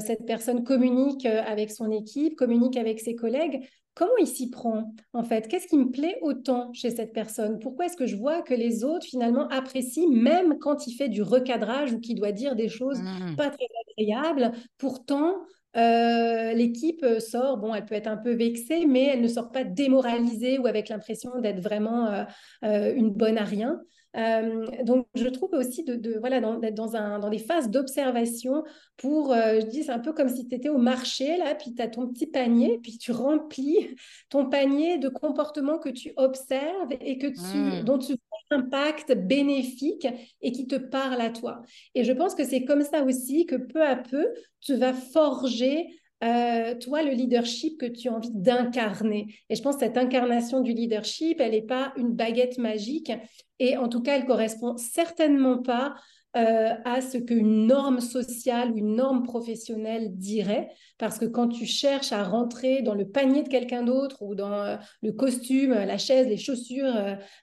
cette 0.00 0.26
personne 0.26 0.64
communique 0.64 1.26
avec 1.26 1.70
son 1.70 1.90
équipe, 1.92 2.34
communique 2.34 2.76
avec 2.76 2.98
ses 2.98 3.14
collègues. 3.14 3.68
Comment 3.98 4.16
il 4.20 4.28
s'y 4.28 4.48
prend 4.48 4.94
en 5.12 5.24
fait? 5.24 5.48
Qu'est-ce 5.48 5.66
qui 5.66 5.76
me 5.76 5.90
plaît 5.90 6.18
autant 6.22 6.72
chez 6.72 6.90
cette 6.90 7.12
personne? 7.12 7.58
Pourquoi 7.58 7.86
est-ce 7.86 7.96
que 7.96 8.06
je 8.06 8.14
vois 8.14 8.42
que 8.42 8.54
les 8.54 8.84
autres 8.84 9.04
finalement 9.04 9.48
apprécient 9.48 10.08
même 10.08 10.56
quand 10.60 10.86
il 10.86 10.94
fait 10.94 11.08
du 11.08 11.20
recadrage 11.20 11.92
ou 11.92 11.98
qu'il 11.98 12.14
doit 12.14 12.30
dire 12.30 12.54
des 12.54 12.68
choses 12.68 13.00
mmh. 13.00 13.34
pas 13.36 13.50
très 13.50 13.66
agréables? 13.98 14.52
Pourtant, 14.78 15.38
euh, 15.76 16.52
l'équipe 16.52 17.04
sort, 17.18 17.58
bon, 17.58 17.74
elle 17.74 17.86
peut 17.86 17.96
être 17.96 18.06
un 18.06 18.16
peu 18.16 18.34
vexée, 18.34 18.86
mais 18.86 19.02
elle 19.06 19.20
ne 19.20 19.26
sort 19.26 19.50
pas 19.50 19.64
démoralisée 19.64 20.60
ou 20.60 20.68
avec 20.68 20.90
l'impression 20.90 21.40
d'être 21.40 21.60
vraiment 21.60 22.06
euh, 22.06 22.24
euh, 22.64 22.94
une 22.94 23.10
bonne 23.10 23.36
à 23.36 23.44
rien. 23.44 23.80
Donc, 24.14 25.06
je 25.14 25.28
trouve 25.28 25.50
aussi 25.52 25.84
de, 25.84 25.94
de 25.94 26.18
voilà, 26.18 26.40
d'être 26.58 26.74
dans, 26.74 26.96
un, 26.96 27.18
dans 27.18 27.30
des 27.30 27.38
phases 27.38 27.70
d'observation 27.70 28.64
pour, 28.96 29.34
je 29.34 29.66
dis, 29.66 29.84
c'est 29.84 29.92
un 29.92 29.98
peu 29.98 30.12
comme 30.12 30.28
si 30.28 30.48
tu 30.48 30.54
étais 30.54 30.70
au 30.70 30.78
marché, 30.78 31.36
là, 31.36 31.54
puis 31.54 31.74
tu 31.74 31.82
as 31.82 31.88
ton 31.88 32.08
petit 32.08 32.26
panier, 32.26 32.80
puis 32.82 32.98
tu 32.98 33.12
remplis 33.12 33.96
ton 34.28 34.48
panier 34.48 34.98
de 34.98 35.08
comportements 35.08 35.78
que 35.78 35.90
tu 35.90 36.12
observes 36.16 36.92
et 37.00 37.18
que 37.18 37.26
tu, 37.26 37.80
mmh. 37.80 37.84
dont 37.84 37.98
tu 37.98 38.14
impact 38.50 39.12
bénéfique 39.12 40.06
et 40.40 40.52
qui 40.52 40.66
te 40.66 40.76
parle 40.76 41.20
à 41.20 41.30
toi. 41.30 41.62
Et 41.94 42.04
je 42.04 42.12
pense 42.12 42.34
que 42.34 42.44
c'est 42.44 42.64
comme 42.64 42.82
ça 42.82 43.02
aussi 43.02 43.46
que 43.46 43.56
peu 43.56 43.82
à 43.82 43.96
peu, 43.96 44.26
tu 44.60 44.74
vas 44.74 44.92
forger 44.92 45.86
euh, 46.24 46.74
toi, 46.74 47.02
le 47.02 47.12
leadership 47.12 47.78
que 47.78 47.86
tu 47.86 48.08
as 48.08 48.12
envie 48.12 48.32
d'incarner. 48.32 49.34
Et 49.48 49.54
je 49.54 49.62
pense 49.62 49.76
que 49.76 49.84
cette 49.84 49.96
incarnation 49.96 50.60
du 50.60 50.72
leadership, 50.72 51.40
elle 51.40 51.52
n'est 51.52 51.62
pas 51.62 51.92
une 51.96 52.12
baguette 52.12 52.58
magique. 52.58 53.12
Et 53.60 53.76
en 53.76 53.88
tout 53.88 54.02
cas, 54.02 54.16
elle 54.16 54.26
correspond 54.26 54.76
certainement 54.76 55.58
pas 55.58 55.94
euh, 56.36 56.74
à 56.84 57.00
ce 57.00 57.18
qu'une 57.18 57.66
norme 57.66 58.00
sociale 58.00 58.72
ou 58.72 58.78
une 58.78 58.96
norme 58.96 59.22
professionnelle 59.22 60.16
dirait. 60.16 60.70
Parce 60.98 61.18
que 61.18 61.24
quand 61.24 61.48
tu 61.48 61.66
cherches 61.66 62.12
à 62.12 62.24
rentrer 62.24 62.82
dans 62.82 62.94
le 62.94 63.08
panier 63.08 63.44
de 63.44 63.48
quelqu'un 63.48 63.84
d'autre 63.84 64.22
ou 64.22 64.34
dans 64.34 64.52
euh, 64.52 64.76
le 65.02 65.12
costume, 65.12 65.72
la 65.72 65.98
chaise, 65.98 66.26
les 66.26 66.36
chaussures, 66.36 66.94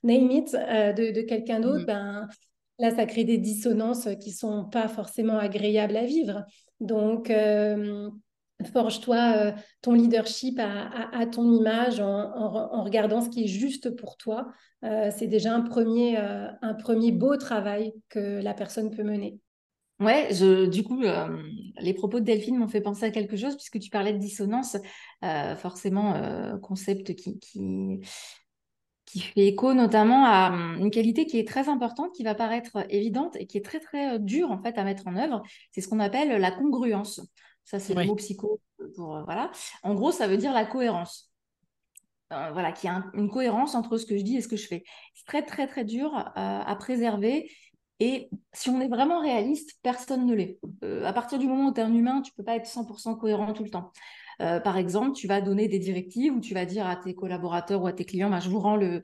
name 0.04 0.32
it, 0.32 0.52
de, 0.52 1.22
quelqu'un 1.22 1.62
d'autre, 1.62 1.84
mmh. 1.84 1.86
ben, 1.86 2.28
là, 2.80 2.94
ça 2.94 3.06
crée 3.06 3.24
des 3.24 3.38
dissonances 3.38 4.10
qui 4.20 4.32
sont 4.32 4.66
pas 4.66 4.90
forcément 4.90 5.38
agréables 5.38 5.96
à 5.96 6.04
vivre. 6.04 6.44
Donc, 6.82 7.32
forge-toi 8.72 9.54
ton 9.82 9.92
leadership 9.94 10.60
à, 10.60 11.26
ton 11.26 11.52
image 11.52 12.00
en, 12.00 12.84
regardant 12.84 13.22
ce 13.22 13.30
qui 13.30 13.44
est 13.44 13.48
juste 13.48 13.96
pour 13.96 14.18
toi 14.18 14.48
euh, 14.86 15.10
c'est 15.16 15.28
déjà 15.28 15.54
un 15.54 15.62
premier, 15.62 16.18
euh, 16.20 16.48
un 16.62 16.74
premier 16.76 17.12
beau 17.12 17.38
travail 17.38 17.94
que 18.10 18.42
la 18.42 18.54
personne 18.54 18.96
peut 18.96 19.04
mener. 19.04 19.40
Ouais, 20.00 20.30
du 20.68 20.84
coup, 20.84 21.04
euh, 21.04 21.42
les 21.80 21.94
propos 21.94 22.20
de 22.20 22.26
Delphine 22.26 22.58
m'ont 22.58 22.68
fait 22.68 22.82
penser 22.82 23.06
à 23.06 23.12
quelque 23.12 23.38
chose, 23.38 23.56
puisque 23.56 23.80
tu 23.80 23.90
parlais 23.90 24.12
de 24.12 24.18
dissonance, 24.18 24.78
forcément, 25.58 26.60
concept 26.60 27.16
qui, 27.16 27.40
qui, 27.40 28.02
qui, 29.06 29.20
fait 29.22 29.48
écho 29.48 29.74
notamment 29.74 30.26
à 30.26 30.52
hum, 30.52 30.78
une 30.82 30.92
qualité 30.92 31.26
qui 31.26 31.40
est 31.40 31.48
très 31.48 31.70
importante, 31.70 32.14
qui 32.14 32.24
va 32.24 32.36
paraître 32.36 32.86
évidente 32.90 33.38
et 33.40 33.48
qui 33.48 33.58
est 33.58 33.66
très, 33.66 33.80
très 33.80 34.20
dure 34.20 34.52
en 34.52 34.62
fait 34.62 34.78
à 34.78 34.84
mettre 34.84 35.08
en 35.08 35.16
œuvre. 35.16 35.42
C'est 35.72 35.80
ce 35.80 35.88
qu'on 35.88 36.02
appelle 36.02 36.42
la 36.42 36.52
congruence. 36.52 37.22
Ça, 37.66 37.80
c'est 37.80 37.94
le 37.94 38.06
mot 38.06 38.16
psycho. 38.16 38.62
Pour, 38.96 39.22
voilà. 39.26 39.52
En 39.84 39.96
gros, 39.96 40.12
ça 40.12 40.28
veut 40.28 40.38
dire 40.38 40.54
la 40.54 40.66
cohérence. 40.66 41.32
Euh, 42.34 42.52
voilà, 42.54 42.72
qu'il 42.72 42.90
y 42.90 42.94
a 42.94 43.04
une 43.14 43.30
cohérence 43.30 43.76
entre 43.76 43.98
ce 43.98 44.06
que 44.06 44.18
je 44.18 44.24
dis 44.24 44.38
et 44.38 44.42
ce 44.42 44.48
que 44.48 44.56
je 44.56 44.68
fais. 44.68 44.84
C'est 45.14 45.26
très, 45.26 45.44
très, 45.44 45.68
très 45.68 45.86
dur 45.86 46.12
euh, 46.16 46.22
à 46.36 46.76
préserver. 46.76 47.52
Et 48.00 48.30
si 48.52 48.70
on 48.70 48.82
est 48.82 48.88
vraiment 48.88 49.22
réaliste, 49.22 49.80
personne 49.84 50.26
ne 50.26 50.34
l'est. 50.34 50.60
Euh, 50.84 51.06
à 51.06 51.14
partir 51.14 51.38
du 51.40 51.48
moment 51.48 51.68
où 51.70 51.74
tu 51.74 51.80
es 51.80 51.84
un 51.84 51.94
humain, 51.94 52.22
tu 52.22 52.32
ne 52.32 52.36
peux 52.36 52.44
pas 52.44 52.56
être 52.56 52.66
100% 52.66 53.16
cohérent 53.16 53.54
tout 53.54 53.64
le 53.64 53.70
temps. 53.70 53.92
par 54.40 54.78
exemple, 54.78 55.14
tu 55.14 55.28
vas 55.28 55.40
donner 55.40 55.68
des 55.68 55.80
directives 55.80 56.34
ou 56.34 56.42
tu 56.42 56.54
vas 56.54 56.66
dire 56.66 56.86
à 56.88 56.96
tes 56.98 57.16
collaborateurs 57.16 57.82
ou 57.82 57.88
à 57.88 57.94
tes 57.94 58.06
clients, 58.06 58.30
bah, 58.30 58.40
je 58.40 58.50
vous 58.50 58.60
rends 58.60 58.76
le, 58.76 59.02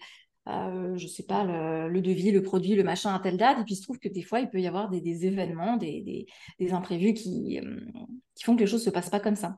je 0.48 1.08
sais 1.08 1.24
pas, 1.24 1.44
le, 1.44 2.02
devis, 2.02 2.32
le 2.32 2.42
produit, 2.42 2.76
le 2.76 2.84
machin 2.84 3.14
à 3.14 3.20
telle 3.20 3.38
date. 3.38 3.60
Et 3.60 3.64
puis, 3.64 3.74
il 3.74 3.78
se 3.78 3.84
trouve 3.84 4.00
que 4.00 4.10
des 4.10 4.24
fois, 4.24 4.40
il 4.40 4.50
peut 4.50 4.60
y 4.60 4.68
avoir 4.68 4.90
des, 4.90 5.26
événements, 5.26 5.78
des, 5.78 6.28
imprévus 6.72 7.14
qui, 7.14 7.60
qui, 8.36 8.44
font 8.44 8.56
que 8.56 8.62
les 8.62 8.68
choses 8.68 8.82
ne 8.82 8.86
se 8.86 8.90
passent 8.90 9.10
pas 9.10 9.20
comme 9.20 9.36
ça. 9.36 9.58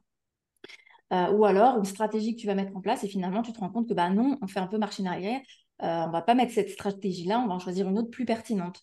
Euh, 1.14 1.30
ou 1.32 1.46
alors 1.46 1.78
une 1.78 1.86
stratégie 1.86 2.36
que 2.36 2.42
tu 2.42 2.48
vas 2.48 2.56
mettre 2.56 2.76
en 2.76 2.82
place 2.82 3.04
et 3.04 3.08
finalement 3.08 3.44
tu 3.44 3.54
te 3.54 3.60
rends 3.60 3.70
compte 3.70 3.88
que 3.88 3.94
bah 3.94 4.10
non, 4.10 4.38
on 4.42 4.48
fait 4.48 4.60
un 4.60 4.68
peu 4.68 4.80
marcher 4.80 5.04
en 5.04 5.08
arrière, 5.08 5.42
euh, 5.84 6.06
on 6.08 6.10
va 6.10 6.22
pas 6.24 6.34
mettre 6.34 6.54
cette 6.54 6.70
stratégie-là, 6.70 7.40
on 7.40 7.48
va 7.48 7.54
en 7.54 7.60
choisir 7.60 7.88
une 7.88 8.00
autre 8.00 8.10
plus 8.10 8.26
pertinente. 8.26 8.82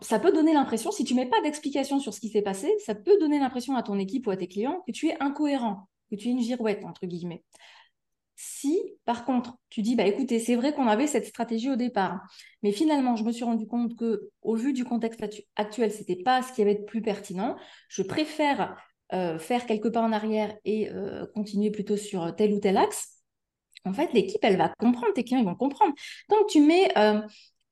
ça 0.00 0.18
peut 0.18 0.32
donner 0.32 0.54
l'impression, 0.54 0.90
si 0.92 1.04
tu 1.04 1.14
mets 1.14 1.28
pas 1.28 1.40
d'explication 1.42 1.98
sur 2.00 2.14
ce 2.14 2.20
qui 2.20 2.28
s'est 2.30 2.42
passé, 2.42 2.72
ça 2.78 2.94
peut 2.94 3.18
donner 3.20 3.38
l'impression 3.38 3.76
à 3.76 3.82
ton 3.82 3.98
équipe 3.98 4.26
ou 4.26 4.30
à 4.30 4.36
tes 4.36 4.48
clients 4.48 4.82
que 4.86 4.92
tu 4.92 5.08
es 5.08 5.16
incohérent, 5.20 5.88
que 6.10 6.16
tu 6.16 6.28
es 6.28 6.30
une 6.30 6.40
girouette, 6.40 6.84
entre 6.84 7.06
guillemets. 7.06 7.44
Si, 8.46 8.78
par 9.06 9.24
contre, 9.24 9.56
tu 9.70 9.80
dis, 9.80 9.96
bah 9.96 10.06
écoutez, 10.06 10.38
c'est 10.38 10.54
vrai 10.54 10.74
qu'on 10.74 10.86
avait 10.86 11.06
cette 11.06 11.24
stratégie 11.24 11.70
au 11.70 11.76
départ, 11.76 12.20
mais 12.62 12.72
finalement, 12.72 13.16
je 13.16 13.24
me 13.24 13.32
suis 13.32 13.44
rendu 13.44 13.66
compte 13.66 13.96
que, 13.96 14.28
au 14.42 14.54
vu 14.54 14.74
du 14.74 14.84
contexte 14.84 15.24
actuel, 15.56 15.90
c'était 15.90 16.22
pas 16.22 16.42
ce 16.42 16.52
qui 16.52 16.60
avait 16.60 16.74
de 16.74 16.82
plus 16.82 17.00
pertinent. 17.00 17.56
Je 17.88 18.02
préfère 18.02 18.76
euh, 19.14 19.38
faire 19.38 19.64
quelques 19.64 19.90
pas 19.90 20.02
en 20.02 20.12
arrière 20.12 20.54
et 20.66 20.90
euh, 20.90 21.24
continuer 21.34 21.70
plutôt 21.70 21.96
sur 21.96 22.36
tel 22.36 22.52
ou 22.52 22.60
tel 22.60 22.76
axe, 22.76 23.22
en 23.86 23.94
fait, 23.94 24.12
l'équipe, 24.12 24.42
elle 24.42 24.58
va 24.58 24.68
comprendre, 24.78 25.14
tes 25.14 25.24
clients, 25.24 25.40
ils 25.40 25.46
vont 25.46 25.54
comprendre. 25.54 25.94
Tant 26.28 26.36
que 26.44 26.52
tu 26.52 26.60
mets 26.60 26.92
euh, 26.98 27.22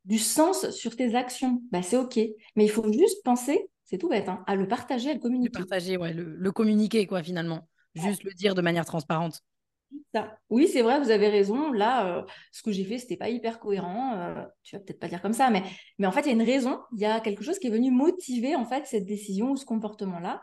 du 0.06 0.18
sens 0.18 0.70
sur 0.70 0.96
tes 0.96 1.14
actions, 1.14 1.62
bah, 1.70 1.82
c'est 1.82 1.98
OK. 1.98 2.16
Mais 2.56 2.64
il 2.64 2.70
faut 2.70 2.90
juste 2.90 3.22
penser, 3.24 3.68
c'est 3.85 3.98
tout 3.98 4.08
bête, 4.08 4.30
hein, 4.30 4.42
à 4.46 4.56
le 4.56 4.66
partager, 4.66 5.11
à 5.11 5.14
le 5.14 5.20
communiquer. 5.20 5.58
Le 5.58 5.66
partager, 5.66 5.98
ouais, 5.98 6.14
le, 6.14 6.50
communiquer, 6.52 7.06
quoi, 7.06 7.22
finalement. 7.22 7.68
Juste 7.94 8.24
le 8.24 8.32
dire 8.32 8.54
de 8.54 8.62
manière 8.62 8.87
transparente. 8.87 9.42
Ça. 10.14 10.37
Oui, 10.51 10.68
c'est 10.68 10.83
vrai, 10.83 11.01
vous 11.01 11.11
avez 11.11 11.29
raison. 11.29 11.72
Là, 11.72 12.27
ce 12.51 12.62
que 12.62 12.70
j'ai 12.70 12.85
fait, 12.85 12.98
c'était 12.98 13.16
pas 13.16 13.31
hyper 13.31 13.59
cohérent. 13.59 14.35
tu 14.62 14.77
vas 14.77 14.81
peut-être 14.81 15.01
pas 15.01 15.09
dire 15.09 15.22
comme 15.22 15.33
ça, 15.33 15.48
mais, 15.48 15.62
mais 15.98 16.07
en 16.07 16.12
fait, 16.12 16.20
il 16.20 16.27
y 16.27 16.31
a 16.31 16.35
une 16.35 16.42
raison. 16.42 16.79
Il 16.92 17.01
y 17.01 17.07
a 17.07 17.20
quelque 17.20 17.42
chose 17.42 17.59
qui 17.59 17.68
est 17.68 17.70
venu 17.70 17.90
motiver 17.90 18.55
en 18.55 18.66
fait 18.66 18.87
cette 18.87 19.07
décision 19.07 19.53
ou 19.53 19.57
ce 19.57 19.64
comportement-là. 19.64 20.42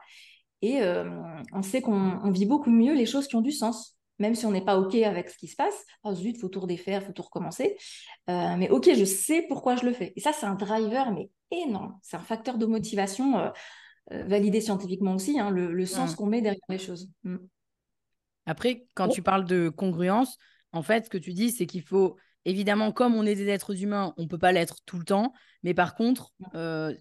Et 0.62 0.82
euh, 0.82 1.06
on 1.54 1.62
sait 1.62 1.82
qu'on 1.82 2.32
vit 2.32 2.46
beaucoup 2.46 2.70
mieux 2.70 2.94
les 2.94 3.06
choses 3.06 3.28
qui 3.28 3.36
ont 3.36 3.42
du 3.42 3.52
sens, 3.52 3.98
même 4.18 4.36
si 4.36 4.46
on 4.46 4.52
n'est 4.52 4.64
pas 4.64 4.78
OK 4.78 4.96
avec 4.96 5.30
ce 5.30 5.38
qui 5.38 5.48
se 5.48 5.56
passe. 5.56 5.86
Oh 6.04 6.14
zut, 6.14 6.38
faut 6.38 6.50
tout 6.50 6.60
redéfaire, 6.60 7.04
faut 7.04 7.14
tout 7.14 7.22
recommencer. 7.22 7.78
Euh, 8.30 8.56
mais 8.58 8.70
OK, 8.70 8.90
je 8.94 9.06
sais 9.06 9.46
pourquoi 9.48 9.76
je 9.76 9.86
le 9.86 9.94
fais. 9.94 10.14
Et 10.16 10.20
ça, 10.20 10.34
c'est 10.34 10.46
un 10.46 10.56
driver, 10.56 11.12
mais 11.12 11.30
énorme. 11.52 11.98
C'est 12.02 12.18
un 12.18 12.22
facteur 12.22 12.58
de 12.58 12.66
motivation 12.66 13.40
euh, 13.40 14.24
validé 14.26 14.60
scientifiquement 14.60 15.16
aussi, 15.16 15.40
hein, 15.40 15.50
le, 15.50 15.86
sens 15.86 16.14
mmh. 16.14 16.16
qu'on 16.16 16.26
met 16.26 16.42
derrière 16.42 16.60
les 16.68 16.78
choses. 16.78 17.10
Mmh. 17.24 17.38
Après, 18.50 18.88
quand 18.96 19.10
tu 19.10 19.22
parles 19.22 19.46
de 19.46 19.70
congruence, 19.70 20.38
en 20.72 20.82
fait, 20.82 21.06
ce 21.06 21.10
que 21.10 21.20
tu 21.20 21.34
dis, 21.34 21.52
c'est 21.52 21.68
qu'il 21.68 21.84
faut, 21.84 22.18
évidemment, 22.46 22.92
comme 22.92 23.14
on 23.14 23.24
est 23.24 23.36
des 23.36 23.48
êtres 23.48 23.84
humains, 23.84 24.14
on 24.18 24.24
ne 24.24 24.28
peut 24.28 24.40
pas 24.40 24.52
l'être 24.52 24.78
tout 24.88 24.98
le 24.98 25.06
temps. 25.06 25.34
Mais 25.62 25.76
par 25.76 25.94
contre, 25.94 26.32
mmh. 26.54 26.94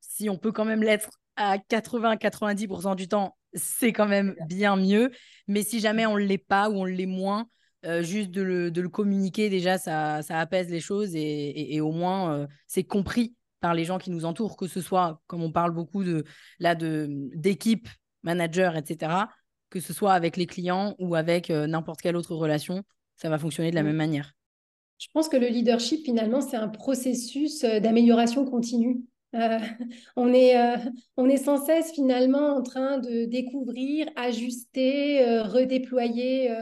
si 0.00 0.28
on 0.28 0.36
peut 0.36 0.52
quand 0.52 0.66
même 0.66 0.82
l'être 0.82 1.08
à 1.36 1.56
80-90% 1.56 2.96
du 2.96 3.08
temps, 3.08 3.38
c'est 3.54 3.94
quand 3.94 4.06
même 4.06 4.36
bien 4.46 4.76
mieux. 4.76 5.10
Mais 5.48 5.62
si 5.62 5.80
jamais 5.80 6.04
on 6.04 6.18
ne 6.18 6.24
l'est 6.24 6.36
pas 6.36 6.68
ou 6.68 6.74
on 6.74 6.84
l'est 6.84 7.06
moins, 7.06 7.48
euh, 7.86 8.02
juste 8.02 8.30
de 8.30 8.42
le, 8.42 8.88
communiquer, 8.88 9.48
déjà, 9.48 9.78
ça, 9.78 10.20
ça 10.20 10.38
apaise 10.38 10.68
les 10.68 10.80
choses 10.80 11.12
et, 11.14 11.80
au 11.80 11.92
moins, 11.92 12.34
euh, 12.34 12.46
c'est 12.66 12.84
compris 12.84 13.34
par 13.60 13.72
les 13.72 13.86
gens 13.86 13.98
qui 13.98 14.10
nous 14.10 14.26
entourent, 14.26 14.58
que 14.58 14.66
ce 14.66 14.82
soit, 14.82 15.22
comme 15.26 15.42
on 15.42 15.50
parle 15.50 15.72
beaucoup 15.72 16.04
de 16.04 16.24
là 16.58 16.74
d'équipe, 16.74 17.88
manager, 18.22 18.76
etc., 18.76 19.28
que 19.70 19.80
ce 19.80 19.92
soit 19.92 20.12
avec 20.12 20.36
les 20.36 20.46
clients 20.46 20.94
ou 20.98 21.14
avec 21.14 21.50
euh, 21.50 21.66
n'importe 21.66 22.00
quelle 22.00 22.16
autre 22.16 22.34
relation, 22.34 22.82
ça 23.16 23.28
va 23.28 23.38
fonctionner 23.38 23.70
de 23.70 23.76
la 23.76 23.82
mmh. 23.82 23.86
même 23.86 23.96
manière. 23.96 24.32
Je 24.98 25.06
pense 25.14 25.28
que 25.28 25.36
le 25.36 25.46
leadership, 25.46 26.04
finalement, 26.04 26.42
c'est 26.42 26.58
un 26.58 26.68
processus 26.68 27.62
d'amélioration 27.62 28.44
continue. 28.44 29.02
Euh, 29.34 29.58
on, 30.16 30.32
est, 30.32 30.56
euh, 30.58 30.76
on 31.16 31.28
est 31.28 31.36
sans 31.36 31.64
cesse 31.64 31.92
finalement 31.92 32.56
en 32.56 32.62
train 32.62 32.98
de 32.98 33.24
découvrir, 33.24 34.08
ajuster, 34.16 35.26
euh, 35.26 35.42
redéployer 35.42 36.54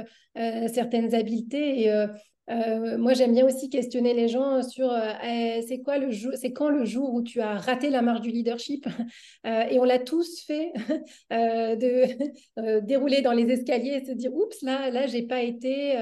certaines 0.73 1.15
habiletés. 1.15 1.83
Et 1.83 2.07
moi, 2.49 3.13
j'aime 3.15 3.33
bien 3.33 3.45
aussi 3.45 3.69
questionner 3.69 4.15
les 4.15 4.29
gens 4.29 4.63
sur 4.63 4.91
eh, 5.23 5.63
c'est 5.67 5.81
quoi 5.83 5.99
le 5.99 6.11
jour, 6.11 6.33
c'est 6.35 6.53
quand 6.53 6.71
le 6.71 6.85
jour 6.85 7.13
où 7.13 7.23
tu 7.23 7.41
as 7.41 7.59
raté 7.59 7.91
la 7.91 8.03
marche 8.03 8.23
du 8.23 8.31
leadership? 8.31 8.87
Et 9.45 9.79
on 9.79 9.85
l'a 9.85 9.99
tous 9.99 10.43
fait, 10.47 10.73
de 11.31 12.81
dérouler 12.81 13.21
dans 13.23 13.33
les 13.33 13.51
escaliers 13.51 14.01
et 14.03 14.05
se 14.05 14.13
dire 14.13 14.35
oups, 14.35 14.63
là, 14.63 14.91
là, 14.91 15.07
j'ai 15.07 15.23
pas 15.23 15.43
été 15.43 15.95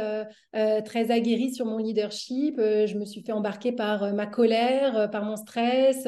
très 0.84 1.10
aguerri 1.10 1.52
sur 1.52 1.66
mon 1.66 1.78
leadership. 1.78 2.56
je 2.58 2.96
me 2.96 3.04
suis 3.04 3.22
fait 3.22 3.32
embarquer 3.32 3.72
par 3.72 4.14
ma 4.14 4.26
colère, 4.26 5.10
par 5.10 5.24
mon 5.24 5.36
stress. 5.36 6.06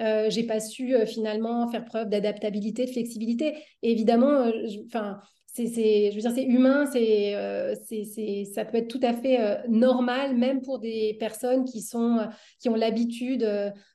Euh, 0.00 0.30
j'ai 0.30 0.44
pas 0.44 0.60
su 0.60 0.94
euh, 0.94 1.06
finalement 1.06 1.68
faire 1.68 1.84
preuve 1.84 2.08
d'adaptabilité, 2.08 2.84
de 2.84 2.90
flexibilité. 2.90 3.56
Évidemment, 3.82 4.46
euh, 4.46 4.52
enfin, 4.86 5.20
c'est, 5.66 6.10
je 6.10 6.14
veux 6.14 6.20
dire, 6.20 6.32
c'est 6.34 6.44
humain, 6.44 6.86
c'est, 6.86 7.74
c'est, 7.84 8.44
ça 8.54 8.64
peut 8.64 8.78
être 8.78 8.88
tout 8.88 9.00
à 9.02 9.12
fait 9.12 9.66
normal, 9.68 10.36
même 10.36 10.62
pour 10.62 10.78
des 10.78 11.16
personnes 11.18 11.64
qui 11.64 11.82
sont, 11.82 12.28
qui 12.60 12.68
ont 12.68 12.74
l'habitude 12.74 13.42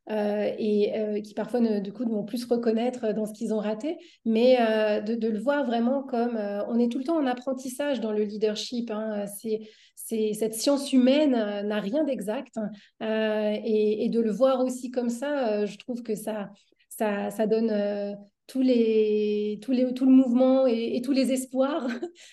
et 0.09 1.21
qui 1.23 1.33
parfois, 1.33 1.61
ne, 1.61 1.79
du 1.79 1.93
coup, 1.93 2.03
vont 2.03 2.25
plus 2.25 2.39
se 2.39 2.47
reconnaître 2.47 3.13
dans 3.13 3.25
ce 3.25 3.33
qu'ils 3.33 3.53
ont 3.53 3.59
raté. 3.59 3.97
Mais 4.25 4.57
de, 5.05 5.27
le 5.27 5.39
voir 5.39 5.65
vraiment 5.65 6.03
comme, 6.03 6.37
on 6.67 6.77
est 6.79 6.91
tout 6.91 6.99
le 6.99 7.05
temps 7.05 7.17
en 7.17 7.25
apprentissage 7.25 8.01
dans 8.01 8.11
le 8.11 8.23
leadership. 8.23 8.91
Hein, 8.91 9.25
c'est, 9.27 9.61
c'est 10.05 10.33
cette 10.33 10.53
science 10.53 10.91
humaine 10.91 11.35
euh, 11.35 11.63
n'a 11.63 11.79
rien 11.79 12.03
d'exact. 12.03 12.59
Euh, 13.01 13.57
et, 13.63 14.09
de 14.09 14.19
le 14.19 14.31
voir 14.31 14.59
aussi 14.63 14.91
comme 14.91 15.09
ça, 15.09 15.47
euh, 15.47 15.65
je 15.65 15.77
trouve 15.77 16.03
que 16.03 16.15
ça, 16.15 16.49
ça 16.89 17.47
donne 17.47 18.17
tous 18.47 18.61
les, 18.61 19.59
tous 19.61 19.71
les, 19.71 19.93
tout 19.93 20.05
le 20.05 20.11
mouvement 20.11 20.67
et, 20.67 21.01
tous 21.03 21.11
les 21.11 21.31
espoirs 21.31 21.87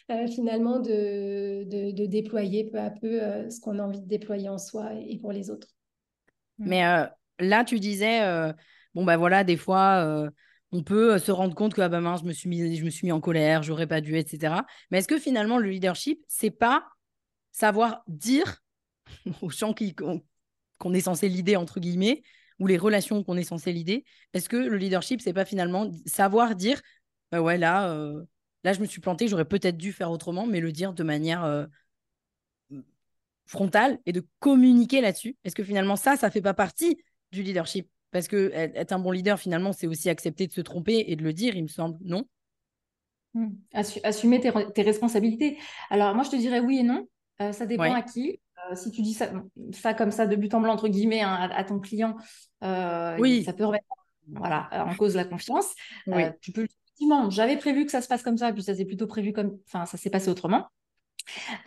finalement 0.35 0.81
de, 0.81 1.65
de, 1.65 2.07
déployer 2.07 2.65
peu 2.65 2.79
à 2.79 2.91
peu 2.91 3.21
ce 3.49 3.61
qu'on 3.61 3.79
a 3.79 3.83
envie 3.83 4.01
de 4.01 4.09
déployer 4.09 4.49
en 4.49 4.59
soi 4.59 4.91
et 4.95 5.19
pour 5.19 5.33
les 5.33 5.51
autres. 5.51 5.69
Mm. 6.59 6.69
Mais 6.69 6.83
là, 7.39 7.65
tu 7.65 7.79
disais, 7.79 8.21
bon, 8.95 9.05
bah 9.05 9.17
voilà, 9.17 9.45
des 9.45 9.57
fois, 9.57 10.31
on 10.73 10.83
peut 10.83 11.19
se 11.19 11.33
rendre 11.33 11.55
compte 11.55 11.75
que, 11.75 11.81
ah 11.81 11.89
bah 11.89 12.01
mince, 12.01 12.21
je 12.21 12.27
me 12.27 12.33
suis 12.33 12.49
mis, 12.49 12.77
je 12.77 12.85
me 12.85 12.91
suis 12.91 13.07
mis 13.07 13.13
en 13.13 13.21
colère, 13.21 13.63
j'aurais 13.63 13.87
pas 13.87 14.01
dû, 14.01 14.17
etc. 14.17 14.55
Mais 14.91 14.99
est-ce 14.99 15.09
que 15.09 15.19
finalement, 15.19 15.59
le 15.59 15.71
leadership, 15.71 16.21
c'est 16.29 16.51
pas 16.51 16.85
savoir 17.53 18.03
dire 18.07 18.63
aux 19.43 19.51
gens 19.51 19.75
qu'on 20.79 20.95
est 20.95 21.01
censé 21.01 21.29
l'idée, 21.29 21.57
entre 21.57 21.81
guillemets, 21.81 22.23
ou 22.61 22.67
les 22.67 22.77
relations 22.77 23.25
qu'on 23.25 23.37
est 23.37 23.45
censé 23.45 23.73
l'idée, 23.73 24.05
est-ce 24.33 24.49
que 24.49 24.57
le 24.57 24.77
leadership, 24.77 25.21
c'est 25.21 25.33
pas 25.33 25.45
finalement 25.45 25.91
savoir 26.07 26.55
dire, 26.55 26.81
bah 27.33 27.41
ouais, 27.41 27.59
là, 27.59 27.91
euh, 27.91 28.23
là, 28.65 28.73
je 28.73 28.81
me 28.81 28.87
suis 28.87 29.01
planté, 29.01 29.27
j'aurais 29.27 29.47
peut-être 29.47 29.77
dû 29.77 29.93
faire 29.93 30.11
autrement, 30.11 30.47
mais 30.47 30.61
le 30.61 30.71
dire 30.71 30.93
de 30.93 31.03
manière 31.03 31.43
euh, 31.45 31.67
frontale 33.47 33.99
et 34.07 34.13
de 34.13 34.25
communiquer 34.39 35.01
là-dessus? 35.01 35.37
Est-ce 35.43 35.57
que 35.57 35.65
finalement, 35.65 35.97
ça, 35.97 36.17
ça 36.17 36.31
fait 36.31 36.43
pas 36.43 36.55
partie 36.55 37.03
du 37.33 37.43
leadership? 37.43 37.89
Parce 38.13 38.29
que 38.29 38.51
être 38.55 38.93
un 38.93 38.99
bon 38.99 39.11
leader, 39.11 39.39
finalement, 39.39 39.73
c'est 39.73 39.87
aussi 39.87 40.09
accepter 40.09 40.47
de 40.47 40.53
se 40.53 40.61
tromper 40.61 41.05
et 41.09 41.17
de 41.17 41.23
le 41.23 41.33
dire, 41.33 41.57
il 41.57 41.63
me 41.63 41.69
semble, 41.69 41.97
non? 42.05 42.25
Mmh. 43.35 43.49
Assumer 43.73 44.41
tes, 44.41 44.83
responsabilités. 44.83 45.59
Alors, 45.91 46.15
moi, 46.15 46.25
je 46.25 46.31
te 46.31 46.37
dirais 46.37 46.61
oui 46.61 46.79
et 46.79 46.83
non. 46.83 47.07
Euh, 47.41 47.53
ça 47.53 47.67
dépend 47.67 47.95
à 47.95 48.03
qui. 48.03 48.41
Euh, 48.71 48.75
si 48.75 48.91
tu 48.91 49.03
dis 49.03 49.15
ça, 49.15 49.31
ça 49.73 49.95
comme 49.95 50.11
ça 50.11 50.27
de 50.27 50.37
but 50.37 50.53
en 50.55 50.61
blanc, 50.61 50.73
entre 50.73 50.89
guillemets, 50.89 51.23
hein, 51.23 51.49
à, 51.53 51.65
ton 51.65 51.79
client, 51.79 52.17
euh, 52.63 53.17
oui. 53.19 53.45
ça 53.45 53.53
peut 53.53 53.65
remettre 53.65 53.85
voilà, 54.29 54.69
en 54.87 54.95
cause 54.95 55.17
la 55.17 55.25
confiance. 55.25 55.75
tu 56.41 56.53
peux 56.53 56.65
effectivement, 56.65 57.31
j'avais 57.31 57.57
prévu 57.57 57.85
que 57.85 57.91
ça 57.91 58.03
se 58.03 58.09
passe 58.09 58.23
comme 58.23 58.37
ça, 58.37 58.53
puis 58.53 58.63
ça 58.63 58.75
s'est 58.75 58.85
plutôt 58.85 59.07
prévu 59.07 59.33
comme, 59.33 59.59
enfin, 59.67 59.87
ça 59.87 59.97
s'est 59.97 60.11
passé 60.11 60.29
autrement. 60.29 60.69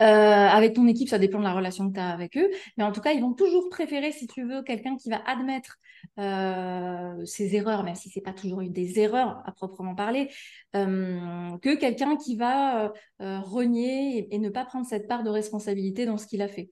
Euh, 0.00 0.04
avec 0.04 0.74
ton 0.74 0.86
équipe, 0.86 1.08
ça 1.08 1.18
dépend 1.18 1.38
de 1.38 1.44
la 1.44 1.52
relation 1.52 1.88
que 1.88 1.94
tu 1.94 2.00
as 2.00 2.10
avec 2.10 2.36
eux. 2.36 2.50
Mais 2.76 2.84
en 2.84 2.92
tout 2.92 3.00
cas, 3.00 3.12
ils 3.12 3.20
vont 3.20 3.32
toujours 3.32 3.68
préférer, 3.68 4.12
si 4.12 4.26
tu 4.26 4.44
veux, 4.44 4.62
quelqu'un 4.62 4.96
qui 4.96 5.10
va 5.10 5.22
admettre 5.26 5.78
euh, 6.18 7.24
ses 7.24 7.54
erreurs, 7.56 7.84
même 7.84 7.94
si 7.94 8.10
c'est 8.10 8.20
pas 8.20 8.32
toujours 8.32 8.60
eu 8.60 8.68
des 8.68 8.98
erreurs 8.98 9.42
à 9.44 9.52
proprement 9.52 9.94
parler, 9.94 10.30
euh, 10.76 11.56
que 11.58 11.76
quelqu'un 11.76 12.16
qui 12.16 12.36
va 12.36 12.92
renier 13.18 14.28
et, 14.34 14.38
ne 14.38 14.50
pas 14.50 14.64
prendre 14.64 14.86
cette 14.86 15.08
part 15.08 15.22
de 15.22 15.30
responsabilité 15.30 16.04
dans 16.04 16.18
ce 16.18 16.26
qu'il 16.26 16.42
a 16.42 16.48
fait. 16.48 16.70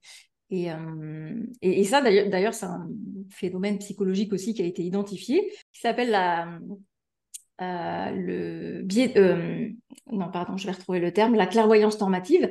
Et, 0.50 0.68
et, 1.62 1.84
ça, 1.84 2.02
d'ailleurs, 2.02 2.52
c'est 2.52 2.66
un 2.66 2.86
phénomène 3.30 3.78
psychologique 3.78 4.34
aussi 4.34 4.52
qui 4.52 4.60
a 4.60 4.66
été 4.66 4.82
identifié, 4.82 5.50
qui 5.72 5.80
s'appelle 5.80 6.10
la, 6.10 6.58
le 8.12 8.82
biais, 8.82 9.14
non 10.10 10.30
pardon, 10.30 10.56
je 10.56 10.66
vais 10.66 10.72
retrouver 10.72 11.00
le 11.00 11.12
terme, 11.12 11.34
la 11.34 11.46
clairvoyance 11.46 11.98
normative. 12.00 12.48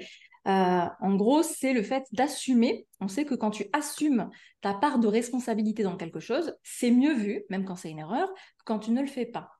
Euh, 0.47 0.85
en 0.99 1.15
gros, 1.15 1.43
c'est 1.43 1.73
le 1.73 1.83
fait 1.83 2.05
d'assumer. 2.11 2.87
On 2.99 3.07
sait 3.07 3.25
que 3.25 3.35
quand 3.35 3.51
tu 3.51 3.65
assumes 3.73 4.29
ta 4.61 4.73
part 4.73 4.99
de 4.99 5.07
responsabilité 5.07 5.83
dans 5.83 5.97
quelque 5.97 6.19
chose, 6.19 6.55
c'est 6.63 6.91
mieux 6.91 7.13
vu, 7.13 7.43
même 7.49 7.65
quand 7.65 7.75
c'est 7.75 7.91
une 7.91 7.99
erreur, 7.99 8.27
que 8.57 8.63
quand 8.65 8.79
tu 8.79 8.91
ne 8.91 9.01
le 9.01 9.07
fais 9.07 9.25
pas. 9.25 9.51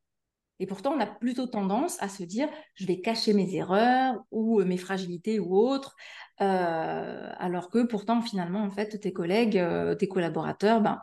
Et 0.59 0.67
pourtant, 0.67 0.93
on 0.93 0.99
a 0.99 1.07
plutôt 1.07 1.47
tendance 1.47 2.01
à 2.01 2.09
se 2.09 2.23
dire, 2.23 2.47
je 2.75 2.85
vais 2.85 3.01
cacher 3.01 3.33
mes 3.33 3.55
erreurs 3.55 4.23
ou 4.29 4.63
mes 4.63 4.77
fragilités 4.77 5.39
ou 5.39 5.55
autres, 5.55 5.95
euh, 6.39 7.31
alors 7.37 7.69
que 7.69 7.83
pourtant, 7.83 8.21
finalement, 8.21 8.63
en 8.63 8.69
fait, 8.69 8.99
tes 8.99 9.13
collègues, 9.13 9.57
euh, 9.57 9.95
tes 9.95 10.07
collaborateurs, 10.07 10.81
ben, 10.81 11.01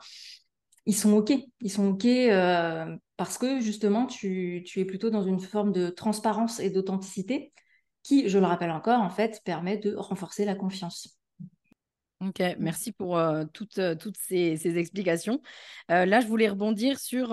ils 0.87 0.95
sont 0.95 1.12
OK. 1.12 1.33
Ils 1.61 1.70
sont 1.70 1.89
OK 1.89 2.07
parce 3.18 3.37
que 3.37 3.61
justement, 3.61 4.07
tu, 4.07 4.64
es 4.76 4.85
plutôt 4.85 5.11
dans 5.11 5.24
une 5.24 5.41
forme 5.41 5.72
de 5.72 5.91
transparence 5.91 6.61
et 6.61 6.70
d'authenticité 6.70 7.53
qui, 8.09 8.28
je 8.28 8.38
le 8.38 8.46
rappelle 8.46 8.70
encore, 8.70 9.00
en 9.00 9.11
fait, 9.11 9.42
permet 9.44 9.76
de 9.76 9.94
renforcer 9.94 10.46
la 10.46 10.54
confiance. 10.54 11.20
Ok, 12.20 12.42
merci 12.59 12.90
pour 12.90 13.18
euh, 13.18 13.44
toutes, 13.52 13.78
euh, 13.78 13.94
toutes 13.94 14.16
ces, 14.16 14.78
explications. 14.78 15.40
Euh, 15.90 16.06
là, 16.06 16.20
je 16.20 16.26
voulais 16.26 16.48
rebondir 16.48 16.98
sur. 16.98 17.32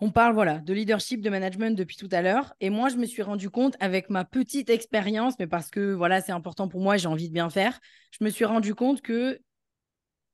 on 0.00 0.12
parle 0.12 0.34
voilà 0.34 0.58
de 0.58 0.72
leadership, 0.72 1.20
de 1.20 1.28
management 1.28 1.76
depuis 1.76 1.96
tout 1.96 2.08
à 2.12 2.22
l'heure, 2.22 2.54
et 2.60 2.70
moi, 2.70 2.88
je 2.88 2.96
me 2.96 3.06
suis 3.06 3.22
rendu 3.22 3.50
compte 3.50 3.76
avec 3.80 4.08
ma 4.08 4.24
petite 4.24 4.70
expérience, 4.70 5.34
mais 5.40 5.48
parce 5.48 5.68
que 5.70 5.92
voilà, 5.92 6.20
c'est 6.20 6.32
important 6.32 6.68
pour 6.68 6.80
moi, 6.80 6.96
j'ai 6.96 7.08
envie 7.08 7.28
de 7.28 7.34
bien 7.34 7.50
faire. 7.50 7.80
Je 8.12 8.24
me 8.24 8.30
suis 8.30 8.44
rendu 8.44 8.76
compte 8.76 9.02
que 9.02 9.40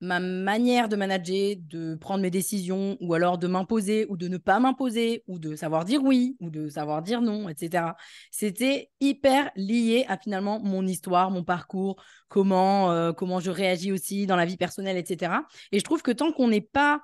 ma 0.01 0.21
manière 0.21 0.89
de 0.89 0.97
manager, 0.97 1.57
de 1.59 1.95
prendre 1.95 2.23
mes 2.23 2.31
décisions, 2.31 2.97
ou 3.01 3.15
alors 3.15 3.39
de 3.39 3.47
m'imposer 3.47 4.07
ou 4.09 4.17
de 4.17 4.29
ne 4.29 4.37
pas 4.37 4.61
m'imposer, 4.61 5.23
ou 5.27 5.39
de 5.39 5.57
savoir 5.57 5.85
dire 5.85 6.03
oui, 6.03 6.37
ou 6.41 6.51
de 6.51 6.69
savoir 6.69 7.03
dire 7.03 7.21
non, 7.21 7.49
etc. 7.49 7.95
C'était 8.31 8.91
hyper 9.01 9.51
lié 9.57 10.05
à 10.09 10.19
finalement 10.19 10.61
mon 10.61 10.87
histoire, 10.87 11.31
mon 11.31 11.45
parcours, 11.45 11.97
comment, 12.29 12.91
euh, 12.91 13.13
comment 13.13 13.41
je 13.41 13.51
réagis 13.51 13.93
aussi 13.93 14.27
dans 14.27 14.37
la 14.37 14.45
vie 14.45 14.57
personnelle, 14.57 14.97
etc. 14.97 15.33
Et 15.73 15.79
je 15.79 15.85
trouve 15.85 16.03
que 16.03 16.13
tant 16.13 16.33
qu'on 16.33 16.49
n'est 16.49 16.61
pas 16.61 17.01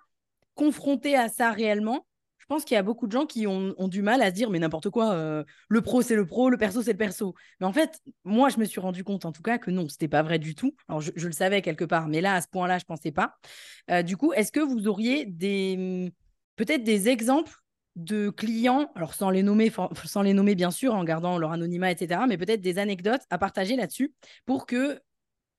confronté 0.55 1.16
à 1.16 1.28
ça 1.28 1.53
réellement, 1.53 2.07
pense 2.51 2.64
qu'il 2.64 2.74
y 2.74 2.78
a 2.78 2.82
beaucoup 2.82 3.07
de 3.07 3.12
gens 3.12 3.26
qui 3.26 3.46
ont, 3.46 3.74
du 3.86 4.03
mal 4.03 4.22
à 4.22 4.30
se 4.30 4.34
dire 4.34 4.51
mais 4.51 4.59
n'importe 4.59 4.90
quoi, 4.90 5.12
euh, 5.12 5.44
le 5.68 5.82
pro 5.82 6.03
c'est 6.03 6.16
le 6.16 6.26
pro, 6.26 6.51
le 6.51 6.59
perso 6.59 6.82
c'est 6.82 6.90
le 6.90 6.98
perso. 6.98 7.32
Mais 7.61 7.66
en 7.66 7.72
fait, 7.72 8.01
moi 8.24 8.48
je 8.48 8.59
me 8.59 8.64
suis 8.64 8.80
rendu 8.80 9.05
compte 9.05 9.24
en 9.24 9.30
tout 9.30 9.40
cas 9.40 9.59
que 9.59 9.70
non, 9.70 9.88
c'était 9.88 10.09
pas 10.09 10.22
vrai 10.22 10.40
du 10.40 10.57
tout. 10.57 10.74
Alors 10.88 11.01
je, 11.01 11.12
le 11.14 11.32
savais 11.32 11.62
quelque 11.62 11.84
part, 11.84 12.09
mais 12.09 12.20
là 12.20 12.34
à 12.34 12.40
ce 12.40 12.48
point-là, 12.48 12.78
je 12.78 12.84
pensais 12.84 13.12
pas. 13.12 13.36
Euh, 13.92 14.03
du 14.03 14.16
coup, 14.16 14.32
est-ce 14.32 14.51
que 14.51 14.59
vous 14.59 14.88
auriez 14.88 15.26
des 15.26 16.12
peut-être 16.57 16.82
des 16.82 17.09
exemples 17.09 17.55
de 17.94 18.30
clients, 18.30 18.90
alors 18.96 19.14
sans 19.14 19.30
les 19.30 19.44
nommer, 19.44 19.70
sans 20.05 20.22
les 20.22 20.34
nommer 20.34 20.57
bien 20.57 20.72
sûr, 20.72 20.92
en 20.92 21.05
gardant 21.05 21.38
leur 21.38 21.53
anonymat, 21.53 21.92
etc., 21.92 22.22
mais 22.28 22.36
peut-être 22.36 22.61
des 22.61 22.78
anecdotes 22.78 23.22
à 23.30 23.38
partager 23.38 23.76
là-dessus 23.76 24.12
pour 24.44 24.66
que 24.66 25.01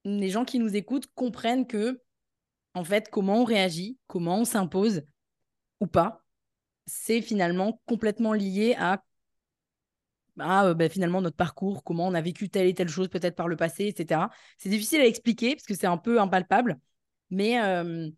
les 0.04 0.30
gens 0.30 0.44
qui 0.44 0.60
nous 0.60 0.76
écoutent 0.76 1.08
comprennent 1.16 1.68
que 1.68 2.02
en 2.74 2.84
fait 2.84 3.10
comment 3.10 3.42
on 3.42 3.46
réagit, 3.46 3.98
comment 4.08 4.40
on 4.40 4.46
s'impose 4.46 5.04
ou 5.80 5.88
pas 5.88 6.21
c'est 6.86 7.22
finalement 7.22 7.82
complètement 7.86 8.34
lié 8.34 8.76
à, 8.78 9.04
euh, 10.40 10.74
ben, 10.74 10.90
finalement 10.90 11.22
notre 11.22 11.36
parcours, 11.36 11.84
comment 11.84 12.08
on 12.08 12.14
a 12.14 12.22
vécu 12.22 12.50
telle 12.50 12.68
et 12.68 12.74
telle 12.74 12.90
chose 12.90 13.10
peut-être 13.10 13.36
par 13.36 13.48
le 13.48 13.56
passé, 13.56 13.86
etc. 13.88 14.22
C'est 14.58 14.70
difficile 14.70 15.02
à 15.02 15.06
expliquer 15.06 15.56
parce 15.56 15.66
que 15.66 15.76
c'est 15.76 15.88
un 15.88 15.98
peu 15.98 16.20
impalpable, 16.20 16.80
mais 17.30 17.62
euh, 17.62 18.10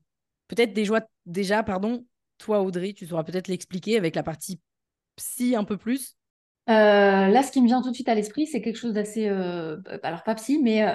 peut-être 0.47 0.73
déjà, 0.73 1.07
déjà, 1.25 1.63
pardon, 1.63 2.05
toi 2.37 2.61
Audrey, 2.61 2.93
tu 2.93 3.05
sauras 3.07 3.23
peut-être 3.23 3.47
l'expliquer 3.47 3.97
avec 3.97 4.15
la 4.15 4.23
partie 4.23 4.59
psy 5.15 5.55
un 5.55 5.63
peu 5.63 5.77
plus. 5.77 6.15
Euh, 6.69 6.71
là, 7.27 7.43
ce 7.43 7.51
qui 7.51 7.61
me 7.61 7.67
vient 7.67 7.81
tout 7.81 7.89
de 7.89 7.95
suite 7.95 8.09
à 8.09 8.15
l'esprit, 8.15 8.47
c'est 8.47 8.61
quelque 8.61 8.79
chose 8.79 8.93
d'assez, 8.93 9.27
alors 9.27 10.23
pas 10.23 10.35
psy, 10.35 10.59
mais 10.63 10.85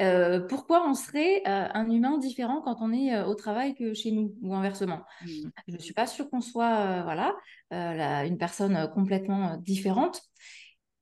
euh, 0.00 0.40
pourquoi 0.40 0.88
on 0.88 0.94
serait 0.94 1.42
euh, 1.46 1.66
un 1.74 1.90
humain 1.90 2.18
différent 2.18 2.60
quand 2.60 2.76
on 2.80 2.92
est 2.92 3.14
euh, 3.14 3.26
au 3.26 3.34
travail 3.34 3.74
que 3.74 3.94
chez 3.94 4.12
nous 4.12 4.34
ou 4.42 4.54
inversement? 4.54 5.00
Mmh. 5.22 5.26
Je 5.66 5.72
ne 5.74 5.78
suis 5.78 5.94
pas 5.94 6.06
sûre 6.06 6.30
qu'on 6.30 6.40
soit 6.40 7.02
voilà, 7.02 7.34
une 7.70 8.38
personne 8.38 8.90
complètement 8.94 9.56
différente. 9.56 10.22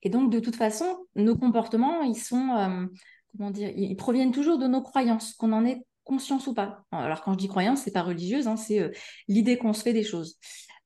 Et 0.02 0.08
donc, 0.08 0.30
de 0.30 0.40
toute 0.40 0.56
façon, 0.56 1.06
nos 1.14 1.36
comportements, 1.36 2.02
ils 2.02 2.16
sont, 2.16 2.88
comment 3.32 3.50
dire, 3.50 3.70
ils 3.74 3.96
proviennent 3.96 4.32
toujours 4.32 4.58
de 4.58 4.66
nos 4.66 4.82
croyances, 4.82 5.34
qu'on 5.34 5.52
en 5.52 5.64
ait 5.64 5.82
conscience 6.04 6.46
ou 6.46 6.54
pas. 6.54 6.84
Alors, 6.92 7.22
quand 7.22 7.32
je 7.32 7.38
dis 7.38 7.48
croyance, 7.48 7.80
c'est 7.80 7.92
pas 7.92 8.02
religieuse, 8.02 8.46
hein, 8.46 8.56
c'est 8.56 8.92
l'idée 9.26 9.58
qu'on 9.58 9.72
se 9.72 9.82
fait 9.82 9.92
des 9.92 10.04
choses. 10.04 10.38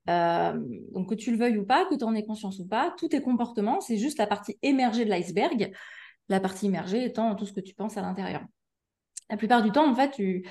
donc, 0.06 1.08
que 1.08 1.14
tu 1.14 1.30
le 1.30 1.36
veuilles 1.36 1.58
ou 1.58 1.66
pas, 1.66 1.84
que 1.86 1.94
tu 1.94 2.04
en 2.04 2.14
aies 2.14 2.24
conscience 2.24 2.58
ou 2.60 2.66
pas, 2.66 2.94
tous 2.98 3.08
tes 3.08 3.20
comportements, 3.20 3.80
c'est 3.80 3.98
juste 3.98 4.18
la 4.18 4.26
partie 4.26 4.58
émergée 4.62 5.04
de 5.04 5.10
l'iceberg 5.10 5.72
la 6.30 6.40
partie 6.40 6.66
immergée 6.66 7.04
étant 7.04 7.34
tout 7.34 7.44
ce 7.44 7.52
que 7.52 7.60
tu 7.60 7.74
penses 7.74 7.96
à 7.96 8.02
l'intérieur. 8.02 8.42
La 9.28 9.36
plupart 9.36 9.62
du 9.62 9.70
temps, 9.70 9.88
en 9.88 9.94
fait, 9.94 10.12
tu, 10.12 10.46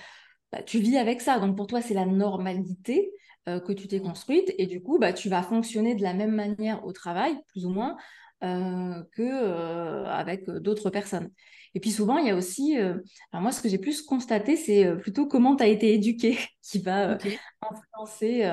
bah, 0.52 0.62
tu 0.62 0.80
vis 0.80 0.98
avec 0.98 1.22
ça. 1.22 1.40
Donc 1.40 1.58
pour 1.58 1.68
toi, 1.68 1.82
c'est 1.82 1.94
la 1.94 2.06
normalité 2.06 3.12
euh, 3.48 3.60
que 3.60 3.72
tu 3.72 3.88
t'es 3.88 4.02
construite 4.02 4.54
et 4.58 4.68
du 4.68 4.82
coup, 4.82 5.00
bah, 5.00 5.14
tu 5.14 5.30
vas 5.30 5.42
fonctionner 5.42 5.96
de 5.96 6.04
la 6.04 6.14
même 6.14 6.34
manière 6.34 6.86
au 6.86 6.92
travail, 6.92 7.38
plus 7.48 7.66
ou 7.66 7.70
moins, 7.70 7.98
euh, 8.44 9.04
que 9.14 9.22
euh, 9.22 10.06
avec 10.06 10.50
d'autres 10.50 10.90
personnes. 10.90 11.30
Et 11.76 11.80
puis 11.80 11.92
souvent, 11.92 12.18
il 12.18 12.28
y 12.28 12.32
a 12.32 12.36
aussi, 12.36 12.78
alors 12.78 13.42
moi, 13.42 13.52
ce 13.52 13.62
que 13.62 13.70
j'ai 13.70 13.78
plus 13.78 14.02
constaté, 14.02 14.56
c'est 14.56 14.92
plutôt 14.98 15.28
comment 15.28 15.56
tu 15.56 15.64
as 15.64 15.68
été 15.68 15.94
éduqué 15.94 16.38
qui 16.64 16.80
va 16.80 17.18
influencer 17.62 18.52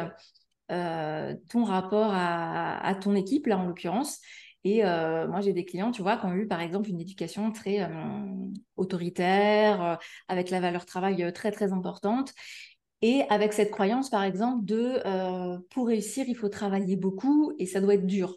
ton 0.68 1.64
rapport 1.64 2.10
à, 2.12 2.86
à, 2.86 2.94
ton 2.94 3.14
équipe, 3.14 3.46
là 3.46 3.56
en 3.56 3.64
l'occurrence. 3.64 4.20
Et 4.66 4.84
euh, 4.84 5.28
moi, 5.28 5.40
j'ai 5.42 5.52
des 5.52 5.64
clients, 5.64 5.92
tu 5.92 6.02
vois, 6.02 6.16
qui 6.16 6.26
ont 6.26 6.34
eu, 6.34 6.48
par 6.48 6.60
exemple, 6.60 6.90
une 6.90 7.00
éducation 7.00 7.52
très 7.52 7.82
euh, 7.82 7.88
autoritaire, 8.74 9.80
euh, 9.80 9.94
avec 10.26 10.50
la 10.50 10.58
valeur 10.58 10.84
travail 10.84 11.32
très, 11.32 11.52
très 11.52 11.72
importante. 11.72 12.32
Et 13.00 13.22
avec 13.28 13.52
cette 13.52 13.70
croyance, 13.70 14.10
par 14.10 14.24
exemple, 14.24 14.64
de 14.64 15.00
pour 15.68 15.86
réussir, 15.86 16.24
il 16.26 16.34
faut 16.34 16.48
travailler 16.48 16.96
beaucoup 16.96 17.52
et 17.60 17.66
ça 17.66 17.80
doit 17.80 17.94
être 17.94 18.06
dur. 18.06 18.34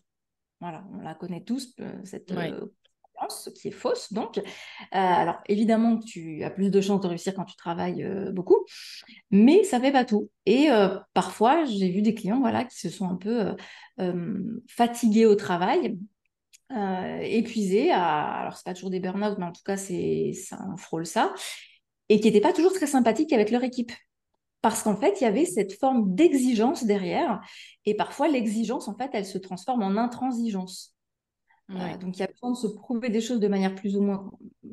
Voilà, 0.62 0.84
on 0.94 1.02
la 1.02 1.16
connaît 1.16 1.42
tous, 1.42 1.76
cette 2.04 2.32
croyance 2.32 3.50
qui 3.56 3.70
est 3.70 3.72
fausse. 3.72 4.14
Donc, 4.14 4.40
alors 4.92 5.38
évidemment 5.48 5.98
tu 5.98 6.44
as 6.44 6.50
plus 6.50 6.70
de 6.70 6.82
chances 6.82 7.00
de 7.00 7.08
réussir 7.08 7.34
quand 7.34 7.46
tu 7.46 7.56
travailles 7.56 8.06
beaucoup, 8.34 8.66
mais 9.32 9.64
ça 9.64 9.80
fait 9.80 9.94
pas 9.94 10.04
tout. 10.04 10.30
Et 10.46 10.68
parfois, 11.14 11.64
j'ai 11.64 11.90
vu 11.90 12.02
des 12.02 12.14
clients 12.14 12.42
voilà, 12.42 12.66
qui 12.66 12.78
se 12.78 12.90
sont 12.90 13.10
un 13.10 13.16
peu 13.16 13.56
fatigués 14.68 15.26
au 15.26 15.36
travail 15.36 15.98
euh, 16.72 17.20
épuisé, 17.22 17.92
à, 17.92 18.26
alors 18.42 18.56
c'est 18.56 18.66
pas 18.66 18.74
toujours 18.74 18.90
des 18.90 19.00
burn-out, 19.00 19.38
mais 19.38 19.46
en 19.46 19.52
tout 19.52 19.64
cas, 19.66 19.78
c'est, 19.78 20.34
on 20.74 20.78
frôle 20.78 21.06
ça. 21.06 21.34
et 22.10 22.20
qui 22.20 22.28
n'étaient 22.28 22.42
pas 22.42 22.54
toujours 22.54 22.74
très 22.74 22.88
sympathiques 22.88 23.34
avec 23.34 23.52
leur 23.52 23.64
équipe. 23.64 23.92
Parce 24.62 24.84
qu'en 24.84 24.96
fait, 24.96 25.22
il 25.22 25.24
y 25.24 25.28
avait 25.28 25.46
cette 25.46 25.74
forme 25.80 26.14
d'exigence 26.16 26.84
derrière. 26.84 27.40
Et 27.86 27.96
parfois, 27.96 28.28
l'exigence, 28.28 28.88
en 28.88 28.96
fait, 28.96 29.10
elle 29.14 29.26
se 29.26 29.38
transforme 29.38 29.84
en 29.84 29.96
intransigeance. 29.96 30.96
Euh, 31.72 31.98
donc, 31.98 32.18
il 32.18 32.20
y 32.20 32.24
a 32.24 32.28
besoin 32.28 32.52
de 32.52 32.58
se 32.58 32.68
prouver 32.68 33.10
des 33.10 33.22
choses 33.22 33.40
de 33.40 33.48
manière 33.48 33.76
plus 33.76 33.96
ou 33.96 34.02
moins, 34.02 34.30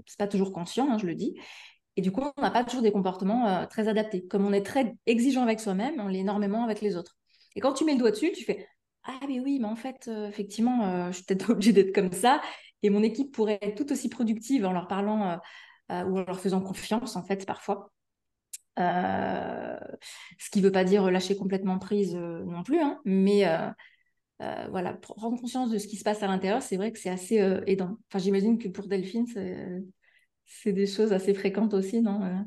c'est 0.06 0.18
pas 0.18 0.26
toujours 0.26 0.52
conscient, 0.52 0.90
hein, 0.90 0.98
je 0.98 1.06
le 1.06 1.14
dis. 1.14 1.38
Et 1.96 2.02
du 2.02 2.10
coup, 2.10 2.22
on 2.36 2.42
n'a 2.42 2.50
pas 2.50 2.64
toujours 2.64 2.82
des 2.82 2.92
comportements 2.92 3.46
euh, 3.46 3.66
très 3.66 3.88
adaptés. 3.88 4.26
Comme 4.26 4.44
on 4.44 4.52
est 4.52 4.64
très 4.64 4.94
exigeant 5.06 5.42
avec 5.42 5.60
soi-même, 5.60 6.00
on 6.00 6.08
l'est 6.08 6.20
énormément 6.20 6.64
avec 6.64 6.80
les 6.80 6.96
autres. 6.96 7.16
Et 7.54 7.60
quand 7.60 7.72
tu 7.72 7.84
mets 7.84 7.92
le 7.92 7.98
doigt 7.98 8.10
dessus, 8.10 8.32
tu 8.32 8.44
fais 8.44 8.66
Ah, 9.06 9.20
mais 9.28 9.40
oui, 9.40 9.58
mais 9.60 9.66
en 9.68 9.76
fait, 9.76 10.08
euh, 10.08 10.28
effectivement, 10.28 11.06
je 11.12 11.16
suis 11.16 11.24
peut-être 11.24 11.50
obligée 11.50 11.72
d'être 11.72 11.94
comme 11.94 12.12
ça. 12.12 12.42
Et 12.82 12.90
mon 12.90 13.02
équipe 13.02 13.32
pourrait 13.32 13.58
être 13.62 13.76
tout 13.76 13.92
aussi 13.92 14.08
productive 14.08 14.64
en 14.66 14.72
leur 14.72 14.86
parlant 14.88 15.40
ou 15.90 16.18
en 16.18 16.24
leur 16.24 16.40
faisant 16.40 16.60
confiance, 16.60 17.16
en 17.16 17.22
fait, 17.24 17.46
parfois. 17.46 17.92
Euh, 18.78 19.78
ce 20.38 20.50
qui 20.50 20.58
ne 20.60 20.64
veut 20.64 20.72
pas 20.72 20.84
dire 20.84 21.10
lâcher 21.10 21.36
complètement 21.36 21.78
prise 21.78 22.14
euh, 22.14 22.44
non 22.44 22.62
plus, 22.62 22.78
hein, 22.80 23.00
mais 23.06 23.46
euh, 23.46 23.70
voilà, 24.70 24.92
prendre 24.94 25.40
conscience 25.40 25.70
de 25.70 25.78
ce 25.78 25.86
qui 25.86 25.96
se 25.96 26.04
passe 26.04 26.22
à 26.22 26.26
l'intérieur, 26.26 26.62
c'est 26.62 26.76
vrai 26.76 26.92
que 26.92 26.98
c'est 26.98 27.08
assez 27.08 27.36
aidant. 27.66 27.96
Enfin, 28.08 28.18
j'imagine 28.18 28.58
que 28.58 28.68
pour 28.68 28.86
Delphine, 28.86 29.26
c'est 30.44 30.72
des 30.72 30.86
choses 30.86 31.12
assez 31.12 31.32
fréquentes 31.32 31.74
aussi, 31.74 32.02
non 32.02 32.44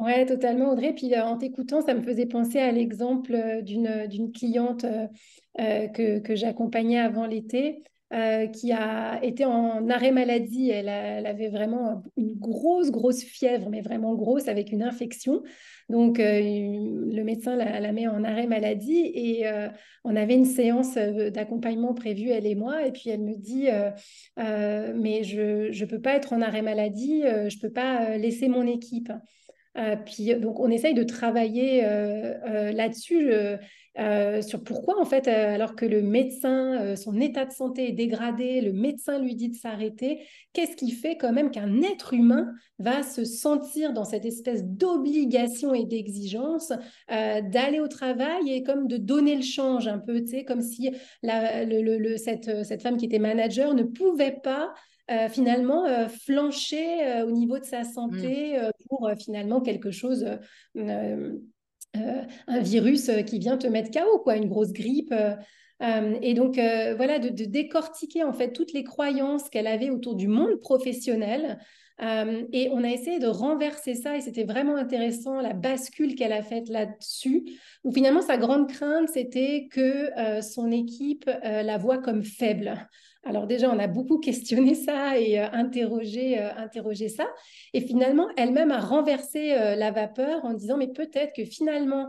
Ouais, 0.00 0.26
totalement, 0.26 0.70
Audrey. 0.72 0.92
Puis 0.94 1.16
en 1.18 1.36
t'écoutant, 1.36 1.80
ça 1.82 1.94
me 1.94 2.02
faisait 2.02 2.26
penser 2.26 2.58
à 2.58 2.72
l'exemple 2.72 3.62
d'une 3.62 4.32
cliente 4.32 4.84
que, 5.58 6.18
que 6.18 6.34
j'accompagnais 6.34 6.98
avant 6.98 7.26
l'été. 7.26 7.84
Euh, 8.12 8.48
qui 8.48 8.72
a 8.72 9.20
été 9.22 9.44
en 9.44 9.88
arrêt 9.88 10.10
maladie. 10.10 10.68
Elle, 10.68 10.88
avait 10.88 11.48
vraiment 11.48 12.02
une 12.16 12.34
grosse, 12.34 12.90
grosse 12.90 13.22
fièvre, 13.22 13.70
mais 13.70 13.82
vraiment 13.82 14.16
grosse, 14.16 14.48
avec 14.48 14.72
une 14.72 14.82
infection. 14.82 15.44
Donc, 15.88 16.18
euh, 16.18 16.40
le 16.40 17.22
médecin 17.22 17.54
la, 17.54 17.92
met 17.92 18.08
en 18.08 18.24
arrêt 18.24 18.48
maladie 18.48 19.12
et 19.14 19.46
euh, 19.46 19.68
on 20.02 20.16
avait 20.16 20.34
une 20.34 20.44
séance 20.44 20.94
d'accompagnement 20.96 21.94
prévue, 21.94 22.30
elle 22.30 22.46
et 22.46 22.56
moi. 22.56 22.84
Et 22.84 22.90
puis, 22.90 23.10
elle 23.10 23.22
me 23.22 23.36
dit, 23.36 23.68
mais 24.36 25.22
je 25.22 25.80
ne 25.80 25.84
peux 25.86 26.00
pas 26.00 26.16
être 26.16 26.32
en 26.32 26.42
arrêt 26.42 26.62
maladie, 26.62 27.22
je 27.22 27.56
ne 27.56 27.60
peux 27.60 27.72
pas 27.72 28.16
laisser 28.16 28.48
mon 28.48 28.66
équipe. 28.66 29.12
Puis, 30.04 30.34
donc, 30.36 30.60
on 30.60 30.70
essaye 30.70 30.94
de 30.94 31.02
travailler 31.02 31.82
là-dessus. 31.82 33.32
Euh, 33.98 34.40
sur 34.40 34.62
pourquoi, 34.62 35.00
en 35.00 35.04
fait, 35.04 35.26
euh, 35.26 35.54
alors 35.54 35.74
que 35.74 35.84
le 35.84 36.00
médecin, 36.00 36.80
euh, 36.80 36.96
son 36.96 37.20
état 37.20 37.44
de 37.44 37.50
santé 37.50 37.88
est 37.88 37.92
dégradé, 37.92 38.60
le 38.60 38.72
médecin 38.72 39.18
lui 39.18 39.34
dit 39.34 39.48
de 39.48 39.56
s'arrêter, 39.56 40.20
qu'est-ce 40.52 40.76
qui 40.76 40.92
fait 40.92 41.16
quand 41.16 41.32
même 41.32 41.50
qu'un 41.50 41.82
être 41.82 42.14
humain 42.14 42.52
va 42.78 43.02
se 43.02 43.24
sentir 43.24 43.92
dans 43.92 44.04
cette 44.04 44.24
espèce 44.24 44.64
d'obligation 44.64 45.74
et 45.74 45.84
d'exigence 45.84 46.72
d'aller 47.08 47.80
au 47.80 47.88
travail 47.88 48.50
et 48.50 48.62
comme 48.62 48.86
de 48.86 48.96
donner 48.96 49.34
le 49.36 49.42
change 49.42 49.86
un 49.88 49.98
peu, 49.98 50.20
tu 50.22 50.28
sais, 50.28 50.44
comme 50.44 50.62
si 50.62 50.90
cette, 51.22 52.64
cette, 52.64 52.82
femme 52.82 52.96
qui 52.96 53.04
était 53.04 53.18
manager 53.18 53.74
ne 53.74 53.82
pouvait 53.82 54.38
pas 54.42 54.72
finalement 55.30 55.86
flancher 56.08 57.22
au 57.26 57.32
niveau 57.32 57.58
de 57.58 57.64
sa 57.64 57.84
santé 57.84 58.56
mmh. 58.58 58.70
pour 58.88 59.10
finalement 59.18 59.60
quelque 59.60 59.90
chose 59.90 60.24
euh, 61.96 62.22
un 62.46 62.60
virus 62.60 63.08
euh, 63.08 63.22
qui 63.22 63.40
vient 63.40 63.56
te 63.56 63.66
mettre 63.66 63.90
KO, 63.90 64.20
quoi, 64.20 64.36
une 64.36 64.48
grosse 64.48 64.72
grippe. 64.72 65.12
Euh, 65.12 66.18
et 66.22 66.34
donc, 66.34 66.54
voilà, 66.54 67.18
de, 67.18 67.44
décortiquer 67.44 68.22
en 68.22 68.32
fait 68.32 68.52
toutes 68.52 68.72
les 68.72 68.84
croyances 68.84 69.48
qu'elle 69.48 69.66
avait 69.66 69.90
autour 69.90 70.14
du 70.14 70.28
monde 70.28 70.60
professionnel. 70.60 71.58
Et 72.00 72.70
on 72.72 72.82
a 72.82 72.88
essayé 72.88 73.18
de 73.18 73.26
renverser 73.26 73.94
ça 73.94 74.16
et 74.16 74.20
c'était 74.20 74.44
vraiment 74.44 74.76
intéressant, 74.76 75.40
la 75.40 75.52
bascule 75.52 76.14
qu'elle 76.14 76.32
a 76.32 76.42
faite 76.42 76.68
là-dessus, 76.68 77.44
où 77.84 77.92
finalement 77.92 78.22
sa 78.22 78.38
grande 78.38 78.70
crainte, 78.70 79.08
c'était 79.08 79.68
que 79.70 80.10
son 80.40 80.70
équipe 80.70 81.30
la 81.42 81.78
voit 81.78 81.98
comme 81.98 82.24
faible. 82.24 82.88
Alors 83.24 83.46
déjà, 83.46 83.70
on 83.70 83.78
a 83.78 83.86
beaucoup 83.86 84.18
questionné 84.20 84.74
ça 84.74 85.18
et 85.18 85.38
euh, 85.38 85.46
interrogé, 85.52 86.38
euh, 86.38 86.54
interrogé 86.56 87.08
ça. 87.08 87.28
Et 87.74 87.80
finalement, 87.80 88.28
elle-même 88.36 88.70
a 88.70 88.80
renversé 88.80 89.52
euh, 89.52 89.76
la 89.76 89.90
vapeur 89.90 90.44
en 90.44 90.54
disant, 90.54 90.76
mais 90.76 90.88
peut-être 90.88 91.34
que 91.34 91.44
finalement, 91.44 92.08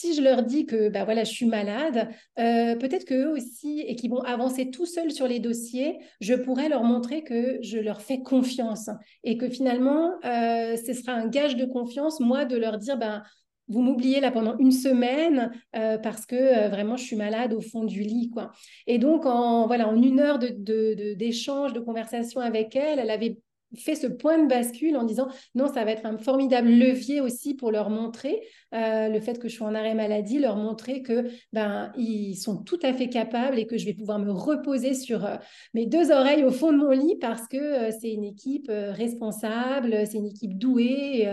si 0.00 0.14
je 0.14 0.22
leur 0.22 0.42
dis 0.42 0.66
que 0.66 0.88
bah 0.88 1.04
voilà, 1.04 1.24
je 1.24 1.32
suis 1.32 1.46
malade, 1.46 2.08
peut-être 2.36 3.04
qu'eux 3.04 3.28
aussi, 3.28 3.80
et 3.86 3.96
qu'ils 3.96 4.10
vont 4.10 4.22
avancer 4.22 4.70
tout 4.70 4.86
seuls 4.86 5.12
sur 5.12 5.28
les 5.28 5.40
dossiers, 5.40 5.98
je 6.20 6.34
pourrais 6.34 6.68
leur 6.68 6.84
montrer 6.84 7.22
que 7.22 7.58
je 7.62 7.78
leur 7.78 8.00
fais 8.00 8.22
confiance 8.22 8.90
et 9.24 9.36
que 9.36 9.48
finalement, 9.48 10.12
ce 10.22 10.92
sera 10.94 11.12
un 11.12 11.26
gage 11.26 11.56
de 11.56 11.64
confiance, 11.64 12.20
moi, 12.20 12.44
de 12.44 12.56
leur 12.56 12.78
dire, 12.78 12.96
ben, 12.96 13.22
vous 13.70 13.82
m'oubliez 13.82 14.20
là 14.20 14.30
pendant 14.30 14.58
une 14.58 14.72
semaine 14.72 15.52
euh, 15.76 15.96
parce 15.96 16.26
que 16.26 16.34
euh, 16.34 16.68
vraiment 16.68 16.96
je 16.96 17.04
suis 17.04 17.16
malade 17.16 17.52
au 17.52 17.60
fond 17.60 17.84
du 17.84 18.02
lit 18.02 18.28
quoi. 18.30 18.50
Et 18.86 18.98
donc 18.98 19.24
en 19.24 19.66
voilà 19.66 19.88
en 19.88 20.02
une 20.02 20.20
heure 20.20 20.38
de 20.38 21.14
d'échange, 21.14 21.72
de, 21.72 21.80
conversation 21.80 22.40
avec 22.40 22.74
elle, 22.76 22.98
elle 22.98 23.10
avait 23.10 23.38
fait 23.76 23.94
ce 23.94 24.06
point 24.06 24.42
de 24.42 24.48
bascule 24.48 24.96
en 24.96 25.04
disant 25.04 25.28
non, 25.54 25.68
ça 25.68 25.84
va 25.84 25.92
être 25.92 26.06
un 26.06 26.18
formidable 26.18 26.68
levier 26.68 27.20
aussi 27.20 27.54
pour 27.54 27.70
leur 27.70 27.90
montrer 27.90 28.40
euh, 28.74 29.08
le 29.08 29.20
fait 29.20 29.38
que 29.38 29.48
je 29.48 29.54
suis 29.54 29.64
en 29.64 29.74
arrêt 29.74 29.94
maladie, 29.94 30.38
leur 30.38 30.56
montrer 30.56 31.02
que 31.02 31.28
ben 31.52 31.92
ils 31.96 32.36
sont 32.36 32.56
tout 32.56 32.78
à 32.82 32.92
fait 32.92 33.08
capables 33.08 33.58
et 33.58 33.66
que 33.66 33.78
je 33.78 33.86
vais 33.86 33.94
pouvoir 33.94 34.18
me 34.18 34.30
reposer 34.30 34.94
sur 34.94 35.28
mes 35.74 35.86
deux 35.86 36.10
oreilles 36.10 36.44
au 36.44 36.50
fond 36.50 36.72
de 36.72 36.78
mon 36.78 36.90
lit 36.90 37.16
parce 37.20 37.46
que 37.48 37.90
c'est 38.00 38.12
une 38.12 38.24
équipe 38.24 38.70
responsable, 38.70 40.06
c'est 40.06 40.18
une 40.18 40.26
équipe 40.26 40.58
douée, 40.58 41.28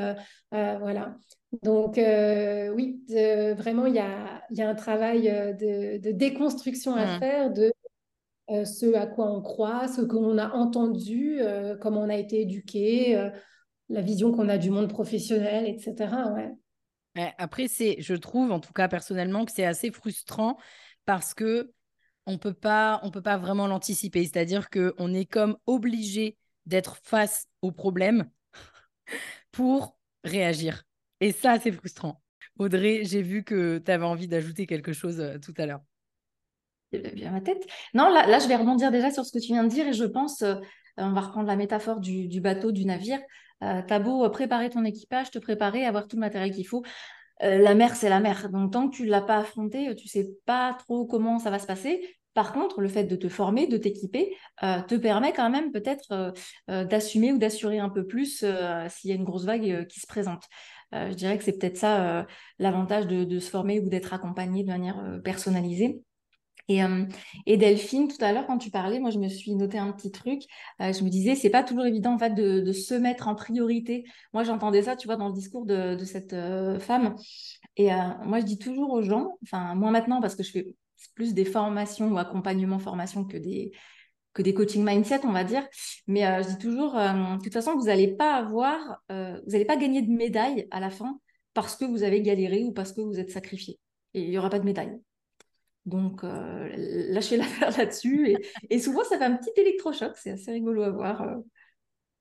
voilà. 0.52 1.18
Donc 1.64 1.98
euh, 1.98 2.70
oui, 2.70 3.02
vraiment, 3.10 3.86
il 3.86 3.96
y 3.96 4.00
a, 4.00 4.70
un 4.70 4.76
travail 4.76 5.30
euh, 5.30 5.54
de, 5.54 6.12
déconstruction 6.12 6.96
à 6.96 7.06
mmh. 7.06 7.20
faire 7.20 7.54
de 7.54 7.72
euh, 8.50 8.66
ce 8.66 8.93
à 8.95 9.08
quoi 9.08 9.32
on 9.32 9.41
croit, 9.41 9.88
ce 9.88 10.02
qu'on 10.02 10.38
a 10.38 10.52
entendu, 10.52 11.39
comment 11.82 12.02
on 12.02 12.10
a 12.10 12.18
été 12.18 12.41
éduqué, 12.41 13.30
la 13.89 14.02
vision 14.02 14.32
qu'on 14.32 14.50
a 14.50 14.58
du 14.58 14.70
monde 14.70 14.89
professionnel, 14.89 15.68
etc. 15.68 16.14
Après, 17.38 17.68
c'est, 17.68 17.98
je 18.00 18.14
trouve, 18.14 18.52
en 18.52 18.60
tout 18.60 18.74
cas 18.74 18.88
personnellement, 18.88 19.45
que 19.45 19.52
c'est 19.52 19.66
assez 19.66 19.91
frustrant 19.91 20.58
parce 21.06 21.34
que 21.34 21.72
on 22.26 22.38
peut 22.38 22.54
pas, 22.54 23.00
on 23.04 23.12
peut 23.12 23.22
pas 23.22 23.38
vraiment 23.38 23.68
l'anticiper. 23.68 24.24
C'est-à-dire 24.24 24.70
qu'on 24.70 25.14
est 25.14 25.26
comme 25.26 25.58
obligé 25.66 26.38
d'être 26.66 26.98
face 27.04 27.48
au 27.62 27.72
problème 27.72 28.30
pour 29.52 29.98
réagir. 30.24 30.84
Et 31.22 31.32
ça, 31.32 31.60
c'est 31.60 31.72
frustrant. 31.72 32.22
Audrey, 32.60 33.04
j'ai 33.04 33.22
vu 33.22 33.43
que 33.43 33.78
tu 33.78 33.91
avais 33.91 34.06
envie 34.06 34.28
d'ajouter 34.28 34.66
quelque 34.68 34.93
chose 34.93 35.20
euh, 35.20 35.38
tout 35.39 35.54
à 35.58 35.66
l'heure. 35.66 35.82
Bien 36.92 37.32
ma 37.32 37.42
tête. 37.42 37.66
Non, 37.94 38.10
là, 38.10 38.28
là, 38.28 38.40
je 38.40 38.48
vais 38.48 38.56
rebondir 38.56 38.92
déjà 38.92 39.12
sur 39.12 39.26
ce 39.26 39.32
que 39.32 39.40
tu 39.40 39.48
viens 39.54 39.64
de 39.64 39.70
dire 39.70 39.88
et 39.88 39.94
je 39.94 40.06
pense, 40.06 40.42
euh, 40.42 40.56
on 40.98 41.12
va 41.12 41.22
reprendre 41.22 41.48
la 41.48 41.56
métaphore 41.56 42.00
du, 42.00 42.40
bateau, 42.40 42.72
du 42.72 42.86
navire. 42.86 43.20
Euh, 43.64 43.82
T'as 43.86 44.00
beau 44.00 44.28
préparer 44.30 44.70
ton 44.70 44.86
équipage, 44.86 45.32
te 45.32 45.40
préparer, 45.40 45.86
avoir 45.86 46.08
tout 46.08 46.16
le 46.16 46.22
matériel 46.22 46.54
qu'il 46.54 46.68
faut. 46.68 46.84
la 47.42 47.76
mer, 47.76 47.96
c'est 47.96 48.10
la 48.10 48.20
mer. 48.20 48.50
Donc, 48.50 48.72
tant 48.72 48.90
que 48.90 48.96
tu 48.96 49.04
ne 49.04 49.10
l'as 49.10 49.22
pas 49.22 49.38
affronté, 49.38 49.96
tu 49.96 50.06
ne 50.06 50.10
sais 50.10 50.30
pas 50.46 50.76
trop 50.80 51.06
comment 51.06 51.40
ça 51.40 51.50
va 51.50 51.60
se 51.60 51.68
passer. 51.68 52.18
Par 52.34 52.54
contre, 52.54 52.82
le 52.82 52.88
fait 52.88 53.04
de 53.04 53.16
te 53.16 53.30
former, 53.30 53.68
de 53.68 53.78
t'équiper, 53.78 54.36
te 54.62 54.96
permet 54.96 55.34
quand 55.34 55.50
même 55.50 55.72
peut-être 55.72 56.34
d'assumer 56.68 57.34
ou 57.34 57.38
d'assurer 57.38 57.80
un 57.80 57.90
peu 57.90 58.06
plus 58.06 58.46
s'il 58.90 59.10
y 59.10 59.14
a 59.14 59.16
une 59.16 59.24
grosse 59.24 59.46
vague 59.46 59.88
qui 59.88 60.00
se 60.00 60.08
présente. 60.08 60.44
Euh, 60.94 61.10
je 61.10 61.16
dirais 61.16 61.38
que 61.38 61.44
c'est 61.44 61.58
peut-être 61.58 61.78
ça 61.78 62.20
euh, 62.20 62.24
l'avantage 62.60 63.08
de, 63.08 63.40
se 63.40 63.50
former 63.50 63.80
ou 63.80 63.90
d'être 63.90 64.14
accompagné 64.14 64.64
de 64.64 64.70
manière 64.70 65.00
euh, 65.00 65.20
personnalisée. 65.20 66.02
Et, 66.70 66.82
et, 67.45 67.57
Delphine, 67.57 68.07
tout 68.07 68.18
à 68.20 68.34
l'heure, 68.34 68.45
quand 68.45 68.57
tu 68.57 68.72
parlais, 68.72 68.99
moi, 68.99 69.09
je 69.09 69.20
me 69.20 69.30
suis 69.30 69.55
noté 69.55 69.78
un 69.78 69.91
petit 69.93 70.11
truc. 70.11 70.41
je 70.80 71.03
me 71.03 71.09
disais, 71.09 71.36
c'est 71.36 71.49
pas 71.49 71.63
toujours 71.63 71.86
évident, 71.86 72.13
en 72.13 72.20
fait, 72.20 72.32
de, 72.32 72.72
se 72.74 72.93
mettre 72.93 73.28
en 73.30 73.36
priorité. 73.36 74.03
Moi, 74.34 74.43
j'entendais 74.43 74.82
ça, 74.82 74.97
tu 74.97 75.07
vois, 75.07 75.15
dans 75.15 75.30
le 75.30 75.34
discours 75.34 75.65
de, 75.65 75.97
cette 76.03 76.36
femme. 76.80 77.15
Et 77.78 77.89
moi, 78.26 78.41
je 78.41 78.45
dis 78.45 78.57
toujours 78.57 78.91
aux 78.91 79.01
gens, 79.01 79.38
enfin, 79.43 79.76
moi 79.76 79.91
maintenant, 79.91 80.20
parce 80.20 80.36
que 80.36 80.43
je 80.43 80.51
fais 80.51 80.76
plus 81.15 81.34
des 81.34 81.45
formations 81.45 82.11
ou 82.11 82.18
accompagnement 82.18 82.80
formation 82.80 83.24
que 83.24 83.38
des, 83.38 83.72
que 84.38 84.41
des 84.41 84.53
coaching 84.53 84.86
mindset, 84.86 85.22
on 85.26 85.32
va 85.32 85.43
dire. 85.43 85.68
Mais 86.05 86.26
euh, 86.26 86.43
je 86.43 86.49
dis 86.49 86.57
toujours, 86.59 86.95
euh, 86.95 87.36
de 87.38 87.43
toute 87.43 87.53
façon, 87.53 87.76
vous 87.76 87.86
n'allez 87.86 88.15
pas 88.15 88.36
avoir, 88.36 89.01
euh, 89.11 89.39
vous 89.45 89.51
n'allez 89.51 89.65
pas 89.65 89.78
gagner 89.78 90.01
de 90.01 90.11
médaille 90.11 90.68
à 90.72 90.80
la 90.80 90.89
fin 90.89 91.20
parce 91.53 91.76
que 91.76 91.86
vous 91.86 92.03
avez 92.03 92.22
galéré 92.22 92.63
ou 92.63 92.72
parce 92.72 92.93
que 92.93 93.01
vous 93.01 93.20
êtes 93.20 93.32
sacrifié. 93.32 93.80
Il 94.13 94.30
n'y 94.30 94.38
aura 94.38 94.49
pas 94.49 94.59
de 94.59 94.65
médaille. 94.65 94.99
Donc, 95.88 96.22
lâchez 96.24 97.38
l'affaire 97.38 97.72
là-dessus. 97.78 98.38
Et, 98.70 98.80
souvent, 98.80 99.04
ça 99.06 99.18
fait 99.18 99.24
un 99.24 99.38
petit 99.38 99.52
électrochoc. 99.56 100.12
C'est 100.16 100.32
assez 100.32 100.52
rigolo 100.52 100.84
à 100.84 100.92
voir. 100.92 101.38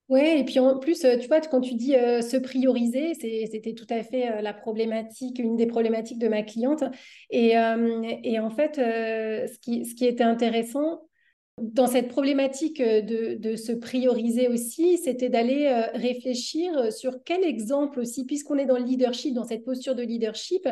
Oui, 0.09 0.21
et 0.21 0.45
puis 0.45 0.61
en 0.61 0.79
plus, 0.79 1.01
tu 1.01 1.27
vois, 1.27 1.41
quand 1.41 1.61
tu 1.61 1.75
dis 1.75 1.91
se 1.93 2.37
prioriser, 2.37 3.15
c'était 3.15 3.75
tout 3.75 3.89
à 3.91 4.05
fait 4.05 4.41
la 4.41 4.55
problématique, 4.55 5.41
une 5.41 5.57
des 5.57 5.67
problématiques 5.67 6.21
de 6.21 6.29
ma 6.29 6.43
cliente. 6.43 6.85
Et, 7.31 7.59
en 7.59 8.51
fait, 8.51 8.77
ce 8.77 9.59
qui 9.59 10.07
était 10.07 10.23
intéressant, 10.23 11.03
dans 11.59 11.87
cette 11.87 12.09
problématique 12.09 12.83
de, 12.83 13.57
se 13.57 13.73
prioriser 13.73 14.47
aussi, 14.47 14.99
c'était 14.99 15.31
d'aller 15.31 15.69
réfléchir 15.95 16.93
sur 16.93 17.25
quel 17.25 17.43
exemple 17.45 17.99
aussi, 17.99 18.27
puisqu'on 18.27 18.59
est 18.59 18.67
dans 18.67 18.79
le 18.79 18.85
leadership, 18.85 19.35
dans 19.35 19.45
cette 19.45 19.65
posture 19.65 19.97
de 19.97 20.03
leadership, 20.03 20.69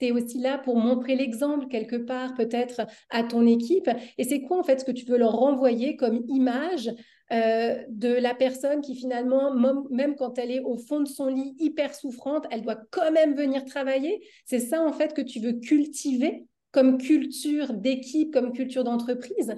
tu 0.00 0.06
es 0.06 0.10
aussi 0.12 0.38
là 0.38 0.58
pour 0.58 0.76
montrer 0.76 1.14
l'exemple 1.14 1.66
quelque 1.68 1.96
part 1.96 2.34
peut-être 2.34 2.82
à 3.10 3.22
ton 3.22 3.46
équipe. 3.46 3.88
Et 4.18 4.24
c'est 4.24 4.40
quoi 4.42 4.58
en 4.58 4.62
fait 4.62 4.80
ce 4.80 4.84
que 4.84 4.92
tu 4.92 5.04
veux 5.04 5.18
leur 5.18 5.32
renvoyer 5.32 5.96
comme 5.96 6.24
image 6.28 6.90
euh, 7.32 7.76
de 7.88 8.08
la 8.08 8.34
personne 8.34 8.80
qui 8.80 8.96
finalement, 8.96 9.54
même 9.90 10.16
quand 10.16 10.38
elle 10.38 10.50
est 10.50 10.60
au 10.60 10.76
fond 10.76 11.00
de 11.00 11.08
son 11.08 11.28
lit 11.28 11.54
hyper 11.58 11.94
souffrante, 11.94 12.46
elle 12.50 12.62
doit 12.62 12.80
quand 12.90 13.12
même 13.12 13.34
venir 13.34 13.64
travailler? 13.64 14.20
C'est 14.46 14.58
ça 14.58 14.82
en 14.82 14.92
fait 14.92 15.14
que 15.14 15.22
tu 15.22 15.38
veux 15.38 15.52
cultiver 15.52 16.46
comme 16.72 16.98
culture 16.98 17.72
d'équipe, 17.72 18.32
comme 18.32 18.52
culture 18.52 18.84
d'entreprise? 18.84 19.54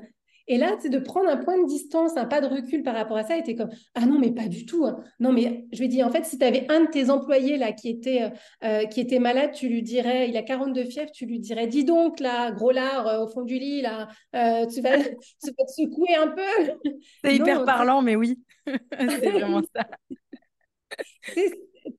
Et 0.49 0.59
là, 0.59 0.77
c'est 0.81 0.89
de 0.89 0.99
prendre 0.99 1.29
un 1.29 1.37
point 1.37 1.61
de 1.61 1.67
distance, 1.67 2.17
un 2.17 2.27
pas 2.27 2.41
de 2.41 2.47
recul 2.47 2.83
par 2.83 2.95
rapport 2.95 3.17
à 3.17 3.25
ça, 3.25 3.37
et 3.37 3.43
tu 3.43 3.55
comme 3.55 3.71
Ah 3.95 4.07
non, 4.07 4.19
mais 4.19 4.33
pas 4.33 4.49
du 4.49 4.67
tout. 4.67 4.85
Hein. 4.85 5.03
Non, 5.21 5.33
mais 5.33 5.67
je 5.73 5.79
vais 5.79 5.89
dire, 5.89 6.07
en 6.07 6.11
fait, 6.11 6.25
si 6.25 6.39
tu 6.39 6.45
avais 6.45 6.67
un 6.69 6.81
de 6.85 6.91
tes 6.91 7.11
employés 7.11 7.57
là 7.57 7.73
qui 7.73 7.89
était, 7.89 8.23
euh, 8.23 8.31
euh, 8.65 8.87
qui 8.87 9.01
était 9.01 9.19
malade, 9.19 9.53
tu 9.53 9.69
lui 9.69 9.83
dirais, 9.83 10.29
il 10.29 10.37
a 10.37 10.43
42 10.43 10.85
fièvres, 10.85 11.13
tu 11.13 11.27
lui 11.27 11.39
dirais 11.39 11.67
Dis 11.67 11.85
donc, 11.85 12.21
là, 12.21 12.51
gros 12.51 12.73
lard 12.73 13.07
euh, 13.07 13.25
au 13.25 13.29
fond 13.29 13.43
du 13.43 13.59
lit, 13.59 13.83
là, 13.83 14.09
tu, 14.33 14.81
vas, 14.81 14.99
tu, 14.99 15.51
vas, 15.51 15.65
te 15.65 15.73
secouer 15.77 16.15
un 16.17 16.29
peu. 16.29 16.91
C'est 17.25 17.37
hyper 17.37 17.65
parlant, 17.65 18.03
mais 18.03 18.17
oui, 18.17 18.41
c'est 18.67 19.31
vraiment 19.31 19.63
ça. 19.75 19.87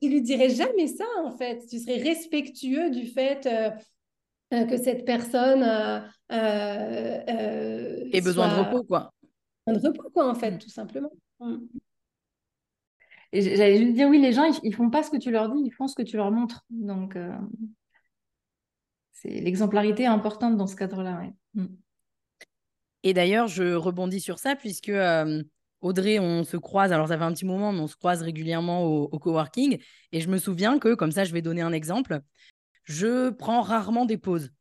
tu 0.01 0.09
lui 0.09 0.21
dirais 0.21 0.49
jamais 0.49 0.87
ça, 0.87 1.05
en 1.23 1.31
fait. 1.31 1.65
Tu 1.69 1.79
serais 1.79 1.97
respectueux 1.97 2.89
du 2.89 3.07
fait 3.07 3.47
que 4.67 4.77
cette 4.77 5.05
personne 5.05 5.63
euh, 5.63 7.19
euh, 7.27 8.09
et 8.11 8.21
besoin 8.21 8.47
de 8.47 8.63
repos, 8.63 8.83
quoi. 8.83 9.13
Besoin 9.67 9.91
de 9.91 9.97
repos, 9.97 10.09
quoi, 10.09 10.29
en 10.29 10.35
fait, 10.35 10.51
mm. 10.51 10.59
tout 10.59 10.69
simplement. 10.69 11.11
Mm. 11.39 11.57
Et 13.31 13.41
j'allais 13.41 13.79
juste 13.79 13.93
dire, 13.93 14.07
oui, 14.09 14.21
les 14.21 14.31
gens, 14.31 14.45
ils, 14.63 14.75
font 14.75 14.89
pas 14.89 15.01
ce 15.01 15.09
que 15.09 15.17
tu 15.17 15.31
leur 15.31 15.49
dis, 15.49 15.61
ils 15.65 15.71
font 15.71 15.87
ce 15.87 15.95
que 15.95 16.03
tu 16.03 16.17
leur 16.17 16.31
montres. 16.31 16.65
Donc, 16.69 17.15
euh, 17.15 17.35
c'est 19.11 19.29
l'exemplarité 19.29 20.05
importante 20.05 20.55
dans 20.55 20.67
ce 20.67 20.75
cadre-là. 20.75 21.23
Mm. 21.55 21.65
Et 23.03 23.13
d'ailleurs, 23.13 23.47
je 23.47 23.73
rebondis 23.73 24.21
sur 24.21 24.39
ça, 24.39 24.55
puisque 24.55 24.91
Audrey, 25.81 26.19
on 26.19 26.43
se 26.43 26.57
croise, 26.57 26.93
alors 26.93 27.09
ça 27.09 27.17
fait 27.17 27.23
un 27.23 27.33
petit 27.33 27.45
moment, 27.45 27.73
mais 27.73 27.81
on 27.81 27.87
se 27.87 27.97
croise 27.97 28.21
régulièrement 28.21 28.85
au, 28.85 29.09
au, 29.11 29.19
coworking. 29.19 29.79
Et 30.13 30.21
je 30.21 30.29
me 30.29 30.37
souviens 30.37 30.79
que, 30.79 30.93
comme 30.93 31.11
ça, 31.11 31.25
je 31.25 31.33
vais 31.33 31.41
donner 31.41 31.61
un 31.61 31.73
exemple, 31.73 32.21
je 32.83 33.29
prends 33.29 33.61
rarement 33.61 34.05
des 34.05 34.17
pauses 34.17 34.51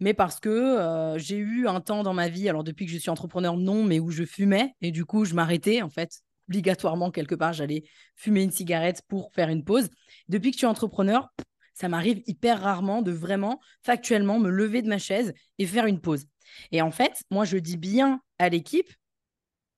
mais 0.00 0.14
parce 0.14 0.40
que 0.40 0.48
euh, 0.48 1.18
j'ai 1.18 1.36
eu 1.36 1.68
un 1.68 1.80
temps 1.80 2.02
dans 2.02 2.14
ma 2.14 2.28
vie, 2.28 2.48
alors 2.48 2.64
depuis 2.64 2.86
que 2.86 2.92
je 2.92 2.98
suis 2.98 3.10
entrepreneur, 3.10 3.56
non, 3.56 3.84
mais 3.84 4.00
où 4.00 4.10
je 4.10 4.24
fumais, 4.24 4.74
et 4.80 4.90
du 4.90 5.04
coup, 5.04 5.24
je 5.26 5.34
m'arrêtais, 5.34 5.82
en 5.82 5.90
fait, 5.90 6.22
obligatoirement, 6.48 7.10
quelque 7.10 7.34
part, 7.34 7.52
j'allais 7.52 7.84
fumer 8.16 8.42
une 8.42 8.50
cigarette 8.50 9.02
pour 9.08 9.32
faire 9.34 9.50
une 9.50 9.62
pause. 9.62 9.88
Depuis 10.28 10.50
que 10.50 10.54
je 10.54 10.60
suis 10.60 10.66
entrepreneur, 10.66 11.28
ça 11.74 11.88
m'arrive 11.88 12.22
hyper 12.26 12.62
rarement 12.62 13.02
de 13.02 13.12
vraiment, 13.12 13.60
factuellement, 13.82 14.38
me 14.38 14.50
lever 14.50 14.82
de 14.82 14.88
ma 14.88 14.98
chaise 14.98 15.32
et 15.58 15.66
faire 15.66 15.86
une 15.86 16.00
pause. 16.00 16.24
Et 16.72 16.82
en 16.82 16.90
fait, 16.90 17.22
moi, 17.30 17.44
je 17.44 17.58
dis 17.58 17.76
bien 17.76 18.20
à 18.38 18.48
l'équipe, 18.48 18.90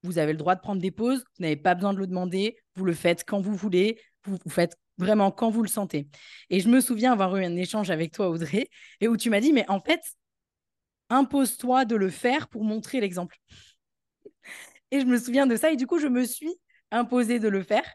vous 0.04 0.18
avez 0.18 0.32
le 0.32 0.38
droit 0.38 0.54
de 0.54 0.60
prendre 0.60 0.80
des 0.80 0.90
pauses, 0.90 1.24
vous 1.36 1.42
n'avez 1.42 1.56
pas 1.56 1.74
besoin 1.74 1.92
de 1.92 1.98
le 1.98 2.06
demander, 2.06 2.56
vous 2.76 2.84
le 2.84 2.94
faites 2.94 3.24
quand 3.26 3.40
vous 3.40 3.54
voulez, 3.54 4.00
vous, 4.24 4.38
vous 4.44 4.50
faites 4.50 4.76
vraiment 4.98 5.30
quand 5.30 5.50
vous 5.50 5.62
le 5.62 5.68
sentez. 5.68 6.08
Et 6.50 6.60
je 6.60 6.68
me 6.68 6.80
souviens 6.80 7.12
avoir 7.12 7.36
eu 7.36 7.44
un 7.44 7.56
échange 7.56 7.90
avec 7.90 8.12
toi, 8.12 8.28
Audrey, 8.28 8.68
et 9.00 9.08
où 9.08 9.16
tu 9.16 9.30
m'as 9.30 9.40
dit, 9.40 9.52
mais 9.52 9.68
en 9.68 9.80
fait, 9.80 10.00
impose-toi 11.08 11.84
de 11.84 11.96
le 11.96 12.10
faire 12.10 12.48
pour 12.48 12.64
montrer 12.64 13.00
l'exemple. 13.00 13.36
Et 14.90 15.00
je 15.00 15.06
me 15.06 15.18
souviens 15.18 15.46
de 15.46 15.56
ça, 15.56 15.72
et 15.72 15.76
du 15.76 15.86
coup, 15.86 15.98
je 15.98 16.06
me 16.06 16.24
suis 16.24 16.54
imposée 16.90 17.38
de 17.38 17.48
le 17.48 17.62
faire 17.62 17.88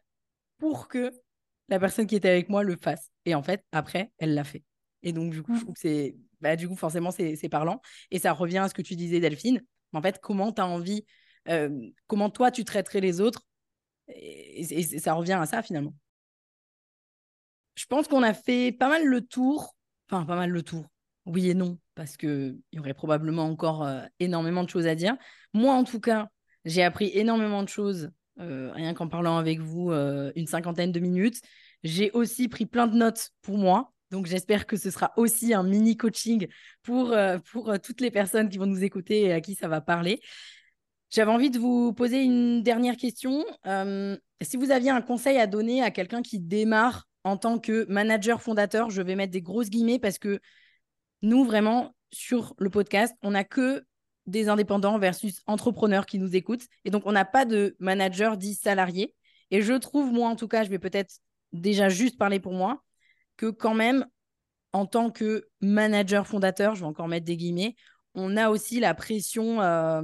pour 0.57 0.87
que 0.87 1.11
la 1.69 1.79
personne 1.79 2.07
qui 2.07 2.15
était 2.15 2.29
avec 2.29 2.49
moi 2.49 2.63
le 2.63 2.75
fasse. 2.75 3.11
Et 3.25 3.35
en 3.35 3.43
fait, 3.43 3.63
après, 3.71 4.11
elle 4.17 4.33
l'a 4.33 4.43
fait. 4.43 4.63
Et 5.03 5.13
donc, 5.13 5.31
du 5.31 5.43
coup, 5.43 5.55
c'est, 5.75 6.15
bah, 6.41 6.55
du 6.55 6.67
coup, 6.67 6.75
forcément, 6.75 7.11
c'est 7.11 7.49
parlant. 7.49 7.81
Et 8.09 8.19
ça 8.19 8.33
revient 8.33 8.59
à 8.59 8.69
ce 8.69 8.73
que 8.73 8.81
tu 8.81 8.95
disais, 8.95 9.19
Delphine. 9.19 9.63
En 9.93 10.01
fait, 10.01 10.19
comment 10.19 10.51
tu 10.51 10.61
as 10.61 10.67
envie, 10.67 11.05
euh, 11.49 11.69
comment 12.07 12.29
toi, 12.29 12.51
tu 12.51 12.65
traiterais 12.65 13.01
les 13.01 13.21
autres? 13.21 13.43
et 14.09 14.63
ça 14.99 15.15
revient 15.15 15.33
à 15.33 15.45
ça, 15.45 15.61
finalement 15.61 15.93
je 17.77 17.85
pense 17.85 18.07
qu'on 18.07 18.23
a 18.23 18.33
fait 18.33 18.71
pas 18.71 18.89
mal 18.89 19.05
le 19.05 19.21
tour. 19.21 19.75
Enfin, 20.09 20.25
pas 20.25 20.35
mal 20.35 20.49
le 20.49 20.63
tour. 20.63 20.85
Oui 21.27 21.49
et 21.49 21.53
non, 21.53 21.77
parce 21.93 22.17
qu'il 22.17 22.59
y 22.71 22.79
aurait 22.79 22.95
probablement 22.95 23.43
encore 23.43 23.83
euh, 23.85 24.01
énormément 24.19 24.63
de 24.63 24.69
choses 24.69 24.87
à 24.87 24.95
dire. 24.95 25.15
Moi, 25.53 25.73
en 25.73 25.83
tout 25.83 25.99
cas, 25.99 26.27
j'ai 26.65 26.83
appris 26.83 27.11
énormément 27.13 27.61
de 27.61 27.69
choses, 27.69 28.09
euh, 28.39 28.71
rien 28.73 28.93
qu'en 28.93 29.07
parlant 29.07 29.37
avec 29.37 29.59
vous 29.59 29.91
euh, 29.91 30.31
une 30.35 30.47
cinquantaine 30.47 30.91
de 30.91 30.99
minutes. 30.99 31.41
J'ai 31.83 32.09
aussi 32.11 32.47
pris 32.47 32.65
plein 32.65 32.87
de 32.87 32.95
notes 32.95 33.29
pour 33.43 33.57
moi. 33.57 33.93
Donc, 34.09 34.25
j'espère 34.25 34.65
que 34.65 34.75
ce 34.75 34.89
sera 34.89 35.11
aussi 35.15 35.53
un 35.53 35.63
mini 35.63 35.97
coaching 35.97 36.47
pour, 36.81 37.13
pour 37.51 37.77
toutes 37.81 37.99
les 37.99 38.09
personnes 38.09 38.47
qui 38.47 38.57
vont 38.57 38.65
nous 38.65 38.83
écouter 38.83 39.23
et 39.23 39.33
à 39.33 39.41
qui 39.41 39.53
ça 39.53 39.67
va 39.67 39.81
parler. 39.81 40.21
J'avais 41.09 41.29
envie 41.29 41.51
de 41.51 41.59
vous 41.59 41.93
poser 41.93 42.23
une 42.23 42.63
dernière 42.63 42.95
question. 42.95 43.45
si 44.41 44.57
vous 44.57 44.71
aviez 44.71 44.91
un 44.91 45.01
conseil 45.01 45.37
à 45.37 45.45
donner 45.45 45.83
à 45.83 45.91
quelqu'un 45.91 46.21
qui 46.21 46.39
démarre 46.39 47.05
en 47.27 47.37
tant 47.37 47.59
que 47.59 47.85
manager 47.89 48.41
fondateur, 48.41 48.89
je 48.89 49.01
vais 49.01 49.15
mettre 49.15 49.33
des 49.33 49.41
grosses 49.41 49.69
guillemets 49.69 49.99
parce 49.99 50.17
que 50.17 50.39
nous, 51.21 51.43
vraiment, 51.43 51.93
sur 52.11 52.55
le 52.57 52.69
podcast, 52.69 53.13
on 53.21 53.31
n'a 53.31 53.43
que 53.43 53.85
des 54.27 54.47
indépendants 54.47 54.97
versus 54.97 55.41
entrepreneurs 55.45 56.05
qui 56.05 56.19
nous 56.19 56.35
écoutent. 56.35 56.65
Et 56.85 56.89
donc, 56.89 57.03
on 57.05 57.11
n'a 57.11 57.25
pas 57.25 57.45
de 57.45 57.75
manager 57.79 58.37
dit 58.37 58.55
salarié. 58.55 59.13
Et 59.51 59.61
je 59.61 59.73
trouve, 59.73 60.11
moi, 60.11 60.29
en 60.29 60.35
tout 60.35 60.47
cas, 60.47 60.63
je 60.63 60.69
vais 60.69 60.79
peut-être 60.79 61.19
déjà 61.51 61.89
juste 61.89 62.17
parler 62.17 62.39
pour 62.39 62.53
moi, 62.53 62.81
que 63.35 63.47
quand 63.47 63.73
même, 63.73 64.05
en 64.71 64.85
tant 64.85 65.11
que 65.11 65.47
manager 65.59 66.27
fondateur, 66.27 66.75
je 66.75 66.81
vais 66.81 66.87
encore 66.87 67.07
mettre 67.07 67.25
des 67.25 67.37
guillemets, 67.37 67.75
on 68.13 68.37
a 68.37 68.49
aussi 68.49 68.79
la 68.79 68.93
pression, 68.93 69.61
euh, 69.61 70.01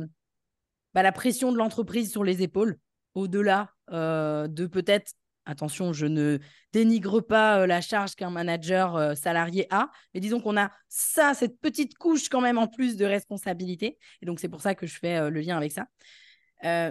bah, 0.93 1.03
la 1.03 1.11
pression 1.11 1.51
de 1.51 1.57
l'entreprise 1.57 2.11
sur 2.11 2.23
les 2.23 2.41
épaules, 2.43 2.79
au-delà 3.15 3.71
euh, 3.91 4.47
de 4.47 4.67
peut-être 4.67 5.13
Attention, 5.45 5.91
je 5.91 6.05
ne 6.05 6.39
dénigre 6.71 7.19
pas 7.19 7.59
euh, 7.59 7.67
la 7.67 7.81
charge 7.81 8.15
qu'un 8.15 8.29
manager 8.29 8.95
euh, 8.95 9.13
salarié 9.13 9.67
a, 9.71 9.89
mais 10.13 10.21
disons 10.21 10.39
qu'on 10.39 10.57
a 10.57 10.71
ça, 10.87 11.33
cette 11.33 11.59
petite 11.59 11.97
couche 11.97 12.29
quand 12.29 12.39
même 12.39 12.57
en 12.57 12.67
plus 12.67 12.95
de 12.95 13.03
responsabilité. 13.03 13.97
Et 14.21 14.25
donc, 14.25 14.39
c'est 14.39 14.47
pour 14.47 14.61
ça 14.61 14.73
que 14.73 14.87
je 14.87 14.97
fais 14.97 15.17
euh, 15.17 15.29
le 15.29 15.41
lien 15.41 15.57
avec 15.57 15.73
ça. 15.73 15.87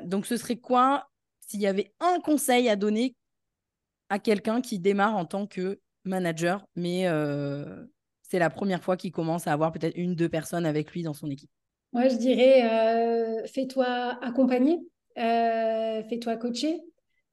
donc, 0.05 0.27
ce 0.27 0.37
serait 0.37 0.59
quoi 0.59 1.09
s'il 1.41 1.61
y 1.61 1.67
avait 1.67 1.95
un 2.01 2.21
conseil 2.21 2.69
à 2.69 2.77
donner 2.77 3.17
à 4.11 4.19
quelqu'un 4.19 4.61
qui 4.61 4.79
démarre 4.79 5.17
en 5.17 5.25
tant 5.25 5.47
que 5.47 5.81
manager, 6.05 6.67
mais 6.77 7.07
c'est 8.23 8.39
la 8.39 8.51
première 8.51 8.83
fois 8.83 8.99
qu'il 8.99 9.13
commence 9.13 9.47
à 9.47 9.53
avoir 9.53 9.73
peut-être 9.73 9.97
une, 9.97 10.15
deux 10.15 10.29
personnes 10.29 10.67
avec 10.67 10.93
lui 10.93 11.03
dans 11.03 11.15
son 11.15 11.31
équipe? 11.31 11.51
Moi, 11.93 12.09
je 12.09 12.17
dirais, 12.17 13.47
fais-toi 13.49 13.87
accompagner, 14.23 14.81
fais-toi 15.17 16.37
coacher, 16.37 16.83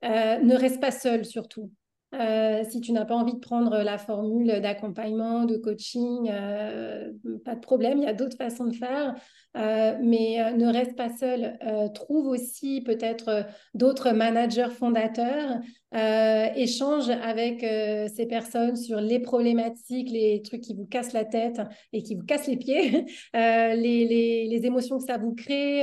euh, 0.03 0.37
ne 0.39 0.55
reste 0.55 0.79
pas 0.79 0.91
seul 0.91 1.25
surtout. 1.25 1.71
Euh, 2.15 2.63
si 2.67 2.81
tu 2.81 2.91
n'as 2.91 3.05
pas 3.05 3.13
envie 3.15 3.35
de 3.35 3.39
prendre 3.39 3.83
la 3.83 3.99
formule 3.99 4.61
d'accompagnement, 4.61 5.45
de 5.45 5.57
coaching, 5.57 6.27
euh, 6.31 7.11
pas 7.45 7.53
de 7.53 7.59
problème, 7.59 7.99
il 7.99 8.05
y 8.05 8.07
a 8.07 8.13
d'autres 8.13 8.37
façons 8.37 8.65
de 8.65 8.75
faire. 8.75 9.13
mais 9.53 10.53
ne 10.53 10.71
reste 10.71 10.95
pas 10.95 11.15
seul. 11.15 11.59
trouve 11.93 12.27
aussi 12.27 12.81
peut-être 12.81 13.45
d'autres 13.75 14.11
managers 14.11 14.71
fondateurs. 14.71 15.59
Échange 15.91 17.09
avec 17.09 17.61
ces 17.61 18.25
personnes 18.27 18.75
sur 18.75 19.01
les 19.01 19.19
problématiques, 19.19 20.09
les 20.09 20.41
trucs 20.41 20.61
qui 20.61 20.75
vous 20.75 20.85
cassent 20.85 21.13
la 21.13 21.25
tête 21.25 21.61
et 21.93 22.03
qui 22.03 22.15
vous 22.15 22.25
cassent 22.25 22.47
les 22.47 22.57
pieds, 22.57 23.05
les, 23.33 24.47
les, 24.47 24.65
émotions 24.65 24.97
que 24.97 25.05
ça 25.05 25.17
vous 25.17 25.33
crée, 25.33 25.79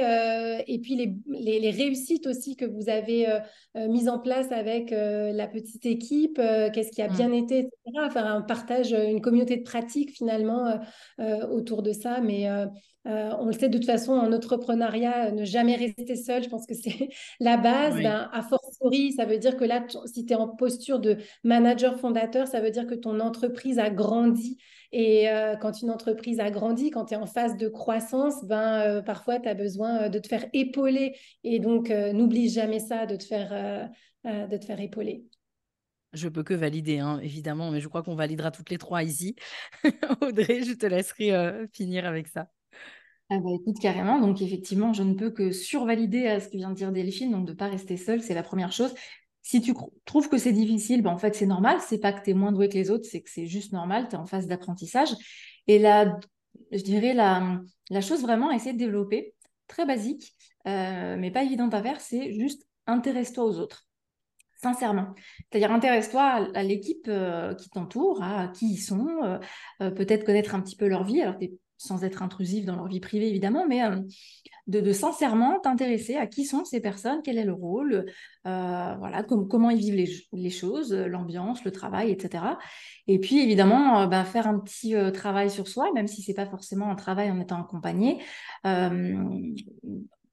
et 0.67 0.79
puis 0.79 0.95
les, 0.95 1.59
les, 1.59 1.71
réussites 1.71 2.27
aussi 2.27 2.57
que 2.57 2.65
vous 2.65 2.89
avez 2.89 3.27
mises 3.75 4.09
en 4.09 4.19
place 4.19 4.53
avec 4.53 4.91
la 4.91 5.47
petite 5.49 5.87
équipe 5.87 6.37
euh, 6.39 6.71
qu'est-ce 6.71 6.91
qui 6.91 7.03
a 7.03 7.09
bien 7.09 7.33
été, 7.33 7.61
etc. 7.61 8.09
Faire 8.13 8.27
un 8.27 8.43
partage, 8.43 8.93
euh, 8.93 9.07
une 9.07 9.21
communauté 9.21 9.57
de 9.57 9.63
pratiques 9.63 10.11
finalement 10.13 10.81
euh, 11.21 11.47
autour 11.49 11.83
de 11.83 11.93
ça. 11.93 12.21
Mais 12.21 12.49
on 13.07 13.47
le 13.47 13.53
sait 13.53 13.69
de 13.69 13.79
toute 13.79 13.87
façon, 13.87 14.13
en 14.13 14.33
entrepreneuriat, 14.33 15.31
ne 15.33 15.45
jamais 15.45 15.77
rester 15.77 16.17
seul, 16.17 16.43
je 16.43 16.49
pense 16.49 16.67
que 16.67 16.75
c'est 16.75 17.09
la 17.41 17.57
base. 17.57 17.95
Ben, 17.95 18.29
a 18.33 18.43
fortiori, 18.43 19.13
ça 19.13 19.25
veut 19.25 19.39
dire 19.39 19.57
que 19.57 19.65
là, 19.65 19.85
si 20.07 20.27
tu 20.27 20.33
es 20.33 20.37
en 20.37 20.49
posture 20.49 20.99
de 20.99 21.19
manager 21.45 21.99
fondateur, 21.99 22.47
ça 22.47 22.61
veut 22.61 22.71
dire 22.71 22.87
que 22.87 22.95
ton 22.95 23.21
entreprise 23.21 23.79
a 23.79 23.91
grandi. 23.91 24.59
Et 24.93 25.27
quand 25.61 25.83
une 25.83 25.91
entreprise 25.91 26.41
a 26.41 26.51
grandi, 26.51 26.91
quand 26.91 27.07
tu 27.07 27.15
es 27.15 27.17
en 27.17 27.27
phase 27.27 27.57
de 27.57 27.69
croissance, 27.69 28.45
ben, 28.45 29.03
parfois 29.05 29.39
tu 29.41 29.49
as 29.49 29.55
besoin 29.55 30.09
de 30.09 30.19
te 30.19 30.29
faire 30.29 30.47
épauler. 30.53 31.17
Et 31.45 31.59
donc, 31.59 31.91
n'oublie 31.91 32.49
jamais 32.49 32.81
ça, 32.81 33.07
de 33.07 33.17
te 33.17 33.25
faire, 33.25 33.91
de 34.25 34.57
te 34.57 34.65
faire 34.65 34.81
épauler. 34.81 35.27
Je 36.17 36.29
peux 36.29 36.43
que 36.43 36.55
valider, 36.55 36.99
hein, 36.99 37.21
évidemment, 37.23 37.71
mais 37.71 37.81
je 37.81 37.89
crois 37.89 38.03
qu'on 38.03 38.15
validera 38.15 38.51
toutes 38.51 38.71
les 38.71 38.79
trois 38.79 39.03
ici. 39.03 39.37
Audrey, 40.23 40.63
je 40.63 40.73
te 40.73 40.87
laisserai 40.87 41.33
euh, 41.33 41.67
finir 41.73 42.07
avec 42.07 42.29
ça. 42.29 42.49
Ah 43.29 43.39
bah, 43.41 43.51
écoute, 43.55 43.79
carrément. 43.81 44.21
Donc, 44.21 44.41
effectivement, 44.41 44.93
je 44.93 45.03
ne 45.03 45.15
peux 45.15 45.31
que 45.31 45.51
survalider 45.51 46.27
à 46.27 46.41
ce 46.41 46.49
que 46.49 46.57
vient 46.57 46.71
de 46.71 46.77
dire 46.77 46.93
Delphine, 46.93 47.33
donc 47.33 47.45
de 47.45 47.53
ne 47.53 47.57
pas 47.57 47.69
rester 47.69 47.97
seule, 47.97 48.23
c'est 48.23 48.35
la 48.35 48.45
première 48.45 48.73
chose. 48.73 48.95
Si 49.43 49.61
tu 49.61 49.75
trouves 50.05 50.29
que 50.29 50.39
c'est 50.39 50.53
difficile, 50.53 51.03
ben 51.03 51.11
en 51.11 51.19
fait, 51.19 51.35
c'est 51.35 51.47
normal. 51.47 51.79
C'est 51.81 51.99
pas 51.99 52.13
que 52.13 52.23
tu 52.23 52.31
es 52.31 52.35
moins 52.35 52.53
doué 52.53 52.69
que 52.69 52.75
les 52.75 52.91
autres, 52.91 53.05
c'est 53.05 53.23
que 53.23 53.31
c'est 53.31 53.47
juste 53.47 53.73
normal. 53.73 54.09
Tu 54.09 54.17
es 54.17 54.19
en 54.19 54.27
phase 54.27 54.47
d'apprentissage. 54.47 55.11
Et 55.67 55.79
là, 55.79 56.19
je 56.73 56.83
dirais, 56.83 57.15
la, 57.15 57.61
la 57.91 58.01
chose 58.01 58.23
vraiment 58.23 58.51
à 58.51 58.55
essayer 58.55 58.73
de 58.73 58.79
développer, 58.79 59.35
très 59.67 59.87
basique, 59.87 60.33
euh, 60.67 61.17
mais 61.19 61.31
pas 61.31 61.45
évidente 61.45 61.75
à 61.75 61.83
faire, 61.83 62.01
c'est 62.01 62.33
juste 62.33 62.67
intéresse-toi 62.87 63.45
aux 63.45 63.59
autres. 63.59 63.87
Sincèrement. 64.63 65.15
C'est-à-dire, 65.51 65.71
intéresse-toi 65.71 66.49
à, 66.55 66.63
l'équipe 66.63 67.07
euh, 67.09 67.55
qui 67.55 67.69
t'entoure, 67.69 68.23
à 68.23 68.49
qui 68.49 68.73
ils 68.73 68.79
sont, 68.79 69.39
euh, 69.81 69.91
peut-être 69.91 70.25
connaître 70.25 70.55
un 70.55 70.61
petit 70.61 70.77
peu 70.77 70.89
leur 70.89 71.05
vie. 71.05 71.21
Alors, 71.21 71.37
sans 71.79 72.05
être 72.05 72.23
intrusif 72.23 72.65
dans 72.65 72.77
leur 72.77 72.89
vie 72.89 73.01
privée, 73.01 73.29
évidemment, 73.29 73.67
mais 73.69 73.83
de, 74.67 74.93
sincèrement 74.93 75.61
t'intéresser 75.61 76.17
à 76.17 76.27
qui 76.27 76.45
sont 76.45 76.65
ces 76.65 76.81
personnes, 76.81 77.21
quel 77.23 77.39
est 77.39 77.45
le 77.45 77.53
rôle, 77.53 78.07
voilà, 78.45 79.23
comment 79.23 79.71
ils 79.71 79.79
vivent 79.79 80.09
les, 80.33 80.51
choses, 80.51 80.93
l'ambiance, 80.93 81.65
le 81.65 81.71
travail, 81.71 82.11
etc. 82.11 82.45
Et 83.07 83.19
puis, 83.19 83.41
évidemment, 83.41 84.07
bah, 84.07 84.25
faire 84.25 84.47
un 84.47 84.59
petit 84.59 84.95
travail 85.13 85.51
sur 85.51 85.69
soi, 85.69 85.91
même 85.95 86.07
si 86.07 86.23
c'est 86.23 86.35
pas 86.35 86.47
forcément 86.47 86.91
un 86.91 86.97
travail 86.97 87.31
en 87.31 87.41
étant 87.41 87.61
accompagné 87.61 88.19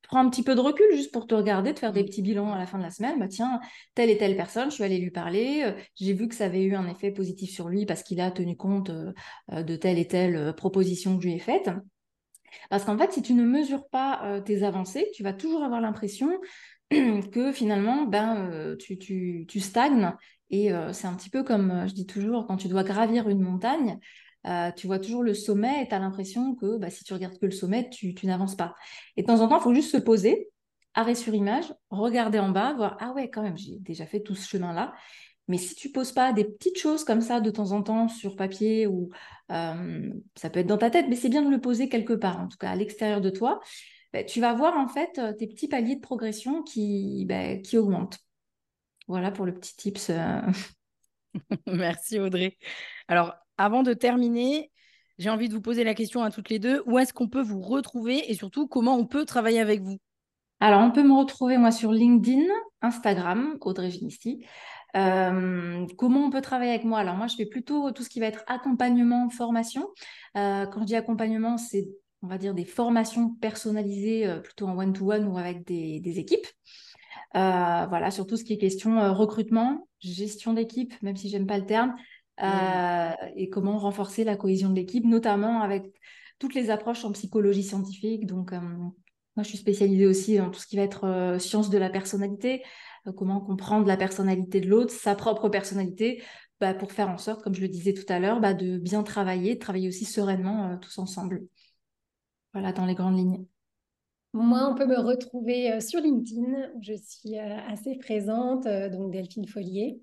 prends 0.04 0.20
un 0.20 0.30
petit 0.30 0.44
peu 0.44 0.56
de 0.56 0.60
recul 0.60 0.86
juste 0.94 1.12
pour 1.12 1.28
te 1.28 1.34
regarder, 1.34 1.74
de 1.74 1.80
faire 1.80 1.94
des 1.94 2.04
mmh. 2.04 2.06
petits 2.06 2.22
bilans 2.22 2.54
à 2.54 2.58
la 2.58 2.66
fin 2.66 2.78
de 2.78 2.84
la 2.84 2.92
semaine. 2.92 3.20
Bah, 3.20 3.28
tiens, 3.28 3.60
telle 3.96 4.10
et 4.10 4.18
telle 4.18 4.36
personne, 4.36 4.70
je 4.70 4.76
suis 4.76 4.84
allée 4.84 5.00
lui 5.00 5.12
parler. 5.12 5.64
Euh, 5.66 5.72
j'ai 5.96 6.14
vu 6.14 6.28
que 6.28 6.36
ça 6.36 6.46
avait 6.46 6.64
eu 6.64 6.76
un 6.76 6.88
effet 6.88 7.12
positif 7.12 7.52
sur 7.52 7.70
lui 7.70 7.86
parce 7.86 8.04
qu'il 8.04 8.22
a 8.22 8.32
tenu 8.32 8.56
compte 8.56 8.90
euh, 8.90 9.12
euh, 9.52 9.64
de 9.64 9.76
telle 9.76 9.98
et 9.98 10.08
telle 10.08 10.54
proposition 10.56 11.18
que 11.18 11.24
je 11.24 11.28
lui 11.30 11.36
ai 11.36 11.40
faite. 11.40 11.72
Parce 12.70 12.84
qu'en 12.84 12.98
fait, 12.98 13.12
si 13.12 13.22
tu 13.22 13.34
ne 13.34 13.44
mesures 13.44 13.88
pas 13.90 14.40
tes 14.46 14.62
avancées, 14.62 15.10
tu 15.16 15.24
vas 15.24 15.34
toujours 15.34 15.64
avoir 15.64 15.82
l'impression 15.82 16.30
que 16.92 17.52
finalement, 17.52 18.04
ben, 18.04 18.76
tu, 18.78 19.00
tu, 19.00 19.60
stagnes. 19.60 20.14
Et 20.52 20.70
c'est 20.92 21.08
un 21.08 21.16
petit 21.16 21.32
peu 21.32 21.44
comme 21.44 21.86
je 21.88 21.94
dis 21.96 22.06
toujours, 22.06 22.46
quand 22.46 22.58
tu 22.58 22.68
dois 22.68 22.84
gravir 22.84 23.28
une 23.28 23.42
montagne, 23.42 23.98
euh, 24.46 24.72
tu 24.72 24.88
vois 24.88 25.00
toujours 25.00 25.24
le 25.24 25.34
sommet 25.34 25.84
et 25.84 25.88
tu 25.88 25.96
as 25.96 26.00
l'impression 26.00 26.56
que 26.56 26.78
bah, 26.78 26.90
si 26.90 27.04
tu 27.04 27.14
regardes 27.14 27.38
que 27.38 27.46
le 27.46 27.52
sommet, 27.52 27.90
tu, 27.90 28.14
n'avances 28.24 28.56
pas. 28.56 28.76
Et 29.16 29.22
de 29.22 29.28
temps 29.28 29.40
en 29.40 29.48
temps, 29.48 29.60
il 29.60 29.64
faut 29.64 29.74
juste 29.74 29.92
se 29.92 29.98
poser, 29.98 30.50
arrêt 30.94 31.16
sur 31.16 31.34
image, 31.34 31.74
regarder 31.90 32.40
en 32.40 32.50
bas, 32.50 32.74
voir 32.74 32.98
Ah 33.00 33.14
ouais, 33.14 33.30
quand 33.30 33.42
même, 33.42 33.58
j'ai 33.58 33.80
déjà 33.80 34.06
fait 34.06 34.22
tout 34.22 34.36
ce 34.36 34.48
chemin-là. 34.48 34.94
Mais 35.48 35.58
si 35.58 35.76
tu 35.76 35.92
poses 35.92 36.14
pas 36.14 36.32
des 36.32 36.46
petites 36.46 36.78
choses 36.78 37.04
comme 37.04 37.22
ça 37.22 37.42
de 37.42 37.50
temps 37.50 37.72
en 37.72 37.84
temps 37.84 38.08
sur 38.08 38.36
papier 38.36 38.88
ou 38.88 39.10
euh, 39.52 40.14
ça 40.36 40.50
peut 40.50 40.62
être 40.62 40.68
dans 40.68 40.78
ta 40.78 40.90
tête, 40.90 41.08
mais 41.10 41.18
c'est 41.18 41.30
bien 41.30 41.42
de 41.42 41.50
le 41.50 41.60
poser 41.60 41.90
quelque 41.90 42.14
part, 42.14 42.40
en 42.40 42.48
tout 42.48 42.58
cas 42.58 42.72
à 42.72 42.76
l'extérieur 42.76 43.20
de 43.20 43.30
toi, 43.30 43.60
bah, 44.14 44.24
tu 44.24 44.40
vas 44.40 44.54
voir 44.54 44.78
en 44.78 44.88
fait 44.88 45.20
euh, 45.20 45.34
tes 45.34 45.48
petits 45.48 45.68
paliers 45.68 45.96
de 45.96 46.02
progression 46.02 46.64
qui, 46.64 47.26
bah, 47.28 47.58
qui 47.58 47.78
augmentent. 47.78 48.20
Voilà 49.08 49.32
pour 49.32 49.46
le 49.46 49.54
petit 49.54 49.76
tips. 49.76 50.12
Merci 51.68 52.20
Audrey. 52.20 52.58
Alors, 53.10 53.36
avant 53.58 53.84
de 53.84 53.94
terminer, 53.94 54.72
j'ai 55.18 55.30
envie 55.30 55.48
de 55.48 55.54
vous 55.54 55.62
poser 55.62 55.84
la 55.84 55.94
question 55.94 56.24
à 56.24 56.32
toutes 56.32 56.50
les 56.50 56.60
deux. 56.60 56.82
Où 56.86 56.98
est-ce 57.00 57.14
qu'on 57.14 57.28
peut 57.28 57.42
vous 57.42 57.62
retrouver 57.62 58.32
et 58.32 58.34
surtout 58.34 58.68
comment 58.68 58.96
on 58.96 59.06
peut 59.06 59.26
travailler 59.26 59.60
avec 59.60 59.82
vous? 59.82 59.98
Alors, 60.60 60.82
on 60.82 60.92
peut 60.92 61.04
me 61.04 61.14
retrouver 61.14 61.58
moi 61.58 61.72
sur 61.72 61.92
LinkedIn, 61.92 62.46
Instagram, 62.82 63.58
Audrey 63.62 63.90
Ginisti. 63.90 64.46
Euh, 64.96 65.86
comment 65.98 66.26
on 66.26 66.30
peut 66.30 66.42
travailler 66.42 66.72
avec 66.72 66.86
moi? 66.86 67.00
Alors 67.00 67.16
moi, 67.16 67.28
je 67.28 67.36
fais 67.36 67.46
plutôt 67.46 67.92
tout 67.92 68.04
ce 68.04 68.10
qui 68.10 68.20
va 68.20 68.28
être 68.28 68.44
accompagnement, 68.48 69.30
formation. 69.30 69.90
Euh, 70.38 70.66
quand 70.68 70.82
je 70.82 70.86
dis 70.86 70.96
accompagnement, 70.96 71.58
c'est 71.58 71.88
on 72.22 72.28
va 72.28 72.38
dire 72.38 72.54
des 72.54 72.64
formations 72.64 73.32
personnalisées 73.42 74.26
euh, 74.26 74.40
plutôt 74.40 74.68
en 74.68 74.78
one-to-one 74.78 75.28
ou 75.28 75.38
avec 75.38 75.66
des, 75.66 76.20
équipes. 76.20 76.48
voilà, 77.34 78.12
sur 78.12 78.26
tout 78.26 78.38
ce 78.38 78.44
qui 78.44 78.54
est 78.54 78.58
question 78.58 79.14
recrutement, 79.14 79.88
gestion 80.00 80.54
d'équipe, 80.54 80.94
même 81.02 81.18
si 81.18 81.30
j'aime 81.30 81.48
pas 81.48 81.58
le 81.58 81.66
terme, 81.66 81.96
euh, 82.42 83.12
et 83.36 83.50
comment 83.50 83.78
renforcer 83.78 84.24
la 84.24 84.36
cohésion 84.36 84.70
de 84.70 84.76
l'équipe, 84.76 85.06
notamment 85.06 85.62
avec 85.62 85.86
toutes 86.40 86.56
les 86.56 86.70
approches 86.70 87.06
en 87.06 87.12
psychologie 87.12 87.64
scientifique. 87.64 88.26
Donc, 88.26 88.54
euh, 88.54 88.60
moi, 88.60 89.44
je 89.44 89.50
suis 89.50 89.58
spécialisée 89.58 90.08
aussi 90.08 90.38
dans 90.38 90.50
tout 90.50 90.60
ce 90.60 90.68
qui 90.68 90.76
va 90.76 90.84
être 90.84 91.06
euh, 91.06 91.40
science 91.40 91.70
de 91.70 91.78
la 91.78 91.90
personnalité, 91.90 92.64
comment 93.18 93.42
comprendre 93.42 93.86
la 93.86 93.98
personnalité 93.98 94.62
de 94.62 94.68
l'autre, 94.68 94.92
sa 94.92 95.16
propre 95.16 95.50
personnalité, 95.50 96.24
bah, 96.60 96.74
pour 96.74 96.92
faire 96.92 97.10
en 97.10 97.18
sorte, 97.18 97.44
comme 97.44 97.54
je 97.54 97.62
le 97.62 97.68
disais 97.68 97.94
tout 97.94 98.06
à 98.08 98.20
l'heure, 98.20 98.40
bah, 98.40 98.54
de 98.54 98.78
bien 98.78 99.04
travailler, 99.04 99.56
de 99.56 99.60
travailler 99.60 99.90
aussi 99.90 100.06
sereinement 100.06 100.78
tous 100.78 100.98
ensemble. 101.00 101.44
Voilà, 102.54 102.72
dans 102.72 102.86
les 102.86 102.96
grandes 102.96 103.18
lignes. 103.18 103.46
Moi, 104.32 104.70
on 104.72 104.76
peut 104.76 104.86
me 104.86 105.00
retrouver 105.00 105.82
sur 105.82 106.00
LinkedIn. 106.00 106.72
Je 106.82 106.94
suis 106.94 107.38
assez 107.38 107.98
présente, 107.98 108.66
donc 108.66 109.12
Delphine 109.12 109.48
Follier. 109.48 110.00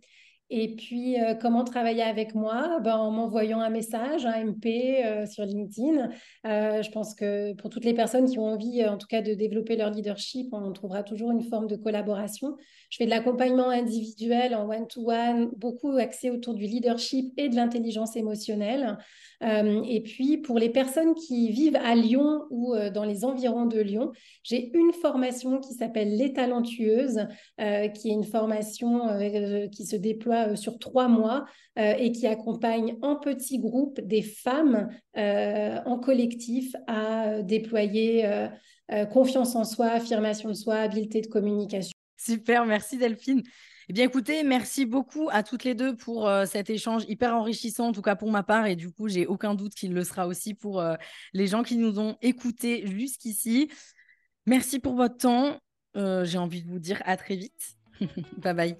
Et 0.53 0.75
puis, 0.75 1.21
euh, 1.21 1.35
comment 1.35 1.63
travailler 1.63 2.03
avec 2.03 2.35
moi? 2.35 2.81
Ben, 2.83 2.97
En 2.97 3.13
m'envoyant 3.13 3.61
un 3.61 3.71
message, 3.71 4.27
un 4.27 4.45
MP 4.45 5.05
euh, 5.05 5.25
sur 5.25 5.45
LinkedIn. 5.45 6.11
Euh, 6.45 6.83
je 6.83 6.91
pense 6.91 7.15
que 7.15 7.55
pour 7.55 7.71
toutes 7.71 7.85
les 7.85 7.95
personnes 7.95 8.29
qui 8.29 8.39
ont 8.41 8.47
envie, 8.47 8.85
en 8.85 8.99
tout 8.99 9.07
cas, 9.07 9.23
de 9.23 9.33
développer 9.35 9.77
leur 9.77 9.91
leadership, 9.91 10.49
on 10.53 10.73
trouvera 10.73 11.05
toujours 11.05 11.31
une 11.31 11.43
forme 11.43 11.69
de 11.69 11.77
collaboration. 11.77 12.57
Je 12.91 12.97
fais 12.99 13.05
de 13.07 13.11
l'accompagnement 13.11 13.71
individuel 13.71 14.55
en 14.55 14.69
one-to-one, 14.69 15.51
beaucoup 15.57 15.93
axé 15.97 16.31
autour 16.31 16.55
du 16.55 16.65
leadership 16.65 17.33
et 17.37 17.49
de 17.49 17.57
l'intelligence 17.57 18.17
émotionnelle. 18.17 18.99
et 19.43 20.03
puis, 20.03 20.39
pour 20.39 20.59
les 20.59 20.69
personnes 20.69 21.15
qui 21.15 21.51
vivent 21.51 21.77
à 21.77 21.95
Lyon 21.95 22.43
ou 22.51 22.75
dans 22.93 23.05
les 23.05 23.25
environs 23.25 23.67
de 23.67 23.81
Lyon, 23.81 24.11
j'ai 24.43 24.71
une 24.77 24.93
formation 24.93 25.61
qui 25.61 25.73
s'appelle 25.75 26.17
Les 26.17 26.33
Talentueuses, 26.33 27.27
qui 27.57 28.11
est 28.11 28.13
une 28.13 28.25
formation 28.25 29.03
qui 29.71 29.87
se 29.87 29.97
déploie 29.97 30.51
euh, 30.51 30.57
sur 30.57 30.79
trois 30.79 31.09
mois 31.09 31.47
euh, 31.79 31.95
et 31.99 32.13
qui 32.13 32.27
accompagne 32.27 32.97
en 33.03 33.17
petits 33.17 33.59
groupes 33.59 34.01
des 34.01 34.23
femmes 34.23 34.89
euh, 35.17 35.79
en 35.87 35.99
collectif 35.99 36.75
à 36.87 37.43
déployer 37.43 38.49
confiance 39.13 39.55
en 39.55 39.63
soi, 39.63 39.87
affirmation 39.87 40.49
de 40.49 40.55
soi, 40.55 40.77
habileté 40.77 41.21
de 41.21 41.29
communication. 41.29 42.00
Super, 42.23 42.67
merci 42.67 42.99
Delphine. 42.99 43.43
Eh 43.89 43.93
bien, 43.93 44.05
écoutez, 44.05 44.43
merci 44.45 44.85
beaucoup 44.85 45.29
à 45.33 45.43
toutes 45.43 45.65
les 45.65 45.75
deux 45.75 45.97
pour 45.97 46.31
cet 46.47 46.71
échange 46.71 47.03
hyper 47.09 47.35
enrichissant, 47.35 47.89
en 47.89 47.93
tout 47.93 48.03
cas 48.03 48.15
pour 48.15 48.31
ma 48.31 48.43
part, 48.43 48.67
et 48.67 48.77
du 48.77 48.93
coup, 48.93 49.09
j'ai 49.09 49.27
aucun 49.27 49.55
doute 49.55 49.75
qu'il 49.75 49.93
le 49.93 50.05
sera 50.05 50.29
aussi 50.29 50.55
pour 50.55 50.81
les 51.33 51.47
gens 51.49 51.65
qui 51.65 51.77
nous 51.77 51.99
ont 51.99 52.17
écoutés 52.23 52.87
jusqu'ici. 52.87 53.69
Merci 54.47 54.79
pour 54.79 54.95
votre 54.95 55.17
temps. 55.17 55.59
j'ai 55.97 56.39
envie 56.39 56.63
de 56.63 56.69
vous 56.69 56.79
dire 56.79 57.03
à 57.05 57.17
très 57.17 57.35
vite. 57.35 57.77
bye 58.39 58.55
bye. 58.55 58.77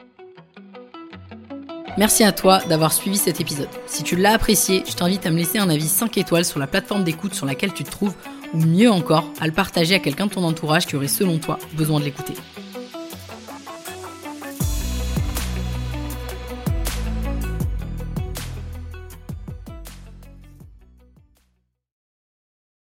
Merci 1.99 2.23
à 2.23 2.33
toi 2.33 2.61
d'avoir 2.69 2.93
suivi 2.93 3.17
cet 3.17 3.41
épisode. 3.41 3.69
Si 3.87 4.05
tu 4.05 4.17
l'as 4.17 4.35
apprécié, 4.35 4.85
je 4.87 4.95
t'invite 4.95 5.27
à 5.27 5.31
me 5.31 5.39
laisser 5.39 5.59
un 5.59 5.69
avis 5.71 5.89
5 5.89 6.17
étoiles 6.19 6.45
sur 6.45 6.61
la 6.61 6.67
plateforme 6.67 7.05
d'écoute 7.05 7.35
sur 7.35 7.47
laquelle 7.47 7.73
tu 7.73 7.85
te 7.85 7.91
trouves, 7.91 8.15
ou 8.55 8.59
mieux 8.59 8.91
encore, 8.91 9.33
à 9.41 9.47
le 9.47 9.53
partager 9.53 9.95
à 9.95 9.99
quelqu'un 9.99 10.27
de 10.27 10.33
ton 10.33 10.45
entourage 10.45 10.87
qui 10.87 10.95
aurait 10.95 11.09
selon 11.09 11.39
toi 11.39 11.59
besoin 11.75 11.99
de 11.99 12.05
l'écouter. 12.05 12.35